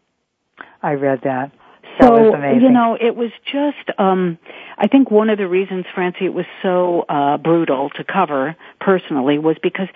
I 0.81 0.93
read 0.93 1.21
that. 1.23 1.51
That 1.99 2.07
so, 2.07 2.35
you 2.53 2.69
know, 2.69 2.97
it 2.99 3.15
was 3.15 3.31
just, 3.45 3.89
um, 3.99 4.37
I 4.77 4.87
think 4.87 5.11
one 5.11 5.29
of 5.29 5.37
the 5.37 5.47
reasons, 5.47 5.85
Francie, 5.93 6.25
it 6.25 6.33
was 6.33 6.45
so, 6.61 7.05
uh, 7.07 7.37
brutal 7.37 7.89
to 7.91 8.03
cover 8.03 8.55
personally 8.79 9.37
was 9.37 9.57
because 9.61 9.87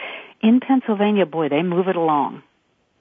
in 0.41 0.59
Pennsylvania, 0.59 1.25
boy, 1.25 1.49
they 1.49 1.63
move 1.63 1.88
it 1.88 1.95
along. 1.95 2.43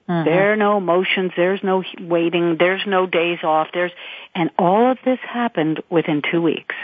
Mm-hmm. 0.09 0.29
There 0.29 0.53
are 0.53 0.55
no 0.55 0.79
motions, 0.79 1.31
there's 1.35 1.61
no 1.63 1.83
waiting, 1.99 2.57
there's 2.57 2.85
no 2.87 3.05
days 3.05 3.39
off, 3.43 3.67
there's, 3.73 3.91
and 4.33 4.49
all 4.57 4.91
of 4.91 4.97
this 5.03 5.19
happened 5.21 5.81
within 5.89 6.21
two 6.31 6.41
weeks. 6.41 6.75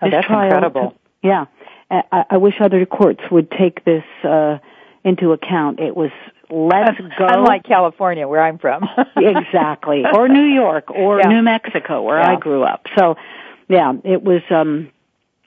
Oh, 0.00 0.10
that's 0.10 0.26
incredible. 0.26 0.94
yeah. 1.22 1.46
I, 1.90 2.24
I 2.30 2.36
wish 2.38 2.54
other 2.60 2.84
courts 2.86 3.20
would 3.30 3.50
take 3.50 3.84
this, 3.84 4.04
uh, 4.24 4.58
into 5.04 5.32
account. 5.32 5.80
It 5.80 5.96
was 5.96 6.10
let's 6.50 6.98
go. 7.18 7.26
Unlike 7.26 7.64
California, 7.64 8.28
where 8.28 8.42
I'm 8.42 8.58
from. 8.58 8.88
exactly. 9.16 10.04
Or 10.12 10.28
New 10.28 10.44
York 10.44 10.90
or 10.90 11.18
yeah. 11.18 11.28
New 11.28 11.42
Mexico, 11.42 12.02
where 12.02 12.18
yeah. 12.18 12.32
I 12.32 12.36
grew 12.36 12.62
up. 12.62 12.86
So, 12.98 13.16
yeah, 13.68 13.92
it 14.04 14.22
was, 14.22 14.42
um, 14.50 14.90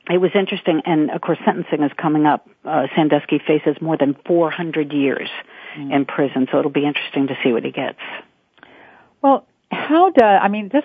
it 0.09 0.19
was 0.19 0.31
interesting, 0.35 0.81
and 0.85 1.09
of 1.11 1.21
course, 1.21 1.39
sentencing 1.45 1.83
is 1.83 1.91
coming 1.97 2.25
up. 2.25 2.47
Uh, 2.63 2.87
Sandusky 2.95 3.39
faces 3.45 3.75
more 3.81 3.97
than 3.97 4.15
400 4.25 4.93
years 4.93 5.29
mm. 5.77 5.93
in 5.93 6.05
prison, 6.05 6.47
so 6.51 6.59
it'll 6.59 6.71
be 6.71 6.85
interesting 6.85 7.27
to 7.27 7.37
see 7.43 7.51
what 7.51 7.63
he 7.63 7.71
gets. 7.71 7.99
Well, 9.21 9.47
how 9.71 10.11
does 10.11 10.39
I 10.41 10.47
mean 10.47 10.69
this 10.71 10.83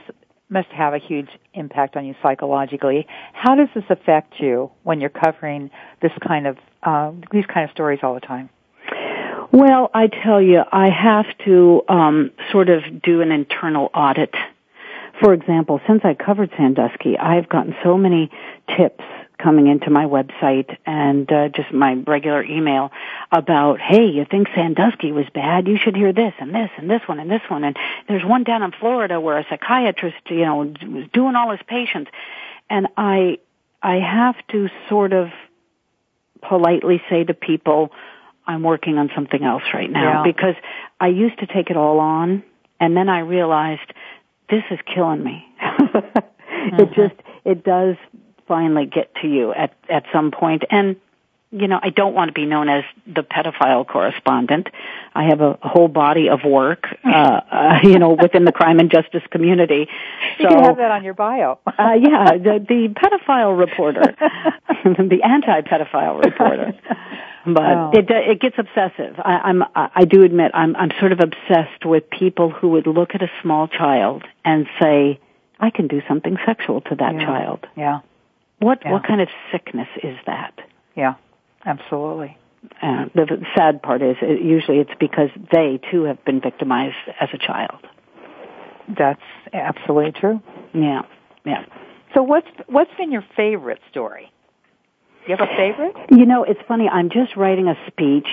must 0.51 0.69
have 0.71 0.95
a 0.95 0.99
huge 0.99 1.29
impact 1.55 1.97
on 1.97 2.05
you 2.05 2.15
psychologically. 2.23 3.07
How 3.33 3.55
does 3.55 3.69
this 3.75 3.85
affect 3.89 4.35
you 4.41 4.71
when 4.83 5.01
you're 5.01 5.11
covering 5.11 5.71
this 6.03 6.13
kind 6.27 6.47
of 6.47 6.59
uh, 6.83 7.13
these 7.31 7.45
kind 7.47 7.65
of 7.65 7.71
stories 7.73 8.01
all 8.03 8.15
the 8.15 8.21
time? 8.21 8.51
Well, 9.53 9.91
I 9.95 10.07
tell 10.07 10.41
you, 10.41 10.63
I 10.71 10.89
have 10.91 11.27
to 11.45 11.83
um, 11.89 12.31
sort 12.53 12.69
of 12.69 13.03
do 13.03 13.21
an 13.21 13.33
internal 13.33 13.91
audit 13.95 14.35
for 15.21 15.33
example, 15.35 15.81
since 15.87 16.01
I 16.05 16.15
covered 16.15 16.51
Sandusky, 16.57 17.19
I've 17.19 17.49
gotten 17.49 17.75
so 17.83 17.97
many 17.99 18.31
tips 18.77 19.05
coming 19.39 19.67
into 19.67 19.91
my 19.91 20.05
website 20.05 20.77
and 20.87 21.31
uh, 21.31 21.49
just 21.49 21.73
my 21.73 21.95
regular 22.07 22.43
email 22.43 22.91
about, 23.33 23.81
hey, 23.81 24.07
you 24.07 24.25
think 24.25 24.49
Sandusky 24.55 25.13
was 25.13 25.27
bad? 25.35 25.67
You 25.67 25.79
should 25.79 25.97
hear 25.97 26.13
this 26.13 26.35
and 26.39 26.55
this 26.55 26.71
and 26.77 26.91
this 26.91 27.03
one 27.07 27.19
and 27.19 27.31
this 27.31 27.43
one. 27.49 27.65
And 27.65 27.77
there's 28.09 28.25
one 28.25 28.45
down 28.45 28.63
in 28.63 28.73
Florida 28.73 29.21
where 29.21 29.39
a 29.39 29.47
psychiatrist, 29.49 30.17
you 30.29 30.45
know, 30.45 30.57
was 30.57 31.07
doing 31.13 31.37
all 31.37 31.51
his 31.51 31.61
patients. 31.67 32.11
And 32.69 32.89
I, 32.97 33.39
I 33.83 33.97
have 33.97 34.37
to 34.49 34.69
sort 34.89 35.13
of 35.13 35.31
politely 36.43 37.03
say 37.09 37.25
to 37.25 37.35
people, 37.35 37.93
I'm 38.47 38.63
working 38.63 38.99
on 38.99 39.11
something 39.15 39.43
else 39.43 39.63
right 39.73 39.91
now 39.91 40.25
yeah. 40.25 40.33
because 40.33 40.55
I 40.99 41.09
used 41.09 41.39
to 41.39 41.47
take 41.47 41.71
it 41.71 41.77
all 41.77 41.99
on 41.99 42.43
and 42.79 42.97
then 42.97 43.09
I 43.09 43.21
realized 43.21 43.93
this 44.51 44.65
is 44.71 44.79
killing 44.93 45.23
me. 45.23 45.47
mm-hmm. 45.61 46.81
It 46.81 46.93
just, 46.93 47.15
it 47.45 47.65
does 47.65 47.97
finally 48.47 48.87
get 48.87 49.15
to 49.23 49.29
you 49.29 49.53
at, 49.53 49.75
at 49.89 50.05
some 50.13 50.31
point. 50.31 50.65
And, 50.71 50.97
you 51.53 51.69
know, 51.69 51.81
I 51.83 51.91
don't 51.91 52.15
want 52.15 52.29
to 52.29 52.33
be 52.33 52.47
known 52.47 52.69
as 52.69 52.85
the 53.07 53.23
pedophile 53.23 53.87
correspondent. 53.87 54.69
I 55.15 55.25
have 55.25 55.41
a, 55.41 55.59
whole 55.63 55.89
body 55.89 56.29
of 56.29 56.45
work, 56.45 56.87
uh, 57.05 57.09
uh, 57.09 57.79
you 57.83 57.99
know, 57.99 58.17
within 58.21 58.45
the 58.45 58.53
crime 58.53 58.79
and 58.79 58.91
justice 58.91 59.23
community. 59.31 59.89
So, 60.39 60.43
you 60.45 60.49
can 60.49 60.65
have 60.65 60.77
that 60.77 60.91
on 60.91 61.05
your 61.05 61.15
bio. 61.15 61.59
uh, 61.67 61.93
yeah, 62.01 62.37
the, 62.37 62.65
the 62.67 62.89
pedophile 62.95 63.59
reporter, 63.59 64.15
the 64.85 65.23
anti-pedophile 65.23 66.25
reporter 66.25 66.75
but 67.45 67.63
oh. 67.63 67.91
it 67.95 68.07
it 68.11 68.41
gets 68.41 68.57
obsessive. 68.59 69.19
I, 69.19 69.41
I'm 69.45 69.63
I 69.75 70.05
do 70.05 70.23
admit 70.23 70.51
I'm 70.55 70.77
I'm 70.77 70.91
sort 70.99 71.13
of 71.13 71.21
obsessed 71.21 71.85
with 71.85 72.11
people 72.11 72.51
who 72.51 72.71
would 72.71 72.87
look 72.87 73.15
at 73.15 73.23
a 73.23 73.31
small 73.43 73.69
child 73.69 74.25
and 74.45 74.67
say, 74.81 75.19
"I 75.59 75.71
can 75.71 75.87
do 75.89 76.03
something 76.07 76.37
sexual 76.45 76.81
to 76.83 76.95
that 76.97 77.15
yeah. 77.15 77.25
child." 77.25 77.67
Yeah. 77.77 78.01
What 78.59 78.83
yeah. 78.85 78.93
what 78.93 79.07
kind 79.07 79.21
of 79.21 79.29
sickness 79.51 79.89
is 80.03 80.17
that? 80.27 80.55
Yeah, 80.95 81.15
absolutely. 81.65 82.37
Uh, 82.83 83.07
the 83.15 83.43
sad 83.57 83.81
part 83.83 84.03
is 84.03 84.17
it, 84.21 84.43
usually 84.43 84.79
it's 84.79 84.93
because 85.01 85.31
they 85.51 85.81
too 85.91 86.05
have 86.05 86.23
been 86.27 86.43
victimized 86.43 86.97
as 87.19 87.31
a 87.33 87.39
child. 87.39 87.87
That's 88.87 89.23
absolutely 89.55 90.13
true. 90.13 90.43
Yeah, 90.75 91.03
yeah. 91.47 91.65
So 92.15 92.23
what's 92.23 92.49
what's 92.67 92.91
been 92.99 93.13
your 93.13 93.25
favorite 93.35 93.81
story? 93.91 94.31
You 95.27 95.37
have 95.37 95.49
a 95.49 95.57
favorite? 95.57 95.97
You 96.11 96.27
know, 96.27 96.45
it's 96.45 96.61
funny. 96.67 96.89
I'm 96.89 97.11
just 97.11 97.37
writing 97.37 97.69
a 97.69 97.77
speech 97.87 98.29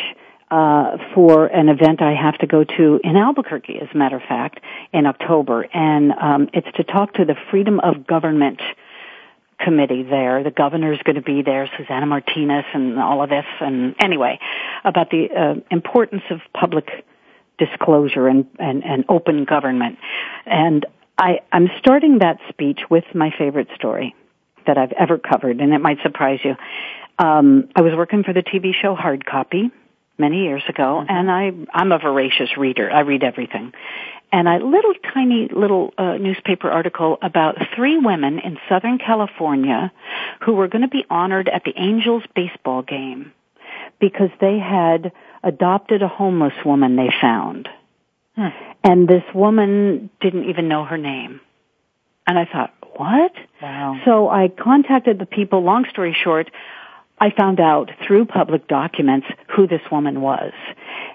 uh, 0.49 0.97
for 1.13 1.47
an 1.47 1.69
event 1.69 2.01
I 2.01 2.13
have 2.13 2.38
to 2.39 2.47
go 2.47 2.63
to 2.63 2.99
in 3.03 3.17
Albuquerque, 3.17 3.79
as 3.81 3.89
a 3.93 3.97
matter 3.97 4.15
of 4.15 4.23
fact, 4.23 4.61
in 4.93 5.05
October, 5.05 5.67
and 5.73 6.11
um, 6.13 6.49
it's 6.53 6.71
to 6.77 6.83
talk 6.83 7.15
to 7.15 7.25
the 7.25 7.35
Freedom 7.51 7.79
of 7.81 8.07
Government 8.07 8.61
committee 9.59 10.03
there. 10.03 10.43
The 10.43 10.51
governor's 10.51 10.99
going 11.03 11.15
to 11.15 11.21
be 11.21 11.41
there, 11.41 11.69
Susana 11.77 12.05
Martinez, 12.05 12.65
and 12.73 12.99
all 12.99 13.23
of 13.23 13.29
this. 13.29 13.45
And 13.59 13.95
anyway, 13.99 14.39
about 14.85 15.09
the 15.09 15.27
uh, 15.35 15.55
importance 15.71 16.23
of 16.29 16.39
public 16.53 17.05
disclosure 17.57 18.27
and, 18.27 18.45
and, 18.59 18.83
and 18.85 19.05
open 19.09 19.45
government. 19.45 19.97
And 20.45 20.85
I, 21.17 21.39
I'm 21.51 21.69
starting 21.79 22.19
that 22.19 22.38
speech 22.49 22.81
with 22.89 23.03
my 23.15 23.31
favorite 23.38 23.69
story 23.75 24.15
that 24.68 24.78
I've 24.78 24.91
ever 24.91 25.18
covered, 25.18 25.59
and 25.59 25.74
it 25.74 25.80
might 25.80 25.97
surprise 26.03 26.39
you. 26.43 26.55
Um, 27.20 27.70
I 27.76 27.82
was 27.82 27.93
working 27.95 28.24
for 28.24 28.34
the 28.34 28.43
TV 28.43 28.74
show 28.80 28.93
Hard 28.95 29.26
Copy 29.26 29.72
many 30.18 30.43
years 30.43 30.63
ago, 30.70 31.01
mm-hmm. 31.01 31.09
and 31.09 31.32
I 31.32 31.51
I'm 31.74 31.91
a 31.91 31.99
voracious 31.99 32.57
reader. 32.57 32.91
I 32.91 33.01
read 33.01 33.24
everything. 33.24 33.74
And 34.32 34.47
a 34.47 34.57
little 34.57 34.93
tiny 35.13 35.47
little 35.49 35.93
uh, 35.97 36.18
newspaper 36.18 36.70
article 36.70 37.18
about 37.22 37.55
three 37.76 37.97
women 37.97 38.39
in 38.39 38.57
Southern 38.68 38.97
California 38.97 39.91
who 40.41 40.53
were 40.53 40.68
going 40.68 40.82
to 40.82 40.89
be 40.89 41.05
honored 41.09 41.47
at 41.47 41.63
the 41.63 41.74
Angels 41.78 42.24
baseball 42.36 42.82
game 42.82 43.32
because 44.01 44.30
they 44.41 44.59
had 44.59 45.13
adopted 45.43 46.03
a 46.03 46.09
homeless 46.09 46.53
woman 46.65 46.97
they 46.97 47.09
found. 47.22 47.70
Hmm. 48.36 48.47
And 48.84 49.07
this 49.07 49.24
woman 49.34 50.09
didn't 50.20 50.49
even 50.49 50.68
know 50.68 50.84
her 50.84 50.97
name. 50.97 51.39
And 52.28 52.38
I 52.38 52.45
thought, 52.45 52.74
what? 52.97 53.31
Wow. 53.61 53.99
So 54.05 54.29
I 54.29 54.49
contacted 54.49 55.19
the 55.19 55.25
people. 55.25 55.63
Long 55.63 55.85
story 55.89 56.15
short, 56.23 56.49
I 57.19 57.31
found 57.31 57.59
out 57.59 57.91
through 58.05 58.25
public 58.25 58.67
documents 58.67 59.27
who 59.55 59.67
this 59.67 59.81
woman 59.91 60.21
was. 60.21 60.53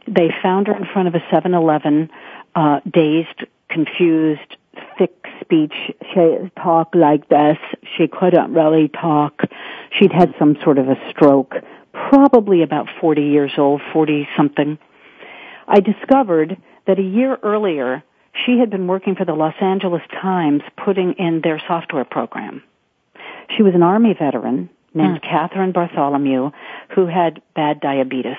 They 0.06 0.30
found 0.42 0.66
her 0.66 0.76
in 0.76 0.84
front 0.92 1.08
of 1.08 1.14
a 1.14 1.20
7-Eleven, 1.32 2.10
uh, 2.54 2.80
dazed, 2.90 3.46
confused, 3.68 4.56
thick 4.98 5.24
speech. 5.40 5.74
She 6.14 6.50
talked 6.56 6.94
like 6.94 7.28
this. 7.28 7.58
She 7.96 8.08
couldn't 8.08 8.52
really 8.52 8.88
talk. 8.88 9.42
She'd 9.98 10.12
had 10.12 10.34
some 10.38 10.56
sort 10.64 10.78
of 10.78 10.88
a 10.88 10.96
stroke, 11.10 11.54
probably 11.92 12.62
about 12.62 12.88
40 13.00 13.22
years 13.22 13.52
old, 13.58 13.80
40 13.92 14.28
something. 14.36 14.78
I 15.68 15.80
discovered 15.80 16.56
that 16.86 16.98
a 16.98 17.02
year 17.02 17.38
earlier, 17.42 18.02
she 18.34 18.58
had 18.58 18.70
been 18.70 18.86
working 18.86 19.14
for 19.14 19.24
the 19.24 19.34
Los 19.34 19.54
Angeles 19.60 20.02
Times 20.20 20.62
putting 20.76 21.14
in 21.14 21.40
their 21.42 21.60
software 21.66 22.04
program. 22.04 22.62
She 23.56 23.62
was 23.62 23.74
an 23.74 23.82
Army 23.82 24.14
veteran 24.18 24.70
named 24.94 25.20
mm. 25.20 25.22
Catherine 25.22 25.72
Bartholomew 25.72 26.50
who 26.94 27.06
had 27.06 27.42
bad 27.54 27.80
diabetes. 27.80 28.36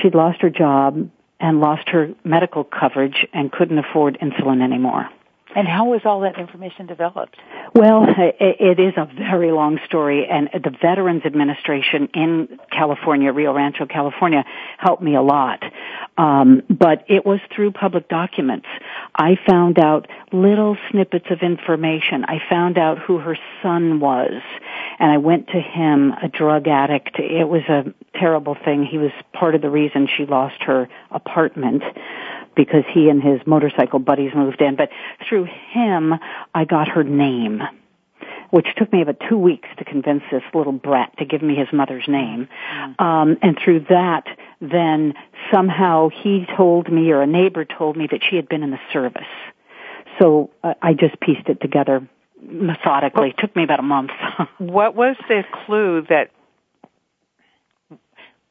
She'd 0.00 0.14
lost 0.14 0.40
her 0.42 0.50
job 0.50 1.10
and 1.40 1.60
lost 1.60 1.88
her 1.88 2.10
medical 2.24 2.64
coverage 2.64 3.26
and 3.32 3.50
couldn't 3.50 3.78
afford 3.78 4.18
insulin 4.20 4.62
anymore. 4.62 5.08
And 5.54 5.66
how 5.66 5.86
was 5.86 6.02
all 6.04 6.20
that 6.20 6.38
information 6.38 6.86
developed? 6.86 7.36
Well, 7.74 8.06
it 8.08 8.78
is 8.78 8.94
a 8.96 9.06
very 9.06 9.50
long 9.50 9.80
story, 9.84 10.26
and 10.26 10.48
the 10.52 10.70
Veterans 10.70 11.22
Administration 11.24 12.08
in 12.14 12.58
California, 12.70 13.32
Rio 13.32 13.52
Rancho, 13.52 13.86
California, 13.86 14.44
helped 14.78 15.02
me 15.02 15.16
a 15.16 15.22
lot. 15.22 15.62
Um, 16.16 16.62
but 16.68 17.04
it 17.08 17.26
was 17.26 17.40
through 17.54 17.72
public 17.72 18.08
documents. 18.08 18.66
I 19.14 19.36
found 19.48 19.78
out 19.78 20.08
little 20.32 20.76
snippets 20.90 21.26
of 21.30 21.40
information. 21.42 22.24
I 22.24 22.40
found 22.48 22.78
out 22.78 22.98
who 22.98 23.18
her 23.18 23.36
son 23.62 23.98
was, 23.98 24.42
and 24.98 25.10
I 25.10 25.18
went 25.18 25.48
to 25.48 25.60
him, 25.60 26.12
a 26.12 26.28
drug 26.28 26.68
addict. 26.68 27.18
It 27.18 27.48
was 27.48 27.62
a 27.68 27.92
terrible 28.18 28.56
thing. 28.64 28.84
He 28.84 28.98
was 28.98 29.12
part 29.32 29.54
of 29.54 29.62
the 29.62 29.70
reason 29.70 30.08
she 30.16 30.26
lost 30.26 30.62
her 30.62 30.88
apartment 31.10 31.82
because 32.60 32.84
he 32.92 33.08
and 33.08 33.22
his 33.22 33.40
motorcycle 33.46 33.98
buddies 33.98 34.32
moved 34.34 34.60
in. 34.60 34.76
But 34.76 34.90
through 35.26 35.46
him, 35.72 36.12
I 36.54 36.66
got 36.66 36.88
her 36.88 37.02
name, 37.02 37.62
which 38.50 38.66
took 38.76 38.92
me 38.92 39.00
about 39.00 39.16
two 39.30 39.38
weeks 39.38 39.66
to 39.78 39.84
convince 39.84 40.22
this 40.30 40.42
little 40.52 40.72
brat 40.72 41.16
to 41.18 41.24
give 41.24 41.40
me 41.40 41.54
his 41.54 41.68
mother's 41.72 42.06
name. 42.06 42.48
Mm-hmm. 42.70 43.02
Um, 43.02 43.38
and 43.40 43.58
through 43.64 43.86
that, 43.88 44.24
then 44.60 45.14
somehow 45.50 46.10
he 46.10 46.44
told 46.54 46.92
me, 46.92 47.10
or 47.12 47.22
a 47.22 47.26
neighbor 47.26 47.64
told 47.64 47.96
me 47.96 48.06
that 48.10 48.20
she 48.28 48.36
had 48.36 48.46
been 48.46 48.62
in 48.62 48.72
the 48.72 48.80
service. 48.92 49.22
So 50.20 50.50
uh, 50.62 50.74
I 50.82 50.92
just 50.92 51.18
pieced 51.18 51.48
it 51.48 51.62
together 51.62 52.06
methodically. 52.42 53.30
It 53.30 53.36
took 53.38 53.56
me 53.56 53.64
about 53.64 53.80
a 53.80 53.84
month. 53.84 54.10
what 54.58 54.94
was 54.94 55.16
the 55.28 55.44
clue 55.64 56.04
that 56.10 56.30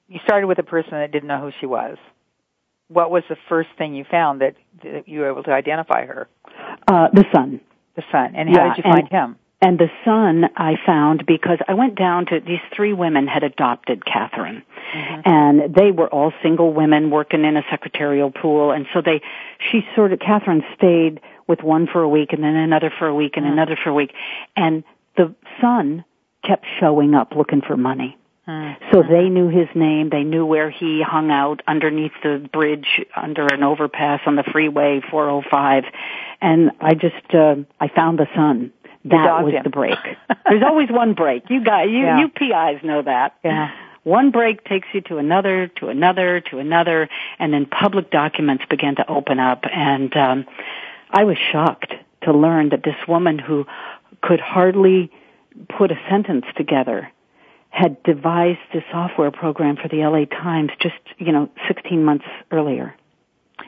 you 0.07 0.19
started 0.23 0.47
with 0.47 0.57
a 0.57 0.63
person 0.63 0.93
that 0.93 1.11
didn't 1.11 1.27
know 1.27 1.41
who 1.41 1.51
she 1.59 1.67
was? 1.67 1.97
What 2.89 3.11
was 3.11 3.23
the 3.29 3.37
first 3.47 3.69
thing 3.77 3.95
you 3.95 4.03
found 4.03 4.41
that, 4.41 4.55
that 4.83 5.07
you 5.07 5.21
were 5.21 5.29
able 5.29 5.43
to 5.43 5.51
identify 5.51 6.05
her? 6.05 6.27
Uh, 6.87 7.07
the 7.13 7.25
son. 7.33 7.61
The 7.95 8.03
son. 8.11 8.35
And 8.35 8.49
how 8.49 8.65
yeah, 8.65 8.75
did 8.75 8.77
you 8.77 8.83
find 8.83 8.99
and, 8.99 9.09
him? 9.09 9.35
And 9.61 9.77
the 9.77 9.89
son 10.05 10.45
I 10.55 10.75
found 10.85 11.25
because 11.25 11.59
I 11.67 11.73
went 11.73 11.95
down 11.95 12.25
to 12.27 12.39
these 12.39 12.61
three 12.75 12.93
women 12.93 13.27
had 13.27 13.43
adopted 13.43 14.05
Catherine. 14.05 14.63
Mm-hmm. 14.95 15.21
And 15.25 15.75
they 15.75 15.91
were 15.91 16.07
all 16.07 16.31
single 16.41 16.73
women 16.73 17.11
working 17.11 17.43
in 17.43 17.57
a 17.57 17.63
secretarial 17.69 18.31
pool 18.31 18.71
and 18.71 18.87
so 18.93 19.01
they 19.01 19.21
she 19.69 19.81
sort 19.95 20.13
of 20.13 20.19
Catherine 20.19 20.63
stayed 20.75 21.19
with 21.47 21.61
one 21.61 21.87
for 21.91 22.01
a 22.01 22.09
week 22.09 22.31
and 22.31 22.43
then 22.43 22.55
another 22.55 22.91
for 22.97 23.07
a 23.07 23.13
week 23.13 23.33
and 23.35 23.45
mm-hmm. 23.45 23.53
another 23.53 23.77
for 23.83 23.89
a 23.89 23.93
week. 23.93 24.13
And 24.55 24.83
the 25.17 25.35
son 25.59 26.05
kept 26.45 26.65
showing 26.79 27.13
up 27.13 27.33
looking 27.35 27.61
for 27.61 27.75
money. 27.75 28.17
So 28.91 29.03
they 29.03 29.29
knew 29.29 29.47
his 29.49 29.67
name. 29.75 30.09
They 30.09 30.23
knew 30.23 30.45
where 30.45 30.69
he 30.69 31.01
hung 31.05 31.29
out 31.31 31.61
underneath 31.67 32.11
the 32.23 32.47
bridge 32.51 32.87
under 33.15 33.45
an 33.47 33.63
overpass 33.63 34.21
on 34.25 34.35
the 34.35 34.43
freeway 34.43 35.01
405. 35.11 35.83
And 36.41 36.71
I 36.81 36.93
just, 36.95 37.33
uh, 37.33 37.55
I 37.79 37.87
found 37.89 38.17
the 38.19 38.27
son 38.35 38.71
That 39.05 39.43
was 39.43 39.53
in. 39.53 39.63
the 39.63 39.69
break. 39.69 39.97
There's 40.49 40.63
always 40.63 40.89
one 40.89 41.13
break. 41.13 41.49
You 41.49 41.63
got 41.63 41.89
you 41.89 41.99
Yeah. 41.99 42.19
you 42.19 42.29
PIs 42.29 42.83
know 42.83 43.01
that. 43.01 43.35
Yeah. 43.43 43.71
One 44.03 44.31
break 44.31 44.63
takes 44.63 44.87
you 44.93 45.01
to 45.01 45.17
another, 45.17 45.67
to 45.79 45.89
another, 45.89 46.39
to 46.49 46.59
another, 46.59 47.09
and 47.37 47.53
then 47.53 47.65
public 47.65 48.09
documents 48.09 48.63
began 48.69 48.95
to 48.95 49.09
open 49.09 49.39
up 49.39 49.65
and 49.71 50.15
um 50.17 50.45
I 51.11 51.23
was 51.23 51.37
shocked 51.51 51.93
to 52.21 52.31
learn 52.33 52.69
that 52.69 52.83
this 52.83 52.95
woman 53.07 53.39
who 53.39 53.65
could 54.21 54.39
hardly 54.39 55.11
put 55.77 55.91
a 55.91 55.99
sentence 56.09 56.45
together 56.55 57.09
had 57.69 58.01
devised 58.03 58.59
the 58.73 58.81
software 58.91 59.31
program 59.31 59.77
for 59.77 59.87
the 59.87 59.97
LA 59.97 60.25
Times 60.25 60.71
just, 60.81 60.95
you 61.17 61.31
know, 61.31 61.49
16 61.67 62.03
months 62.03 62.25
earlier. 62.51 62.95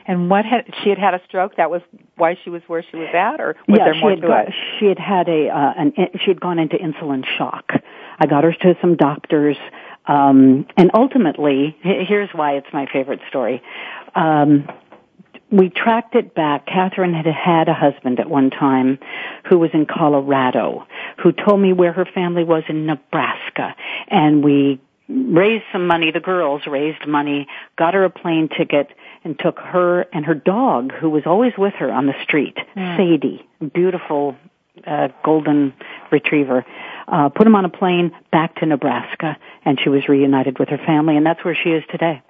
And 0.06 0.28
what 0.28 0.44
had 0.44 0.66
she 0.82 0.88
had 0.88 0.98
had 0.98 1.14
a 1.14 1.20
stroke? 1.28 1.56
That 1.56 1.70
was 1.70 1.82
why 2.16 2.36
she 2.42 2.50
was 2.50 2.62
where 2.66 2.82
she 2.90 2.96
was 2.96 3.08
at, 3.14 3.40
or 3.40 3.56
was 3.68 3.78
yeah, 3.78 3.84
there 3.84 3.94
she 3.94 4.00
more 4.00 4.10
had 4.10 4.20
to 4.22 4.26
got, 4.26 4.48
it? 4.48 4.54
she 4.78 4.86
had 4.86 4.98
had 4.98 5.28
a 5.28 5.48
uh, 5.48 5.72
an 5.76 5.92
she 6.24 6.30
had 6.30 6.40
gone 6.40 6.58
into 6.58 6.76
insulin 6.76 7.24
shock. 7.38 7.72
I 8.18 8.26
got 8.26 8.42
her 8.44 8.52
to 8.52 8.74
some 8.80 8.96
doctors, 8.96 9.56
um, 10.06 10.66
and 10.76 10.90
ultimately, 10.94 11.76
here's 11.82 12.30
why 12.32 12.54
it's 12.54 12.66
my 12.72 12.86
favorite 12.92 13.20
story. 13.28 13.62
Um, 14.14 14.68
we 15.52 15.68
tracked 15.68 16.14
it 16.14 16.34
back. 16.34 16.66
Catherine 16.66 17.12
had 17.14 17.26
had 17.26 17.68
a 17.68 17.74
husband 17.74 18.18
at 18.18 18.28
one 18.28 18.50
time 18.50 18.98
who 19.48 19.58
was 19.58 19.70
in 19.74 19.86
Colorado, 19.86 20.86
who 21.22 21.32
told 21.32 21.60
me 21.60 21.72
where 21.72 21.92
her 21.92 22.06
family 22.06 22.42
was 22.42 22.64
in 22.68 22.86
Nebraska, 22.86 23.76
and 24.08 24.42
we 24.42 24.80
raised 25.08 25.64
some 25.70 25.86
money. 25.86 26.10
The 26.10 26.20
girls 26.20 26.62
raised 26.66 27.06
money, 27.06 27.46
got 27.76 27.92
her 27.94 28.04
a 28.04 28.10
plane 28.10 28.48
ticket, 28.48 28.88
and 29.24 29.38
took 29.38 29.58
her 29.58 30.02
and 30.12 30.24
her 30.24 30.34
dog, 30.34 30.92
who 30.92 31.10
was 31.10 31.24
always 31.26 31.52
with 31.58 31.74
her 31.74 31.92
on 31.92 32.06
the 32.06 32.14
street, 32.22 32.56
Sadie, 32.74 33.46
beautiful 33.74 34.36
uh, 34.86 35.08
golden 35.22 35.74
retriever, 36.10 36.64
uh, 37.08 37.28
put 37.28 37.46
him 37.46 37.54
on 37.54 37.64
a 37.64 37.68
plane 37.68 38.10
back 38.30 38.56
to 38.56 38.66
Nebraska, 38.66 39.36
and 39.66 39.78
she 39.78 39.90
was 39.90 40.08
reunited 40.08 40.58
with 40.58 40.70
her 40.70 40.78
family, 40.78 41.16
and 41.16 41.26
that's 41.26 41.44
where 41.44 41.54
she 41.54 41.70
is 41.70 41.84
today. 41.90 42.22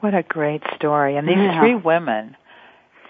What 0.00 0.14
a 0.14 0.22
great 0.22 0.62
story! 0.74 1.16
And 1.16 1.26
these 1.28 1.36
Yeah. 1.36 1.60
three 1.60 1.74
women, 1.74 2.36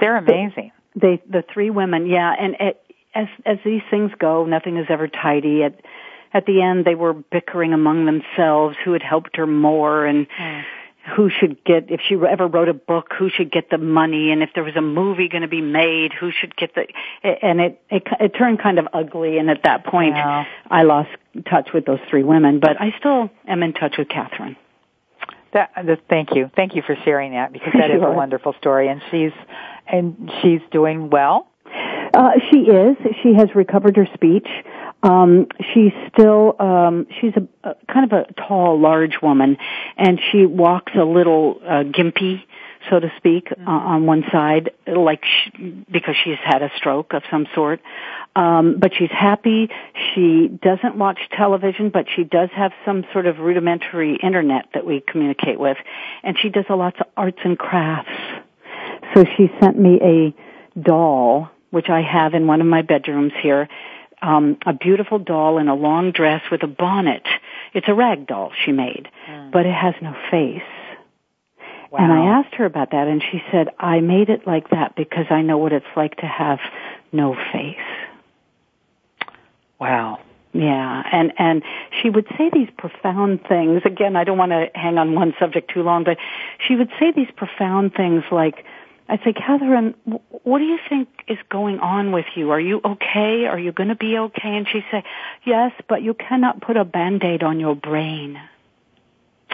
they're 0.00 0.16
amazing. 0.16 0.72
They, 0.94 1.22
the 1.28 1.44
three 1.52 1.70
women, 1.70 2.06
yeah, 2.06 2.32
and 2.38 2.56
it, 2.58 2.80
as 3.14 3.28
as 3.44 3.58
these 3.64 3.82
things 3.90 4.12
go, 4.18 4.44
nothing 4.44 4.76
is 4.76 4.86
ever 4.88 5.08
tidy. 5.08 5.62
At 5.62 5.80
at 6.32 6.46
the 6.46 6.62
end, 6.62 6.84
they 6.84 6.94
were 6.94 7.14
bickering 7.14 7.72
among 7.72 8.04
themselves 8.04 8.76
who 8.84 8.92
had 8.92 9.02
helped 9.02 9.36
her 9.36 9.46
more 9.46 10.04
and 10.04 10.26
mm. 10.28 10.62
who 11.16 11.30
should 11.30 11.64
get 11.64 11.90
if 11.90 12.00
she 12.06 12.14
ever 12.14 12.46
wrote 12.46 12.68
a 12.68 12.74
book, 12.74 13.12
who 13.18 13.30
should 13.30 13.50
get 13.50 13.70
the 13.70 13.78
money, 13.78 14.32
and 14.32 14.42
if 14.42 14.50
there 14.54 14.64
was 14.64 14.76
a 14.76 14.82
movie 14.82 15.28
going 15.28 15.42
to 15.42 15.48
be 15.48 15.62
made, 15.62 16.12
who 16.12 16.30
should 16.30 16.54
get 16.56 16.74
the. 16.74 16.86
And 17.22 17.60
it 17.60 17.80
it 17.90 18.02
it 18.20 18.28
turned 18.36 18.62
kind 18.62 18.78
of 18.78 18.86
ugly, 18.92 19.38
and 19.38 19.50
at 19.50 19.62
that 19.64 19.84
point, 19.86 20.16
Yeah. 20.16 20.44
I 20.70 20.82
lost 20.82 21.10
touch 21.48 21.70
with 21.72 21.86
those 21.86 22.00
three 22.10 22.24
women, 22.24 22.60
but 22.60 22.80
I 22.80 22.94
still 22.98 23.30
am 23.46 23.62
in 23.62 23.72
touch 23.72 23.96
with 23.98 24.08
Catherine. 24.08 24.56
That, 25.52 25.70
that, 25.86 26.00
thank 26.10 26.34
you, 26.34 26.50
thank 26.54 26.74
you 26.74 26.82
for 26.82 26.96
sharing 27.04 27.32
that 27.32 27.50
because 27.52 27.72
that 27.72 27.90
is 27.94 28.02
a 28.02 28.10
wonderful 28.10 28.54
story, 28.58 28.88
and 28.88 29.00
she's 29.10 29.32
and 29.88 30.30
she's 30.42 30.60
doing 30.70 31.10
well. 31.10 31.48
Uh, 32.14 32.30
she 32.50 32.60
is. 32.60 32.96
She 33.22 33.34
has 33.34 33.54
recovered 33.54 33.96
her 33.96 34.08
speech. 34.14 34.48
Um, 35.02 35.46
she's 35.74 35.92
still. 36.12 36.56
Um, 36.58 37.06
she's 37.20 37.32
a, 37.36 37.68
a 37.68 37.74
kind 37.92 38.10
of 38.10 38.18
a 38.18 38.32
tall, 38.32 38.80
large 38.80 39.20
woman, 39.22 39.56
and 39.96 40.18
she 40.32 40.46
walks 40.46 40.92
a 40.96 41.04
little 41.04 41.60
uh, 41.62 41.84
gimpy, 41.84 42.42
so 42.88 42.98
to 42.98 43.12
speak, 43.18 43.48
uh, 43.52 43.70
on 43.70 44.06
one 44.06 44.24
side, 44.32 44.70
like 44.86 45.24
sh 45.24 45.50
because 45.90 46.14
she's 46.24 46.38
had 46.42 46.62
a 46.62 46.70
stroke 46.76 47.12
of 47.12 47.22
some 47.30 47.46
sort. 47.54 47.80
Um, 48.34 48.78
but 48.78 48.92
she's 48.98 49.10
happy. 49.10 49.68
She 50.14 50.48
doesn't 50.48 50.96
watch 50.96 51.18
television, 51.36 51.90
but 51.90 52.06
she 52.14 52.24
does 52.24 52.48
have 52.56 52.72
some 52.84 53.04
sort 53.12 53.26
of 53.26 53.38
rudimentary 53.38 54.16
internet 54.22 54.66
that 54.74 54.86
we 54.86 55.02
communicate 55.06 55.60
with, 55.60 55.76
and 56.22 56.36
she 56.40 56.48
does 56.48 56.64
a 56.68 56.74
lots 56.74 56.96
of 57.00 57.06
arts 57.16 57.38
and 57.44 57.58
crafts. 57.58 58.45
So 59.14 59.24
she 59.36 59.50
sent 59.60 59.78
me 59.78 59.98
a 60.02 60.80
doll, 60.80 61.50
which 61.70 61.88
I 61.88 62.02
have 62.02 62.34
in 62.34 62.46
one 62.46 62.60
of 62.60 62.66
my 62.66 62.82
bedrooms 62.82 63.32
here. 63.42 63.68
Um, 64.22 64.56
a 64.64 64.72
beautiful 64.72 65.18
doll 65.18 65.58
in 65.58 65.68
a 65.68 65.74
long 65.74 66.10
dress 66.10 66.42
with 66.50 66.62
a 66.62 66.66
bonnet. 66.66 67.26
It's 67.74 67.86
a 67.88 67.94
rag 67.94 68.26
doll 68.26 68.52
she 68.64 68.72
made, 68.72 69.08
but 69.52 69.66
it 69.66 69.74
has 69.74 69.94
no 70.00 70.14
face. 70.30 70.62
Wow. 71.90 71.98
And 72.00 72.12
I 72.12 72.38
asked 72.38 72.54
her 72.56 72.64
about 72.64 72.90
that 72.90 73.06
and 73.06 73.22
she 73.22 73.42
said, 73.52 73.68
I 73.78 74.00
made 74.00 74.28
it 74.28 74.46
like 74.46 74.70
that 74.70 74.96
because 74.96 75.26
I 75.30 75.42
know 75.42 75.58
what 75.58 75.72
it's 75.72 75.86
like 75.94 76.16
to 76.16 76.26
have 76.26 76.58
no 77.12 77.36
face. 77.52 77.76
Wow. 79.78 80.20
Yeah, 80.52 81.02
and 81.12 81.32
and 81.38 81.62
she 82.00 82.08
would 82.08 82.26
say 82.38 82.48
these 82.50 82.70
profound 82.78 83.44
things. 83.46 83.82
Again, 83.84 84.16
I 84.16 84.24
don't 84.24 84.38
want 84.38 84.52
to 84.52 84.70
hang 84.74 84.96
on 84.96 85.14
one 85.14 85.34
subject 85.38 85.70
too 85.72 85.82
long, 85.82 86.02
but 86.04 86.16
she 86.66 86.76
would 86.76 86.88
say 86.98 87.12
these 87.12 87.30
profound 87.36 87.92
things 87.94 88.24
like, 88.30 88.64
"I'd 89.08 89.20
say, 89.24 89.32
Catherine, 89.32 89.94
wh- 90.04 90.46
what 90.46 90.58
do 90.58 90.64
you 90.64 90.78
think 90.88 91.08
is 91.28 91.38
going 91.48 91.78
on 91.80 92.12
with 92.12 92.26
you? 92.34 92.50
Are 92.50 92.60
you 92.60 92.80
okay? 92.84 93.46
Are 93.46 93.58
you 93.58 93.72
going 93.72 93.88
to 93.88 93.96
be 93.96 94.16
okay?" 94.18 94.56
And 94.56 94.66
she'd 94.68 94.84
say, 94.90 95.04
"Yes, 95.44 95.72
but 95.88 96.02
you 96.02 96.14
cannot 96.14 96.60
put 96.60 96.76
a 96.76 96.84
band-aid 96.84 97.42
on 97.42 97.60
your 97.60 97.74
brain." 97.74 98.40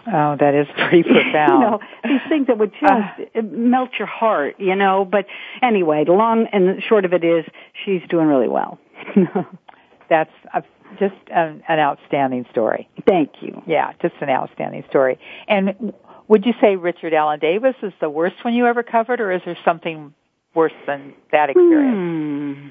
Oh, 0.07 0.36
that 0.38 0.55
is 0.55 0.66
pretty 0.76 1.03
profound. 1.05 1.32
you 1.34 1.70
know, 1.70 1.80
these 2.05 2.28
things 2.28 2.46
that 2.48 2.59
would 2.59 2.72
just 2.72 2.84
ah. 2.84 3.16
melt 3.42 3.90
your 3.98 4.09
heart, 4.09 4.57
you 4.59 4.74
know. 4.74 5.05
But 5.05 5.26
anyway, 5.62 6.05
the 6.05 6.12
long 6.12 6.46
and 6.53 6.68
the 6.68 6.80
short 6.80 7.05
of 7.05 7.12
it 7.12 7.24
is, 7.24 7.44
she's 7.84 8.03
doing 8.09 8.26
really 8.26 8.48
well. 8.48 8.78
That's 10.09 10.32
a, 10.53 10.62
just 10.98 11.14
an, 11.28 11.62
an 11.68 11.78
outstanding 11.78 12.46
story. 12.50 12.88
Thank 13.07 13.30
you. 13.40 13.62
Yeah, 13.66 13.92
just 14.03 14.14
an 14.20 14.28
outstanding 14.28 14.84
story. 14.88 15.18
And 15.46 15.94
would 16.33 16.47
you 16.47 16.55
say 16.62 16.76
Richard 16.76 17.12
Allen 17.12 17.41
Davis 17.41 17.74
is 17.83 17.93
the 18.01 18.09
worst 18.09 18.37
one 18.43 18.55
you 18.55 18.66
ever 18.66 18.83
covered, 18.83 19.20
or 19.20 19.33
is 19.33 19.43
there 19.45 19.59
something 19.66 20.14
worse 20.55 20.72
than 20.87 21.12
that 21.30 21.51
experience? 21.51 21.95
Hmm. 21.95 22.68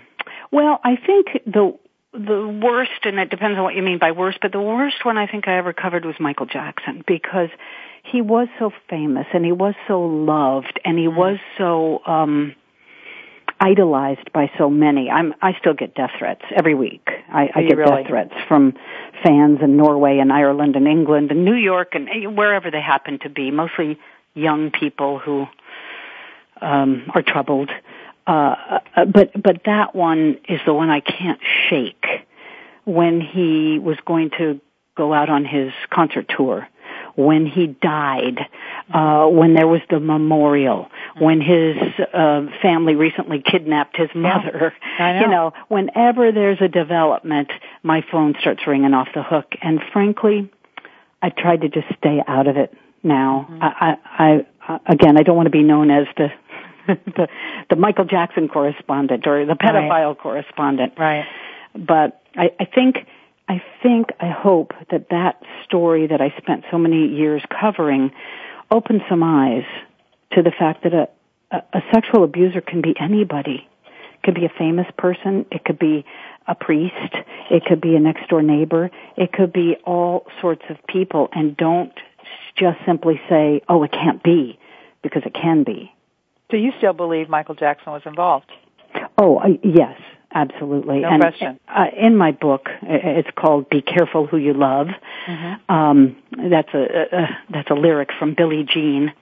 Well, 0.52 0.80
I 0.84 0.96
think 0.96 1.28
the 1.46 1.78
the 2.12 2.60
worst, 2.64 3.06
and 3.06 3.20
it 3.20 3.30
depends 3.30 3.60
on 3.60 3.64
what 3.64 3.76
you 3.76 3.84
mean 3.84 4.00
by 4.00 4.14
worst, 4.14 4.40
but 4.42 4.52
the 4.52 4.60
worst 4.60 5.06
one 5.06 5.20
I 5.20 5.28
think 5.28 5.48
I 5.48 5.60
ever 5.60 5.74
covered 5.74 6.06
was 6.06 6.16
Michael 6.20 6.48
Jackson 6.48 7.04
because 7.06 7.50
he 8.04 8.24
was 8.24 8.48
so 8.58 8.72
famous 8.90 9.28
and 9.32 9.46
he 9.46 9.52
was 9.52 9.76
so 9.88 10.02
loved 10.02 10.80
and 10.84 10.98
he 10.98 11.08
was 11.08 11.38
so 11.60 12.02
um 12.08 12.56
idolized 13.60 14.34
by 14.34 14.50
so 14.58 14.72
many. 14.72 15.12
I'm 15.12 15.36
I 15.40 15.54
still 15.60 15.76
get 15.76 15.94
death 15.94 16.10
threats 16.18 16.42
every 16.58 16.74
week. 16.74 17.08
I, 17.32 17.50
I 17.54 17.62
get 17.62 17.78
really? 17.78 18.02
death 18.02 18.08
threats 18.10 18.34
from 18.48 18.74
fans 19.24 19.60
in 19.62 19.78
Norway 19.78 20.20
and 20.20 20.32
Ireland 20.32 20.76
and 20.76 20.88
England 20.88 21.32
and 21.32 21.46
New 21.46 21.56
York 21.56 21.94
and 21.94 22.36
wherever 22.36 22.72
they 22.72 22.82
happen 22.82 23.20
to 23.20 23.30
be, 23.30 23.52
mostly 23.52 24.00
young 24.34 24.72
people 24.72 25.20
who 25.20 25.48
um 26.62 27.10
are 27.14 27.22
troubled. 27.22 27.70
Uh, 28.28 28.80
uh, 28.96 29.06
but 29.06 29.32
but 29.42 29.62
that 29.66 29.96
one 29.96 30.38
is 30.48 30.60
the 30.66 30.74
one 30.74 30.90
I 30.90 31.00
can't 31.00 31.40
shake. 31.70 32.06
When 32.86 33.22
he 33.22 33.80
was 33.80 33.98
going 34.06 34.32
to 34.38 34.60
go 34.96 35.14
out 35.14 35.30
on 35.30 35.46
his 35.46 35.72
concert 35.92 36.32
tour, 36.36 36.68
when 37.16 37.46
he 37.46 37.68
died, 37.68 38.40
uh, 38.94 39.28
when 39.28 39.54
there 39.54 39.68
was 39.68 39.82
the 39.90 40.00
memorial, 40.00 40.90
when 41.18 41.42
his 41.42 41.76
uh, 42.14 42.46
family 42.62 42.96
recently 42.96 43.42
kidnapped 43.42 43.98
his 43.98 44.10
mother. 44.16 44.74
I 45.00 45.14
know. 45.20 45.22
You 45.22 45.28
know, 45.28 45.54
whenever 45.68 46.32
there's 46.32 46.62
a 46.62 46.68
development, 46.68 47.50
my 47.84 48.04
phone 48.12 48.36
starts 48.40 48.66
ringing 48.68 48.94
off 48.94 49.10
the 49.14 49.24
hook. 49.24 49.54
And 49.62 49.82
frankly, 49.92 50.50
I 51.22 51.30
tried 51.30 51.62
to 51.62 51.70
just 51.70 51.88
stay 51.98 52.22
out 52.28 52.48
of 52.48 52.58
it 52.58 52.74
now. 53.04 53.48
Mm-hmm. 53.50 53.64
I, 53.64 53.98
I, 54.04 54.46
I, 54.68 54.80
again, 54.88 55.18
I 55.18 55.24
don't 55.24 55.36
want 55.36 55.48
to 55.48 55.52
be 55.52 55.64
known 55.64 55.92
as 55.92 56.08
the, 56.18 56.28
the, 56.88 57.28
the 57.70 57.76
Michael 57.76 58.06
Jackson 58.06 58.48
correspondent 58.48 59.28
or 59.28 59.46
the 59.46 59.54
pedophile 59.54 60.18
correspondent. 60.18 60.94
Right. 60.98 61.26
But 61.76 62.22
I, 62.36 62.52
I 62.60 62.66
think, 62.66 62.98
I 63.48 63.62
think, 63.84 64.08
I 64.20 64.30
hope 64.30 64.74
that 64.92 65.10
that 65.10 65.42
story 65.66 66.08
that 66.08 66.22
I 66.22 66.34
spent 66.38 66.64
so 66.72 66.78
many 66.78 67.08
years 67.08 67.42
covering 67.50 68.12
opened 68.70 69.02
some 69.10 69.24
eyes 69.24 69.66
to 70.32 70.42
the 70.42 70.52
fact 70.52 70.84
that 70.84 70.94
a, 70.94 71.10
a, 71.52 71.58
a 71.74 71.82
sexual 71.94 72.24
abuser 72.24 72.62
can 72.62 72.82
be 72.82 72.94
anybody. 73.00 73.68
It 73.86 74.24
could 74.24 74.36
be 74.36 74.46
a 74.46 74.54
famous 74.58 74.88
person. 74.98 75.46
It 75.52 75.66
could 75.66 75.80
be 75.80 76.06
a 76.48 76.56
priest. 76.56 77.16
It 77.50 77.66
could 77.66 77.82
be 77.82 77.96
a 77.96 78.00
next 78.00 78.30
door 78.30 78.42
neighbor. 78.42 78.90
It 79.18 79.34
could 79.34 79.52
be 79.52 79.76
all 79.86 80.26
sorts 80.40 80.64
of 80.70 80.78
people 80.88 81.30
and 81.34 81.58
don't 81.58 81.94
just 82.56 82.78
simply 82.86 83.20
say, 83.30 83.62
oh, 83.68 83.84
it 83.84 83.92
can't 83.92 84.24
be 84.24 84.60
because 85.02 85.24
it 85.26 85.34
can 85.34 85.64
be. 85.64 85.92
Do 86.50 86.58
you 86.58 86.72
still 86.78 86.94
believe 86.94 87.30
Michael 87.30 87.56
Jackson 87.56 87.94
was 87.94 88.02
involved? 88.06 88.52
Oh, 89.18 89.40
I, 89.40 89.60
yes, 89.64 90.00
absolutely. 90.34 91.00
No 91.00 91.10
and, 91.10 91.22
question. 91.22 91.60
Uh, 91.68 91.86
in 91.98 92.18
my 92.18 92.32
book, 92.32 92.68
it's 92.82 93.30
called 93.36 93.70
"Be 93.70 93.82
Careful 93.82 94.28
Who 94.28 94.38
You 94.38 94.54
Love." 94.54 94.88
Mm-hmm. 95.28 95.74
Um, 95.74 96.18
that's 96.50 96.74
a, 96.74 97.08
a, 97.12 97.28
that's 97.50 97.70
a 97.70 97.76
lyric 97.76 98.10
from 98.18 98.36
Billie 98.36 98.66
Jean. 98.68 99.14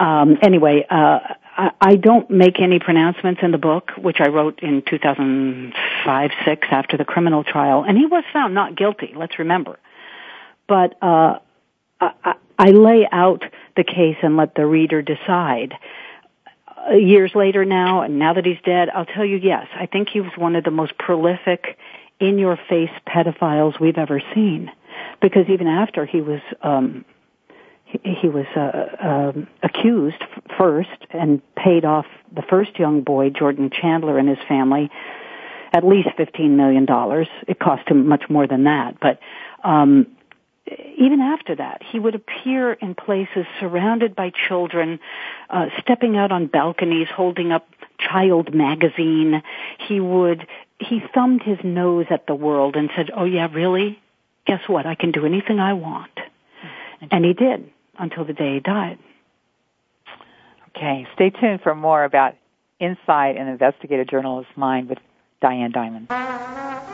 Um, 0.00 0.38
anyway, 0.42 0.84
uh, 0.90 1.18
I, 1.56 1.70
I 1.80 1.96
don't 1.96 2.28
make 2.30 2.60
any 2.60 2.78
pronouncements 2.78 3.40
in 3.42 3.52
the 3.52 3.58
book, 3.58 3.90
which 3.96 4.18
I 4.20 4.28
wrote 4.28 4.60
in 4.60 4.82
2005, 4.88 6.30
6 6.44 6.68
after 6.70 6.96
the 6.96 7.04
criminal 7.04 7.44
trial, 7.44 7.84
and 7.86 7.96
he 7.96 8.06
was 8.06 8.24
found 8.32 8.54
not 8.54 8.76
guilty, 8.76 9.12
let's 9.16 9.38
remember. 9.38 9.78
But, 10.66 10.94
uh, 11.02 11.38
I, 12.00 12.34
I 12.58 12.70
lay 12.70 13.06
out 13.10 13.44
the 13.76 13.84
case 13.84 14.16
and 14.22 14.36
let 14.36 14.54
the 14.54 14.66
reader 14.66 15.02
decide. 15.02 15.74
Years 16.92 17.32
later 17.34 17.64
now, 17.64 18.02
and 18.02 18.18
now 18.18 18.34
that 18.34 18.44
he's 18.44 18.60
dead, 18.64 18.90
I'll 18.90 19.06
tell 19.06 19.24
you 19.24 19.36
yes, 19.36 19.66
I 19.74 19.86
think 19.86 20.08
he 20.08 20.20
was 20.20 20.32
one 20.36 20.54
of 20.56 20.64
the 20.64 20.70
most 20.70 20.98
prolific, 20.98 21.78
in 22.20 22.38
your 22.38 22.58
face 22.68 22.90
pedophiles 23.06 23.78
we've 23.80 23.98
ever 23.98 24.22
seen. 24.34 24.70
Because 25.20 25.48
even 25.48 25.66
after 25.66 26.06
he 26.06 26.20
was, 26.20 26.40
um, 26.62 27.04
he, 27.84 27.98
he 28.20 28.28
was 28.28 28.46
uh, 28.56 29.06
um, 29.06 29.48
accused 29.62 30.22
first 30.56 30.90
and 31.10 31.42
paid 31.56 31.84
off 31.84 32.06
the 32.34 32.42
first 32.42 32.78
young 32.78 33.02
boy, 33.02 33.30
Jordan 33.30 33.70
Chandler, 33.70 34.18
and 34.18 34.28
his 34.28 34.38
family 34.48 34.90
at 35.72 35.84
least 35.84 36.08
fifteen 36.16 36.56
million 36.56 36.84
dollars. 36.84 37.28
It 37.48 37.58
cost 37.58 37.88
him 37.88 38.06
much 38.06 38.24
more 38.30 38.46
than 38.46 38.64
that, 38.64 39.00
but 39.00 39.18
um, 39.64 40.06
even 40.66 41.20
after 41.20 41.54
that, 41.56 41.82
he 41.82 41.98
would 41.98 42.14
appear 42.14 42.72
in 42.72 42.94
places 42.94 43.46
surrounded 43.60 44.16
by 44.16 44.30
children, 44.48 44.98
uh, 45.50 45.66
stepping 45.80 46.16
out 46.16 46.32
on 46.32 46.46
balconies, 46.46 47.08
holding 47.14 47.52
up 47.52 47.68
child 47.98 48.54
magazine. 48.54 49.42
He 49.86 50.00
would, 50.00 50.46
he 50.78 51.02
thumbed 51.14 51.42
his 51.42 51.58
nose 51.62 52.06
at 52.10 52.26
the 52.26 52.34
world 52.34 52.76
and 52.76 52.90
said, 52.96 53.10
oh 53.14 53.24
yeah, 53.24 53.48
really? 53.52 54.00
Guess 54.46 54.60
what? 54.66 54.86
I 54.86 54.94
can 54.94 55.10
do 55.10 55.26
anything 55.26 55.60
I 55.60 55.74
want. 55.74 56.12
And 57.10 57.24
he 57.24 57.34
did 57.34 57.70
until 57.98 58.24
the 58.24 58.32
day 58.32 58.54
he 58.54 58.60
died. 58.60 58.98
Okay, 60.76 61.06
stay 61.14 61.30
tuned 61.30 61.60
for 61.62 61.74
more 61.74 62.04
about 62.04 62.34
Inside 62.80 63.36
an 63.36 63.48
Investigative 63.48 64.08
Journalist's 64.08 64.56
Mind 64.56 64.88
with 64.88 64.98
Diane 65.40 65.72
Dimond. 65.72 66.93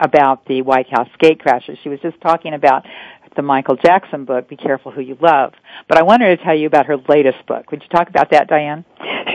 about 0.00 0.46
the 0.46 0.62
White 0.62 0.88
House 0.90 1.08
gatecrashers. 1.22 1.78
She 1.82 1.88
was 1.88 2.00
just 2.00 2.20
talking 2.20 2.54
about 2.54 2.84
the 3.36 3.42
Michael 3.42 3.76
Jackson 3.76 4.24
book, 4.24 4.48
Be 4.48 4.56
Careful 4.56 4.90
Who 4.90 5.00
You 5.00 5.16
Love. 5.20 5.52
But 5.88 5.98
I 5.98 6.02
wanted 6.02 6.36
to 6.36 6.44
tell 6.44 6.56
you 6.56 6.66
about 6.66 6.86
her 6.86 6.96
latest 7.08 7.46
book. 7.46 7.70
Would 7.70 7.82
you 7.82 7.88
talk 7.88 8.08
about 8.08 8.30
that, 8.32 8.48
Diane? 8.48 8.84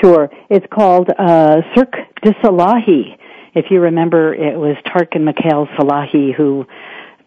Sure. 0.02 0.30
It's 0.50 0.66
called 0.72 1.10
uh, 1.10 1.62
Cirque 1.74 1.96
du 2.22 2.32
Salahi. 2.44 3.18
If 3.54 3.72
you 3.72 3.80
remember, 3.80 4.34
it 4.34 4.58
was 4.58 4.76
Tareq 4.86 5.16
and 5.16 5.24
Michaele 5.26 5.68
Salahi 5.78 6.34
who, 6.36 6.66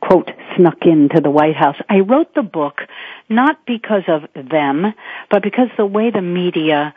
quote, 0.01 0.31
snuck 0.57 0.83
into 0.83 1.21
the 1.23 1.31
White 1.31 1.57
House. 1.57 1.77
I 1.89 2.01
wrote 2.01 2.35
the 2.35 2.43
book 2.43 2.83
not 3.31 3.65
because 3.67 4.03
of 4.09 4.23
them, 4.35 4.93
but 5.31 5.43
because 5.43 5.69
the 5.77 5.87
way 5.87 6.11
the 6.11 6.23
media 6.23 6.95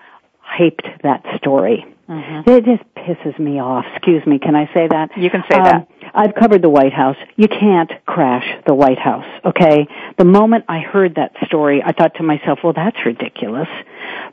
hyped 0.51 1.01
that 1.03 1.23
story. 1.37 1.85
Mm-hmm. 2.09 2.49
It 2.49 2.65
just 2.65 2.83
pisses 2.95 3.39
me 3.39 3.59
off. 3.59 3.85
Excuse 3.95 4.25
me. 4.25 4.37
Can 4.37 4.55
I 4.55 4.65
say 4.73 4.87
that? 4.89 5.11
You 5.17 5.29
can 5.29 5.43
say 5.49 5.57
um, 5.57 5.63
that. 5.63 5.87
I've 6.13 6.35
covered 6.35 6.61
the 6.61 6.69
White 6.69 6.91
House. 6.91 7.15
You 7.37 7.47
can't 7.47 7.91
crash 8.05 8.45
the 8.67 8.75
White 8.75 8.99
House, 8.99 9.25
okay? 9.45 9.87
The 10.17 10.25
moment 10.25 10.65
I 10.67 10.79
heard 10.79 11.15
that 11.15 11.31
story, 11.45 11.81
I 11.83 11.93
thought 11.93 12.15
to 12.15 12.23
myself, 12.23 12.59
well, 12.63 12.73
that's 12.73 12.97
ridiculous. 13.05 13.69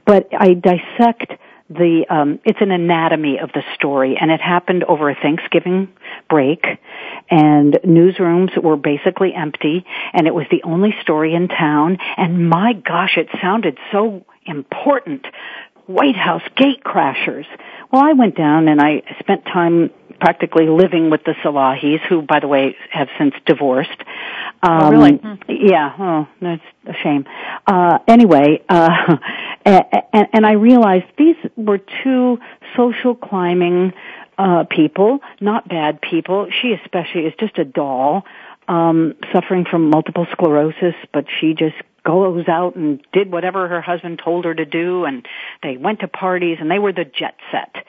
But 0.04 0.28
I 0.36 0.54
dissect 0.54 1.34
the 1.70 2.06
um 2.08 2.40
it's 2.44 2.60
an 2.62 2.70
anatomy 2.70 3.38
of 3.38 3.52
the 3.52 3.62
story 3.74 4.16
and 4.18 4.30
it 4.30 4.40
happened 4.40 4.84
over 4.84 5.10
a 5.10 5.14
Thanksgiving 5.14 5.88
break 6.28 6.64
and 7.30 7.74
newsrooms 7.84 8.56
were 8.62 8.76
basically 8.76 9.34
empty 9.34 9.84
and 10.14 10.26
it 10.26 10.34
was 10.34 10.46
the 10.50 10.62
only 10.62 10.94
story 11.02 11.34
in 11.34 11.46
town 11.46 11.98
and 12.16 12.48
my 12.48 12.72
gosh 12.72 13.18
it 13.18 13.28
sounded 13.42 13.76
so 13.92 14.24
important 14.46 15.26
White 15.88 16.16
House 16.16 16.42
gate 16.54 16.84
crashers. 16.84 17.46
Well, 17.90 18.02
I 18.02 18.12
went 18.12 18.36
down 18.36 18.68
and 18.68 18.78
I 18.78 19.02
spent 19.20 19.46
time 19.46 19.90
practically 20.20 20.68
living 20.68 21.08
with 21.08 21.24
the 21.24 21.32
Salahis, 21.42 22.00
who, 22.08 22.20
by 22.20 22.40
the 22.40 22.46
way, 22.46 22.76
have 22.90 23.08
since 23.18 23.32
divorced. 23.46 23.98
Um, 24.62 24.82
oh, 24.82 24.90
really? 24.90 25.12
Hmm. 25.16 25.34
Yeah. 25.48 25.94
Oh, 25.98 26.28
that's 26.42 26.62
a 26.86 26.92
shame. 27.02 27.24
Uh, 27.66 28.00
anyway, 28.06 28.62
uh, 28.68 29.16
and, 29.64 30.26
and 30.34 30.46
I 30.46 30.52
realized 30.52 31.06
these 31.16 31.36
were 31.56 31.78
two 32.02 32.38
social 32.76 33.14
climbing 33.14 33.94
uh, 34.36 34.64
people, 34.68 35.20
not 35.40 35.68
bad 35.68 36.02
people. 36.02 36.48
She 36.60 36.74
especially 36.84 37.22
is 37.22 37.32
just 37.40 37.56
a 37.58 37.64
doll, 37.64 38.24
um, 38.68 39.14
suffering 39.32 39.64
from 39.64 39.88
multiple 39.88 40.26
sclerosis, 40.32 40.94
but 41.14 41.24
she 41.40 41.54
just 41.54 41.76
goes 42.08 42.48
out 42.48 42.74
and 42.74 43.00
did 43.12 43.30
whatever 43.30 43.68
her 43.68 43.82
husband 43.82 44.18
told 44.24 44.46
her 44.46 44.54
to 44.54 44.64
do 44.64 45.04
and 45.04 45.26
they 45.62 45.76
went 45.76 46.00
to 46.00 46.08
parties 46.08 46.56
and 46.58 46.70
they 46.70 46.78
were 46.78 46.92
the 46.92 47.04
jet 47.04 47.34
set. 47.52 47.84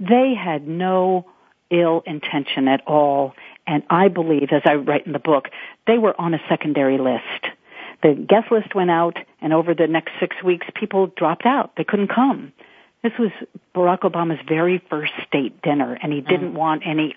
They 0.00 0.34
had 0.34 0.66
no 0.66 1.26
ill 1.70 2.02
intention 2.06 2.66
at 2.66 2.80
all 2.86 3.34
and 3.66 3.82
I 3.90 4.08
believe, 4.08 4.48
as 4.50 4.62
I 4.64 4.76
write 4.76 5.06
in 5.06 5.12
the 5.12 5.18
book, 5.18 5.48
they 5.86 5.98
were 5.98 6.18
on 6.18 6.32
a 6.32 6.38
secondary 6.48 6.96
list. 6.96 7.54
The 8.02 8.14
guest 8.14 8.50
list 8.50 8.74
went 8.74 8.90
out 8.90 9.18
and 9.42 9.52
over 9.52 9.74
the 9.74 9.86
next 9.86 10.12
six 10.18 10.42
weeks 10.42 10.66
people 10.74 11.08
dropped 11.08 11.44
out. 11.44 11.72
They 11.76 11.84
couldn't 11.84 12.08
come. 12.08 12.54
This 13.02 13.12
was 13.18 13.30
Barack 13.74 14.00
Obama's 14.00 14.40
very 14.48 14.82
first 14.88 15.12
state 15.26 15.60
dinner, 15.62 15.96
and 16.02 16.12
he 16.12 16.20
didn't 16.20 16.54
want 16.54 16.82
any, 16.84 17.14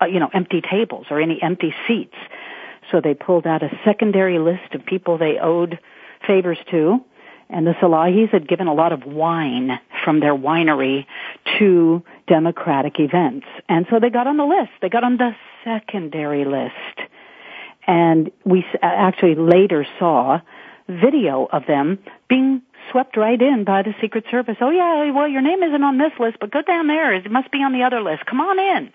uh, 0.00 0.06
you 0.06 0.20
know, 0.20 0.28
empty 0.32 0.60
tables 0.60 1.06
or 1.10 1.20
any 1.20 1.42
empty 1.42 1.74
seats. 1.88 2.14
So 2.90 3.00
they 3.00 3.14
pulled 3.14 3.46
out 3.46 3.62
a 3.62 3.70
secondary 3.84 4.38
list 4.38 4.74
of 4.74 4.84
people 4.84 5.18
they 5.18 5.38
owed 5.40 5.78
favors 6.26 6.58
to, 6.70 7.04
and 7.48 7.66
the 7.66 7.72
Salahis 7.72 8.30
had 8.30 8.48
given 8.48 8.66
a 8.66 8.74
lot 8.74 8.92
of 8.92 9.04
wine 9.04 9.80
from 10.04 10.20
their 10.20 10.34
winery 10.34 11.06
to 11.58 12.02
Democratic 12.26 13.00
events. 13.00 13.46
And 13.68 13.86
so 13.90 13.98
they 14.00 14.10
got 14.10 14.26
on 14.26 14.36
the 14.36 14.44
list. 14.44 14.70
They 14.80 14.88
got 14.88 15.04
on 15.04 15.16
the 15.16 15.32
secondary 15.64 16.44
list. 16.44 17.08
And 17.86 18.30
we 18.44 18.64
actually 18.82 19.34
later 19.34 19.86
saw 19.98 20.40
video 20.88 21.48
of 21.50 21.66
them 21.66 21.98
being 22.28 22.62
swept 22.90 23.16
right 23.16 23.40
in 23.40 23.64
by 23.64 23.82
the 23.82 23.94
Secret 24.00 24.24
Service. 24.30 24.56
Oh 24.60 24.70
yeah, 24.70 25.10
well 25.10 25.28
your 25.28 25.42
name 25.42 25.62
isn't 25.62 25.82
on 25.82 25.98
this 25.98 26.12
list, 26.18 26.38
but 26.40 26.50
go 26.50 26.62
down 26.62 26.86
there. 26.86 27.14
It 27.14 27.30
must 27.30 27.50
be 27.50 27.58
on 27.58 27.72
the 27.72 27.82
other 27.82 28.00
list. 28.00 28.26
Come 28.26 28.40
on 28.40 28.58
in. 28.58 28.92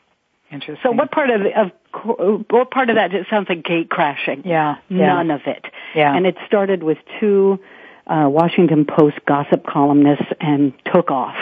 Interesting. 0.52 0.78
So 0.84 0.92
what 0.92 1.12
part 1.12 1.30
of, 1.30 1.42
of 1.42 2.46
what 2.50 2.72
part 2.72 2.90
of 2.90 2.96
that 2.96 3.12
just 3.12 3.30
sounds 3.30 3.48
like 3.50 3.64
gate 3.64 3.90
crashing? 3.90 4.44
Yeah. 4.46 4.76
yeah. 4.90 5.08
None 5.08 5.32
of 5.32 5.42
it. 5.46 5.66
Yeah. 5.96 6.16
And 6.16 6.26
it 6.26 6.36
started 6.46 6.84
with 6.84 6.98
two 7.20 7.60
uh, 8.08 8.28
Washington 8.30 8.86
Post 8.86 9.18
gossip 9.26 9.66
columnists 9.66 10.26
and 10.40 10.74
took 10.94 11.10
off. 11.10 11.36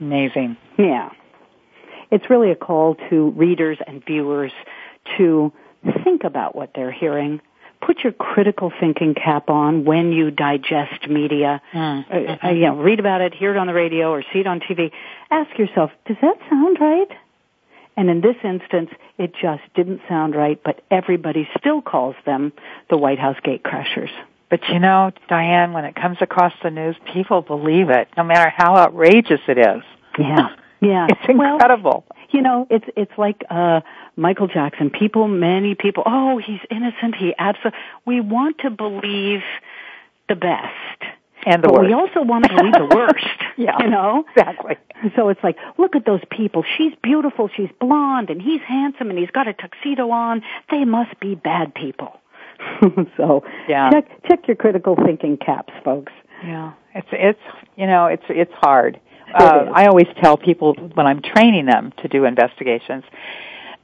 Amazing. 0.00 0.56
Yeah. 0.78 1.10
It's 2.10 2.28
really 2.30 2.50
a 2.50 2.56
call 2.56 2.96
to 3.10 3.30
readers 3.30 3.78
and 3.86 4.04
viewers 4.04 4.52
to 5.18 5.52
think 6.04 6.24
about 6.24 6.54
what 6.54 6.72
they're 6.74 6.92
hearing. 6.92 7.40
Put 7.80 8.00
your 8.04 8.12
critical 8.12 8.72
thinking 8.78 9.14
cap 9.14 9.48
on 9.48 9.84
when 9.84 10.12
you 10.12 10.30
digest 10.30 11.08
media. 11.08 11.62
Mm. 11.72 12.04
Uh, 12.42 12.46
uh, 12.46 12.50
you 12.50 12.66
know, 12.66 12.76
read 12.76 13.00
about 13.00 13.20
it, 13.22 13.34
hear 13.34 13.52
it 13.54 13.56
on 13.56 13.66
the 13.66 13.74
radio, 13.74 14.10
or 14.10 14.22
see 14.32 14.40
it 14.40 14.46
on 14.46 14.60
TV. 14.60 14.90
Ask 15.30 15.58
yourself, 15.58 15.90
does 16.06 16.16
that 16.20 16.36
sound 16.50 16.78
right? 16.80 17.08
And 17.96 18.08
in 18.08 18.20
this 18.20 18.36
instance, 18.44 18.90
it 19.18 19.32
just 19.40 19.62
didn't 19.74 20.00
sound 20.08 20.34
right, 20.34 20.60
but 20.64 20.82
everybody 20.90 21.48
still 21.58 21.82
calls 21.82 22.16
them 22.24 22.52
the 22.88 22.96
White 22.96 23.18
House 23.18 23.36
gate 23.42 23.62
crashers. 23.62 24.10
But 24.48 24.60
you 24.68 24.80
know, 24.80 25.12
Diane, 25.28 25.72
when 25.72 25.84
it 25.84 25.94
comes 25.94 26.18
across 26.20 26.52
the 26.62 26.70
news, 26.70 26.96
people 27.12 27.40
believe 27.42 27.88
it, 27.88 28.08
no 28.16 28.24
matter 28.24 28.52
how 28.54 28.76
outrageous 28.76 29.40
it 29.46 29.58
is. 29.58 29.82
Yeah. 30.18 30.48
Yeah. 30.80 31.06
It's 31.08 31.20
incredible. 31.28 32.04
Well, 32.08 32.18
you 32.30 32.42
know, 32.42 32.66
it's 32.70 32.86
it's 32.96 33.12
like 33.16 33.42
uh 33.50 33.80
Michael 34.16 34.48
Jackson. 34.48 34.90
People, 34.90 35.28
many 35.28 35.74
people, 35.74 36.02
oh, 36.06 36.38
he's 36.38 36.60
innocent. 36.70 37.14
He 37.16 37.34
absolutely. 37.38 37.78
We 38.06 38.20
want 38.20 38.58
to 38.58 38.70
believe 38.70 39.40
the 40.28 40.36
best, 40.36 41.12
and 41.46 41.62
the 41.62 41.68
but 41.68 41.74
worst. 41.74 41.86
we 41.88 41.92
also 41.94 42.22
want 42.22 42.44
to 42.44 42.54
believe 42.54 42.72
the 42.72 42.94
worst. 42.94 43.26
yeah. 43.56 43.76
You 43.80 43.90
know, 43.90 44.24
exactly. 44.36 44.76
So 45.16 45.28
it's 45.28 45.42
like, 45.42 45.56
look 45.78 45.96
at 45.96 46.04
those 46.04 46.20
people. 46.30 46.64
She's 46.76 46.92
beautiful. 47.02 47.48
She's 47.56 47.70
blonde, 47.80 48.30
and 48.30 48.40
he's 48.42 48.60
handsome, 48.62 49.10
and 49.10 49.18
he's 49.18 49.30
got 49.30 49.48
a 49.48 49.54
tuxedo 49.54 50.10
on. 50.10 50.42
They 50.70 50.84
must 50.84 51.18
be 51.20 51.34
bad 51.34 51.74
people. 51.74 52.20
so 53.16 53.42
Yeah. 53.68 53.90
check 53.90 54.04
check 54.28 54.46
your 54.46 54.56
critical 54.56 54.94
thinking 54.96 55.36
caps, 55.38 55.72
folks. 55.84 56.12
Yeah, 56.44 56.72
it's 56.94 57.08
it's 57.12 57.40
you 57.76 57.86
know 57.86 58.06
it's 58.06 58.24
it's 58.28 58.52
hard. 58.54 58.96
It 59.28 59.34
Uh. 59.34 59.70
I 59.74 59.86
always 59.86 60.08
tell 60.22 60.36
people 60.36 60.74
when 60.94 61.06
I'm 61.06 61.22
training 61.22 61.66
them 61.66 61.92
to 62.02 62.08
do 62.08 62.24
investigations 62.24 63.04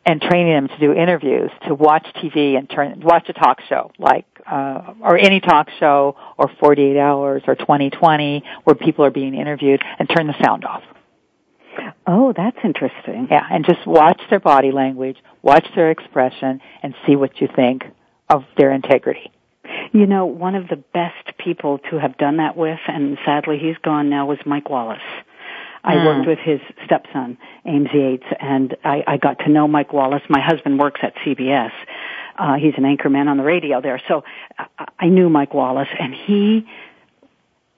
and 0.07 0.23
training 0.23 0.55
them 0.55 0.69
to 0.69 0.79
do 0.79 0.93
interviews 0.93 1.51
to 1.67 1.75
watch 1.75 2.07
TV 2.17 2.57
and 2.57 2.71
turn 2.71 3.01
watch 3.01 3.29
a 3.29 3.33
talk 3.33 3.59
show 3.69 3.91
like 3.99 4.25
uh, 4.51 4.95
or 5.01 5.19
any 5.19 5.41
talk 5.41 5.69
show 5.81 6.17
or 6.39 6.49
48 6.61 6.97
Hours 6.97 7.43
or 7.47 7.57
2020 7.57 8.45
where 8.65 8.77
people 8.77 9.05
are 9.05 9.11
being 9.11 9.35
interviewed 9.35 9.83
and 9.99 10.09
turn 10.09 10.29
the 10.29 10.35
sound 10.45 10.65
off. 10.65 10.83
Oh, 12.07 12.33
that's 12.35 12.57
interesting. 12.65 13.29
Yeah, 13.31 13.45
and 13.51 13.67
just 13.67 13.87
watch 13.87 14.21
their 14.31 14.41
body 14.41 14.71
language, 14.71 15.19
watch 15.43 15.67
their 15.75 15.91
expression, 15.91 16.61
and 16.83 16.95
see 17.07 17.17
what 17.17 17.41
you 17.41 17.49
think 17.55 17.83
of 18.31 18.45
their 18.57 18.73
integrity. 18.73 19.31
You 19.93 20.07
know, 20.07 20.27
one 20.27 20.55
of 20.55 20.69
the 20.69 20.77
best 20.77 21.37
people 21.39 21.79
to 21.91 21.99
have 21.99 22.17
done 22.17 22.39
that 22.39 22.57
with, 22.57 22.79
and 22.87 23.19
sadly 23.25 23.59
he's 23.59 23.77
gone 23.83 24.09
now, 24.09 24.27
was 24.27 24.39
Mike 24.47 24.71
Wallace. 24.71 25.01
I 25.87 25.95
Mm. 25.95 26.05
worked 26.07 26.27
with 26.27 26.39
his 26.41 26.61
stepson, 26.85 27.39
Eames 27.67 27.89
Yates, 27.95 28.27
and 28.41 28.77
I, 28.85 29.05
I 29.07 29.17
got 29.17 29.39
to 29.41 29.49
know 29.49 29.69
Mike 29.69 29.93
Wallace. 29.93 30.23
My 30.29 30.41
husband 30.41 30.79
works 30.81 31.01
at 31.03 31.15
CBS. 31.25 31.71
Uh, 32.37 32.55
he's 32.55 32.75
an 32.77 32.85
anchorman 32.85 33.29
on 33.29 33.37
the 33.37 33.45
radio 33.45 33.81
there. 33.81 34.01
So 34.09 34.25
I, 34.59 34.67
I 34.99 35.07
knew 35.09 35.31
Mike 35.31 35.55
Wallace, 35.55 35.89
and 35.99 36.13
he 36.13 36.67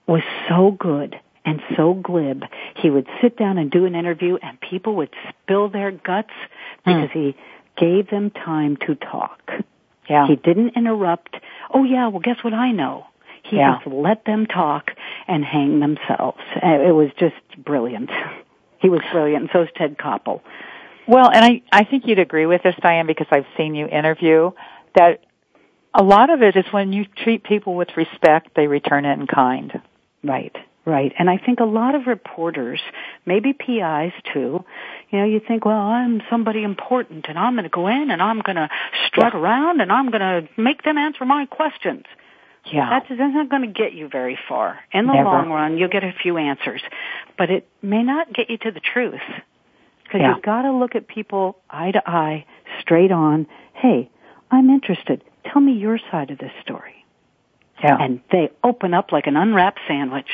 was 0.07 0.23
so 0.49 0.71
good 0.71 1.21
and 1.45 1.63
so 1.77 1.95
glib. 1.95 2.45
He 2.77 2.91
would 2.91 3.07
sit 3.21 3.37
down 3.37 3.59
and 3.59 3.71
do 3.71 3.85
an 3.85 3.95
interview, 3.95 4.39
and 4.43 4.59
people 4.61 4.97
would 4.97 5.11
spill 5.29 5.69
their 5.69 5.91
guts 5.91 6.33
because 6.85 7.11
he 7.13 7.37
gave 7.77 8.09
them 8.11 8.31
time 8.31 8.77
to 8.87 8.95
talk. 8.95 9.41
Yeah. 10.09 10.27
He 10.27 10.37
didn't 10.37 10.71
interrupt. 10.77 11.37
Oh 11.73 11.85
yeah, 11.85 12.09
well 12.09 12.21
guess 12.21 12.43
what 12.43 12.55
I 12.55 12.73
know? 12.73 13.07
He 13.43 13.57
Yeah. 13.57 13.77
just 13.77 13.87
let 13.87 14.25
them 14.25 14.47
talk 14.47 14.93
and 15.29 15.45
hang 15.45 15.79
themselves. 15.81 16.41
It 16.57 16.95
was 16.95 17.11
just 17.19 17.37
brilliant. 17.57 18.11
He 18.81 18.89
was 18.89 19.01
brilliant, 19.11 19.43
and 19.43 19.51
so 19.53 19.63
is 19.63 19.69
Ted 19.75 19.99
Koppel. 19.99 20.41
Well, 21.09 21.29
and 21.29 21.45
I, 21.45 21.63
I 21.73 21.83
think 21.83 22.07
you'd 22.07 22.21
agree 22.21 22.47
with 22.47 22.63
this, 22.63 22.77
Diane, 22.81 23.09
because 23.09 23.27
I've 23.33 23.47
seen 23.57 23.75
you 23.75 23.89
interview, 23.89 24.53
that 24.95 25.25
a 25.93 26.05
lot 26.05 26.31
of 26.31 26.43
it 26.43 26.55
is 26.55 26.65
when 26.71 26.93
you 26.93 27.07
treat 27.25 27.43
people 27.43 27.75
with 27.75 27.89
respect, 27.97 28.51
they 28.55 28.69
return 28.69 29.05
it 29.05 29.19
in 29.19 29.27
kind. 29.27 29.83
Right, 30.23 30.55
right. 30.85 31.13
And 31.19 31.29
I 31.29 31.39
think 31.39 31.59
a 31.59 31.65
lot 31.65 31.97
of 31.97 32.07
reporters, 32.07 32.81
maybe 33.27 33.53
PIs 33.53 34.13
too, 34.33 34.65
you 35.11 35.19
know, 35.19 35.25
you 35.25 35.41
think, 35.41 35.65
well, 35.65 35.81
I'm 35.81 36.23
somebody 36.31 36.63
important 36.63 37.27
and 37.29 37.37
I'm 37.37 37.55
going 37.55 37.65
to 37.65 37.71
go 37.71 37.89
in 37.89 38.11
and 38.13 38.23
I'm 38.23 38.41
going 38.43 38.57
to 38.57 38.69
strut 39.09 39.35
around 39.35 39.81
and 39.81 39.91
I'm 39.91 40.11
going 40.11 40.21
to 40.21 40.49
make 40.57 40.83
them 40.85 40.99
answer 40.99 41.25
my 41.25 41.47
questions. 41.47 42.05
Yeah. 42.73 42.89
That's, 42.91 43.09
that's 43.09 43.35
not 43.35 43.49
going 43.49 43.63
to 43.63 43.69
get 43.73 43.93
you 43.95 44.09
very 44.09 44.39
far. 44.49 44.79
In 44.93 45.07
the 45.07 45.13
Never. 45.13 45.25
long 45.25 45.51
run, 45.51 45.79
you'll 45.79 45.89
get 45.89 46.05
a 46.05 46.13
few 46.23 46.37
answers, 46.37 46.83
but 47.37 47.51
it 47.51 47.69
may 47.83 48.03
not 48.03 48.33
get 48.33 48.51
you 48.51 48.59
to 48.59 48.71
the 48.71 48.81
truth. 48.81 49.21
Because 50.05 50.21
Yeah. 50.23 50.35
you've 50.35 50.45
got 50.45 50.63
to 50.63 50.73
look 50.73 50.95
at 50.95 51.07
people 51.09 51.59
eye 51.71 51.91
to 51.93 52.03
eye, 52.09 52.45
straight 52.81 53.13
on. 53.13 53.47
Hey, 53.75 54.11
I'm 54.51 54.71
interested. 54.71 55.23
Tell 55.53 55.61
me 55.61 55.73
your 55.73 55.99
side 56.11 56.31
of 56.31 56.39
this 56.39 56.53
story. 56.63 57.05
yeah. 57.83 57.97
And 58.01 58.21
they 58.33 58.51
open 58.65 58.93
up 58.95 59.13
like 59.13 59.27
an 59.27 59.37
unwrapped 59.37 59.81
sandwich. 59.87 60.29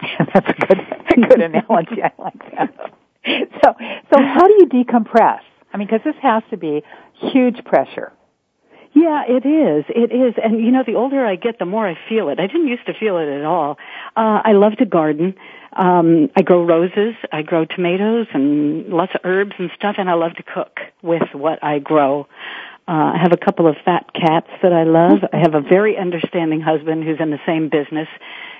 That's 0.00 0.48
a 0.48 0.66
good, 0.66 0.78
a 0.80 1.28
good 1.28 1.40
analogy. 1.42 2.02
I 2.02 2.12
like 2.18 2.56
that. 2.56 2.92
So, 3.62 3.74
so 4.12 4.16
how 4.22 4.48
do 4.48 4.54
you 4.58 4.66
decompress? 4.66 5.40
I 5.72 5.76
mean, 5.76 5.86
because 5.86 6.00
this 6.04 6.16
has 6.22 6.42
to 6.50 6.56
be 6.56 6.82
huge 7.32 7.64
pressure. 7.64 8.12
Yeah, 8.94 9.22
it 9.26 9.46
is. 9.46 9.84
It 9.88 10.12
is. 10.12 10.34
And 10.42 10.60
you 10.60 10.70
know, 10.70 10.82
the 10.86 10.94
older 10.96 11.24
I 11.24 11.36
get, 11.36 11.58
the 11.58 11.64
more 11.64 11.86
I 11.86 11.96
feel 12.08 12.28
it. 12.28 12.38
I 12.38 12.46
didn't 12.46 12.68
used 12.68 12.86
to 12.86 12.94
feel 12.94 13.18
it 13.18 13.28
at 13.28 13.44
all. 13.44 13.78
Uh, 14.16 14.42
I 14.44 14.52
love 14.52 14.76
to 14.78 14.86
garden. 14.86 15.34
Um, 15.72 16.28
I 16.36 16.42
grow 16.42 16.64
roses. 16.64 17.14
I 17.32 17.42
grow 17.42 17.64
tomatoes 17.64 18.26
and 18.34 18.88
lots 18.88 19.14
of 19.14 19.22
herbs 19.24 19.52
and 19.58 19.70
stuff. 19.74 19.96
And 19.98 20.10
I 20.10 20.14
love 20.14 20.34
to 20.34 20.42
cook 20.42 20.80
with 21.02 21.22
what 21.32 21.64
I 21.64 21.78
grow. 21.78 22.26
Uh, 22.86 23.14
I 23.14 23.18
have 23.22 23.32
a 23.32 23.38
couple 23.38 23.66
of 23.66 23.76
fat 23.84 24.12
cats 24.12 24.48
that 24.62 24.72
I 24.72 24.82
love. 24.84 25.20
I 25.32 25.38
have 25.38 25.54
a 25.54 25.60
very 25.60 25.96
understanding 25.96 26.60
husband 26.60 27.04
who's 27.04 27.20
in 27.20 27.30
the 27.30 27.40
same 27.46 27.70
business. 27.70 28.08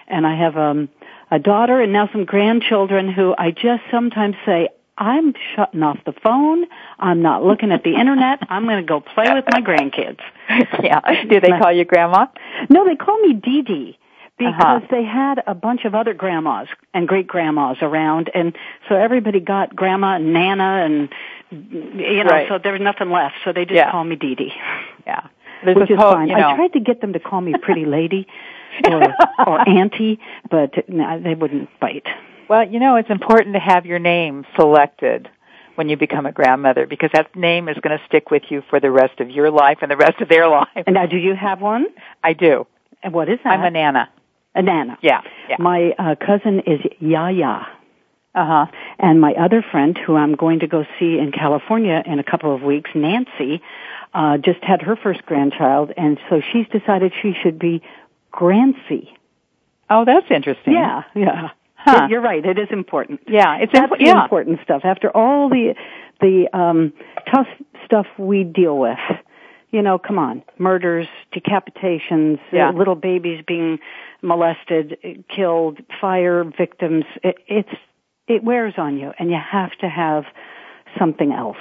And 0.09 0.26
I 0.26 0.37
have, 0.37 0.57
um, 0.57 0.89
a 1.30 1.39
daughter 1.39 1.80
and 1.80 1.93
now 1.93 2.09
some 2.12 2.26
grandchildren 2.26 3.11
who 3.11 3.35
I 3.37 3.53
just 3.53 3.83
sometimes 3.91 4.37
say, 4.45 4.68
I'm 5.03 5.34
shutting 5.57 5.82
off 5.82 5.98
the 6.07 6.12
phone. 6.22 6.64
I'm 7.00 7.22
not 7.22 7.42
looking 7.42 7.72
at 7.72 7.82
the 7.82 7.96
internet. 7.96 8.38
I'm 8.48 8.66
going 8.66 8.80
to 8.80 8.86
go 8.88 9.00
play 9.00 9.26
with 9.34 9.44
my 9.50 9.61
grandkids. 9.61 10.20
yeah. 10.80 11.00
Do 11.28 11.40
they 11.40 11.48
call 11.59 11.72
you 11.72 11.84
grandma? 11.84 12.26
No, 12.70 12.84
they 12.84 12.94
call 12.94 13.18
me 13.20 13.32
Dee 13.32 13.62
Dee 13.62 13.98
because 14.38 14.55
Uh-huh. 14.82 14.86
they 14.92 15.03
had 15.03 15.42
a 15.48 15.55
bunch 15.55 15.84
of 15.84 15.96
other 15.96 16.14
grandmas 16.14 16.68
and 16.94 17.09
great 17.09 17.26
grandmas 17.26 17.78
around, 17.82 18.30
and 18.32 18.57
so 18.88 18.94
everybody 18.94 19.40
got 19.40 19.74
grandma 19.74 20.14
and 20.16 20.32
nana, 20.32 20.84
and 20.84 21.09
you 21.50 22.22
know, 22.22 22.30
Right. 22.30 22.48
so 22.48 22.59
there 22.59 22.72
was 22.72 22.80
nothing 22.80 23.11
left. 23.11 23.34
So 23.44 23.53
they 23.53 23.64
just 23.64 23.74
Yeah. 23.74 23.90
call 23.90 24.05
me 24.05 24.14
Dee 24.14 24.36
Dee, 24.36 24.53
Yeah. 25.05 25.22
There's 25.64 25.76
which 25.76 25.90
is 25.90 25.98
whole, 25.98 26.12
fine. 26.12 26.28
You 26.28 26.36
know, 26.36 26.50
I 26.50 26.57
tried 26.57 26.72
to 26.74 26.80
get 26.80 27.00
them 27.00 27.12
to 27.12 27.18
call 27.20 27.40
me 27.40 27.55
Pretty 27.61 27.86
Lady 27.86 28.26
or 28.88 29.03
or 29.46 29.68
Auntie, 29.68 30.20
but 30.48 30.88
no, 30.88 31.18
they 31.18 31.34
wouldn't 31.34 31.68
bite. 31.80 32.07
Well, 32.53 32.68
you 32.68 32.80
know, 32.80 32.96
it's 32.96 33.09
important 33.09 33.55
to 33.55 33.61
have 33.61 33.86
your 33.86 33.98
name 33.98 34.44
selected 34.57 35.26
when 35.76 35.88
you 35.88 35.96
become 35.96 36.26
a 36.26 36.32
grandmother 36.32 36.86
because 36.86 37.09
that 37.14 37.34
name 37.34 37.66
is 37.66 37.78
going 37.78 37.98
to 37.98 38.05
stick 38.05 38.30
with 38.30 38.42
you 38.50 38.62
for 38.68 38.78
the 38.78 38.90
rest 38.90 39.20
of 39.20 39.30
your 39.30 39.50
life 39.50 39.78
and 39.80 39.90
the 39.90 39.96
rest 39.96 40.20
of 40.20 40.28
their 40.28 40.46
life. 40.46 40.68
And 40.74 40.92
now, 40.92 41.07
do 41.07 41.16
you 41.16 41.34
have 41.34 41.62
one? 41.62 41.86
I 42.22 42.34
do. 42.34 42.66
And 43.03 43.14
what 43.14 43.30
is 43.30 43.38
that? 43.42 43.55
I'm 43.55 43.64
a 43.64 43.70
nana. 43.70 44.11
a 44.55 44.61
nana. 44.61 44.98
Yeah. 45.00 45.22
Yeah. 45.48 45.57
My 45.61 45.92
uh, 45.98 46.14
cousin 46.16 46.61
is 46.66 46.80
Yaya. 47.00 47.68
Uh 48.34 48.46
huh. 48.46 48.66
And 48.98 49.18
my 49.18 49.32
other 49.32 49.64
friend, 49.70 49.96
who 49.96 50.14
I'm 50.16 50.34
going 50.34 50.59
to 50.59 50.66
go 50.66 50.84
see 51.00 51.16
in 51.18 51.32
California 51.32 52.03
in 52.05 52.18
a 52.18 52.22
couple 52.22 52.55
of 52.55 52.61
weeks, 52.61 52.90
Nancy, 52.94 53.62
uh, 54.12 54.36
just 54.36 54.62
had 54.62 54.82
her 54.82 54.96
first 54.96 55.24
grandchild, 55.24 55.90
and 55.96 56.18
so 56.28 56.42
she's 56.53 56.66
decided 56.68 57.14
she 57.22 57.32
should 57.42 57.59
be 57.59 57.80
Grancy. 58.30 59.16
Oh, 59.88 60.05
that's 60.05 60.26
interesting. 60.30 60.74
Yeah, 60.74 61.05
yeah. 61.14 61.48
Huh. 61.85 62.07
You're 62.09 62.20
right. 62.20 62.45
It 62.45 62.59
is 62.59 62.68
important. 62.70 63.20
Yeah, 63.28 63.57
it's 63.61 63.72
imp- 63.74 64.01
yeah. 64.01 64.22
important 64.22 64.61
stuff. 64.62 64.83
After 64.85 65.11
all 65.16 65.49
the 65.49 65.74
the 66.20 66.47
um, 66.57 66.93
tough 67.30 67.49
stuff 67.85 68.07
we 68.16 68.45
deal 68.45 68.78
with, 68.78 68.99
you 69.72 69.83
know, 69.83 69.99
come 69.99 70.18
on, 70.18 70.45
murders, 70.59 71.09
decapitations, 71.35 72.39
uh, 72.53 72.70
little 72.76 72.95
babies 72.95 73.43
being 73.47 73.78
molested, 74.22 74.97
uh, 75.05 75.09
killed, 75.35 75.80
fire 76.01 76.45
victims. 76.45 77.05
It, 77.24 77.37
it's 77.49 77.74
it 78.28 78.45
wears 78.45 78.74
on 78.78 78.97
you, 78.99 79.12
and 79.18 79.30
you 79.30 79.39
have 79.51 79.72
to 79.80 79.89
have 79.89 80.24
something 80.99 81.33
else. 81.33 81.57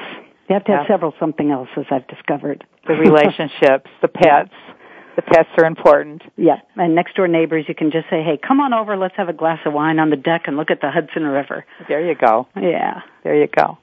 You 0.49 0.53
have 0.53 0.65
to 0.65 0.71
have 0.73 0.81
Yeah. 0.87 0.93
several 0.93 1.13
something 1.19 1.49
else, 1.49 1.69
as 1.77 1.85
I've 1.89 2.07
discovered. 2.07 2.63
The 2.85 2.93
relationships, 2.93 3.89
the 4.01 4.07
pets. 4.07 4.51
The 5.15 5.21
pets 5.21 5.49
are 5.57 5.65
important. 5.65 6.21
Yeah, 6.37 6.59
and 6.75 6.95
next 6.95 7.15
door 7.15 7.27
neighbors, 7.27 7.65
you 7.67 7.75
can 7.75 7.91
just 7.91 8.09
say, 8.09 8.23
"Hey, 8.23 8.37
come 8.37 8.59
on 8.59 8.73
over. 8.73 8.95
Let's 8.95 9.15
have 9.17 9.29
a 9.29 9.33
glass 9.33 9.59
of 9.65 9.73
wine 9.73 9.99
on 9.99 10.09
the 10.09 10.15
deck 10.15 10.43
and 10.47 10.55
look 10.55 10.71
at 10.71 10.79
the 10.81 10.89
Hudson 10.89 11.25
River." 11.25 11.65
There 11.87 12.01
you 12.01 12.15
go. 12.15 12.47
Yeah. 12.55 13.01
There 13.23 13.35
you 13.35 13.47
go. 13.47 13.77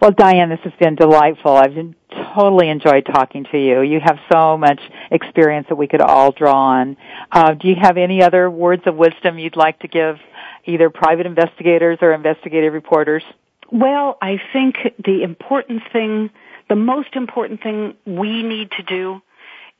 Well, 0.00 0.10
Diane, 0.10 0.50
this 0.50 0.60
has 0.64 0.72
been 0.78 0.94
delightful. 0.94 1.56
I've 1.56 1.74
been, 1.74 1.94
totally 2.34 2.68
enjoyed 2.68 3.06
talking 3.06 3.44
to 3.50 3.58
you. 3.58 3.80
You 3.80 4.00
have 4.02 4.18
so 4.30 4.56
much 4.56 4.80
experience 5.10 5.66
that 5.68 5.76
we 5.76 5.86
could 5.86 6.00
all 6.00 6.32
draw 6.32 6.54
on. 6.54 6.96
Uh, 7.32 7.54
do 7.54 7.68
you 7.68 7.76
have 7.80 7.96
any 7.96 8.22
other 8.22 8.50
words 8.50 8.82
of 8.86 8.96
wisdom 8.96 9.38
you'd 9.38 9.56
like 9.56 9.78
to 9.80 9.88
give 9.88 10.18
either 10.64 10.90
private 10.90 11.26
investigators 11.26 11.98
or 12.02 12.12
investigative 12.12 12.72
reporters? 12.72 13.22
Well, 13.70 14.18
I 14.20 14.38
think 14.52 14.76
the 15.02 15.22
important 15.22 15.82
thing, 15.92 16.30
the 16.68 16.76
most 16.76 17.16
important 17.16 17.62
thing 17.62 17.94
we 18.04 18.42
need 18.42 18.70
to 18.72 18.82
do 18.82 19.22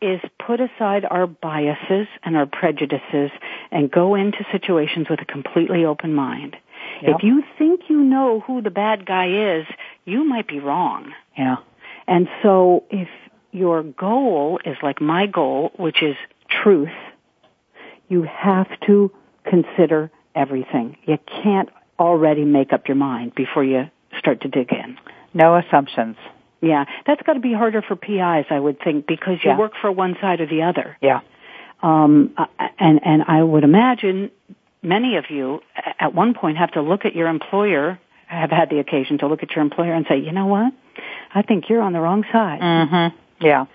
is 0.00 0.20
put 0.44 0.60
aside 0.60 1.04
our 1.04 1.26
biases 1.26 2.06
and 2.22 2.36
our 2.36 2.46
prejudices 2.46 3.30
and 3.70 3.90
go 3.90 4.14
into 4.14 4.44
situations 4.52 5.08
with 5.08 5.20
a 5.20 5.24
completely 5.24 5.84
open 5.84 6.14
mind. 6.14 6.56
Yep. 7.02 7.16
If 7.16 7.22
you 7.22 7.42
think 7.58 7.82
you 7.88 8.02
know 8.02 8.40
who 8.40 8.62
the 8.62 8.70
bad 8.70 9.06
guy 9.06 9.58
is, 9.58 9.66
you 10.04 10.24
might 10.24 10.46
be 10.46 10.60
wrong. 10.60 11.12
Yeah. 11.36 11.56
And 12.06 12.28
so 12.42 12.84
if 12.90 13.08
your 13.52 13.82
goal 13.82 14.60
is 14.64 14.76
like 14.82 15.00
my 15.00 15.26
goal, 15.26 15.72
which 15.76 16.02
is 16.02 16.16
truth, 16.48 16.88
you 18.08 18.22
have 18.22 18.68
to 18.86 19.10
consider 19.44 20.10
everything. 20.34 20.96
You 21.04 21.18
can't 21.42 21.70
already 21.98 22.44
make 22.44 22.72
up 22.72 22.88
your 22.88 22.96
mind 22.96 23.34
before 23.34 23.64
you 23.64 23.90
start 24.18 24.42
to 24.42 24.48
dig 24.48 24.72
in. 24.72 24.98
No 25.34 25.56
assumptions. 25.56 26.16
Yeah, 26.60 26.84
that's 27.06 27.22
got 27.22 27.34
to 27.34 27.40
be 27.40 27.52
harder 27.52 27.82
for 27.82 27.96
PIs, 27.96 28.46
I 28.50 28.58
would 28.58 28.80
think, 28.80 29.06
because 29.06 29.44
you 29.44 29.50
Yeah. 29.50 29.58
work 29.58 29.72
for 29.80 29.92
one 29.92 30.16
side 30.20 30.40
or 30.40 30.46
the 30.46 30.62
other. 30.62 30.96
Yeah. 31.00 31.20
Um, 31.82 32.34
and 32.78 33.00
and 33.04 33.22
I 33.28 33.42
would 33.42 33.62
imagine 33.64 34.30
many 34.82 35.16
of 35.16 35.30
you 35.30 35.60
at 36.00 36.14
one 36.14 36.32
point 36.34 36.56
have 36.58 36.72
to 36.72 36.80
look 36.82 37.04
at 37.04 37.14
your 37.14 37.28
employer, 37.28 37.98
have 38.26 38.50
had 38.50 38.70
the 38.70 38.78
occasion 38.78 39.18
to 39.18 39.26
look 39.26 39.42
at 39.42 39.54
your 39.54 39.62
employer 39.62 39.92
and 39.92 40.06
say, 40.08 40.16
you 40.18 40.32
know 40.32 40.46
what, 40.46 40.72
I 41.34 41.42
think 41.42 41.68
you're 41.68 41.82
on 41.82 41.92
the 41.92 42.00
wrong 42.00 42.24
side. 42.32 42.60
Mm-hmm. 42.60 43.16
Yeah. 43.44 43.66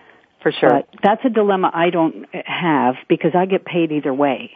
For 0.41 0.51
sure. 0.51 0.69
But 0.69 0.89
that's 1.03 1.23
a 1.23 1.29
dilemma 1.29 1.69
I 1.71 1.91
don't 1.91 2.25
have 2.33 2.95
because 3.07 3.35
I 3.35 3.45
get 3.45 3.63
paid 3.63 3.91
either 3.91 4.13
way. 4.13 4.51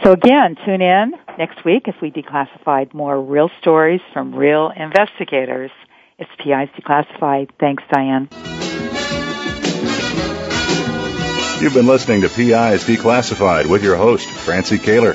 So 0.05 0.13
again, 0.13 0.57
tune 0.65 0.83
in 0.83 1.15
next 1.39 1.65
week 1.65 1.89
as 1.89 1.95
we 2.03 2.11
declassified 2.11 2.93
more 2.93 3.19
real 3.21 3.51
stories 3.61 4.03
from 4.13 4.35
real 4.35 4.71
investigators. 4.77 5.71
It's 6.19 6.31
PI's 6.39 6.69
Declassified. 6.79 7.51
Thanks, 7.59 7.83
Diane. 7.91 8.29
You've 11.61 11.73
been 11.73 11.87
listening 11.87 12.21
to 12.21 12.29
PI's 12.29 12.85
Declassified 12.85 13.67
with 13.67 13.83
your 13.83 13.97
host, 13.97 14.29
Francie 14.29 14.77
Koehler. 14.77 15.15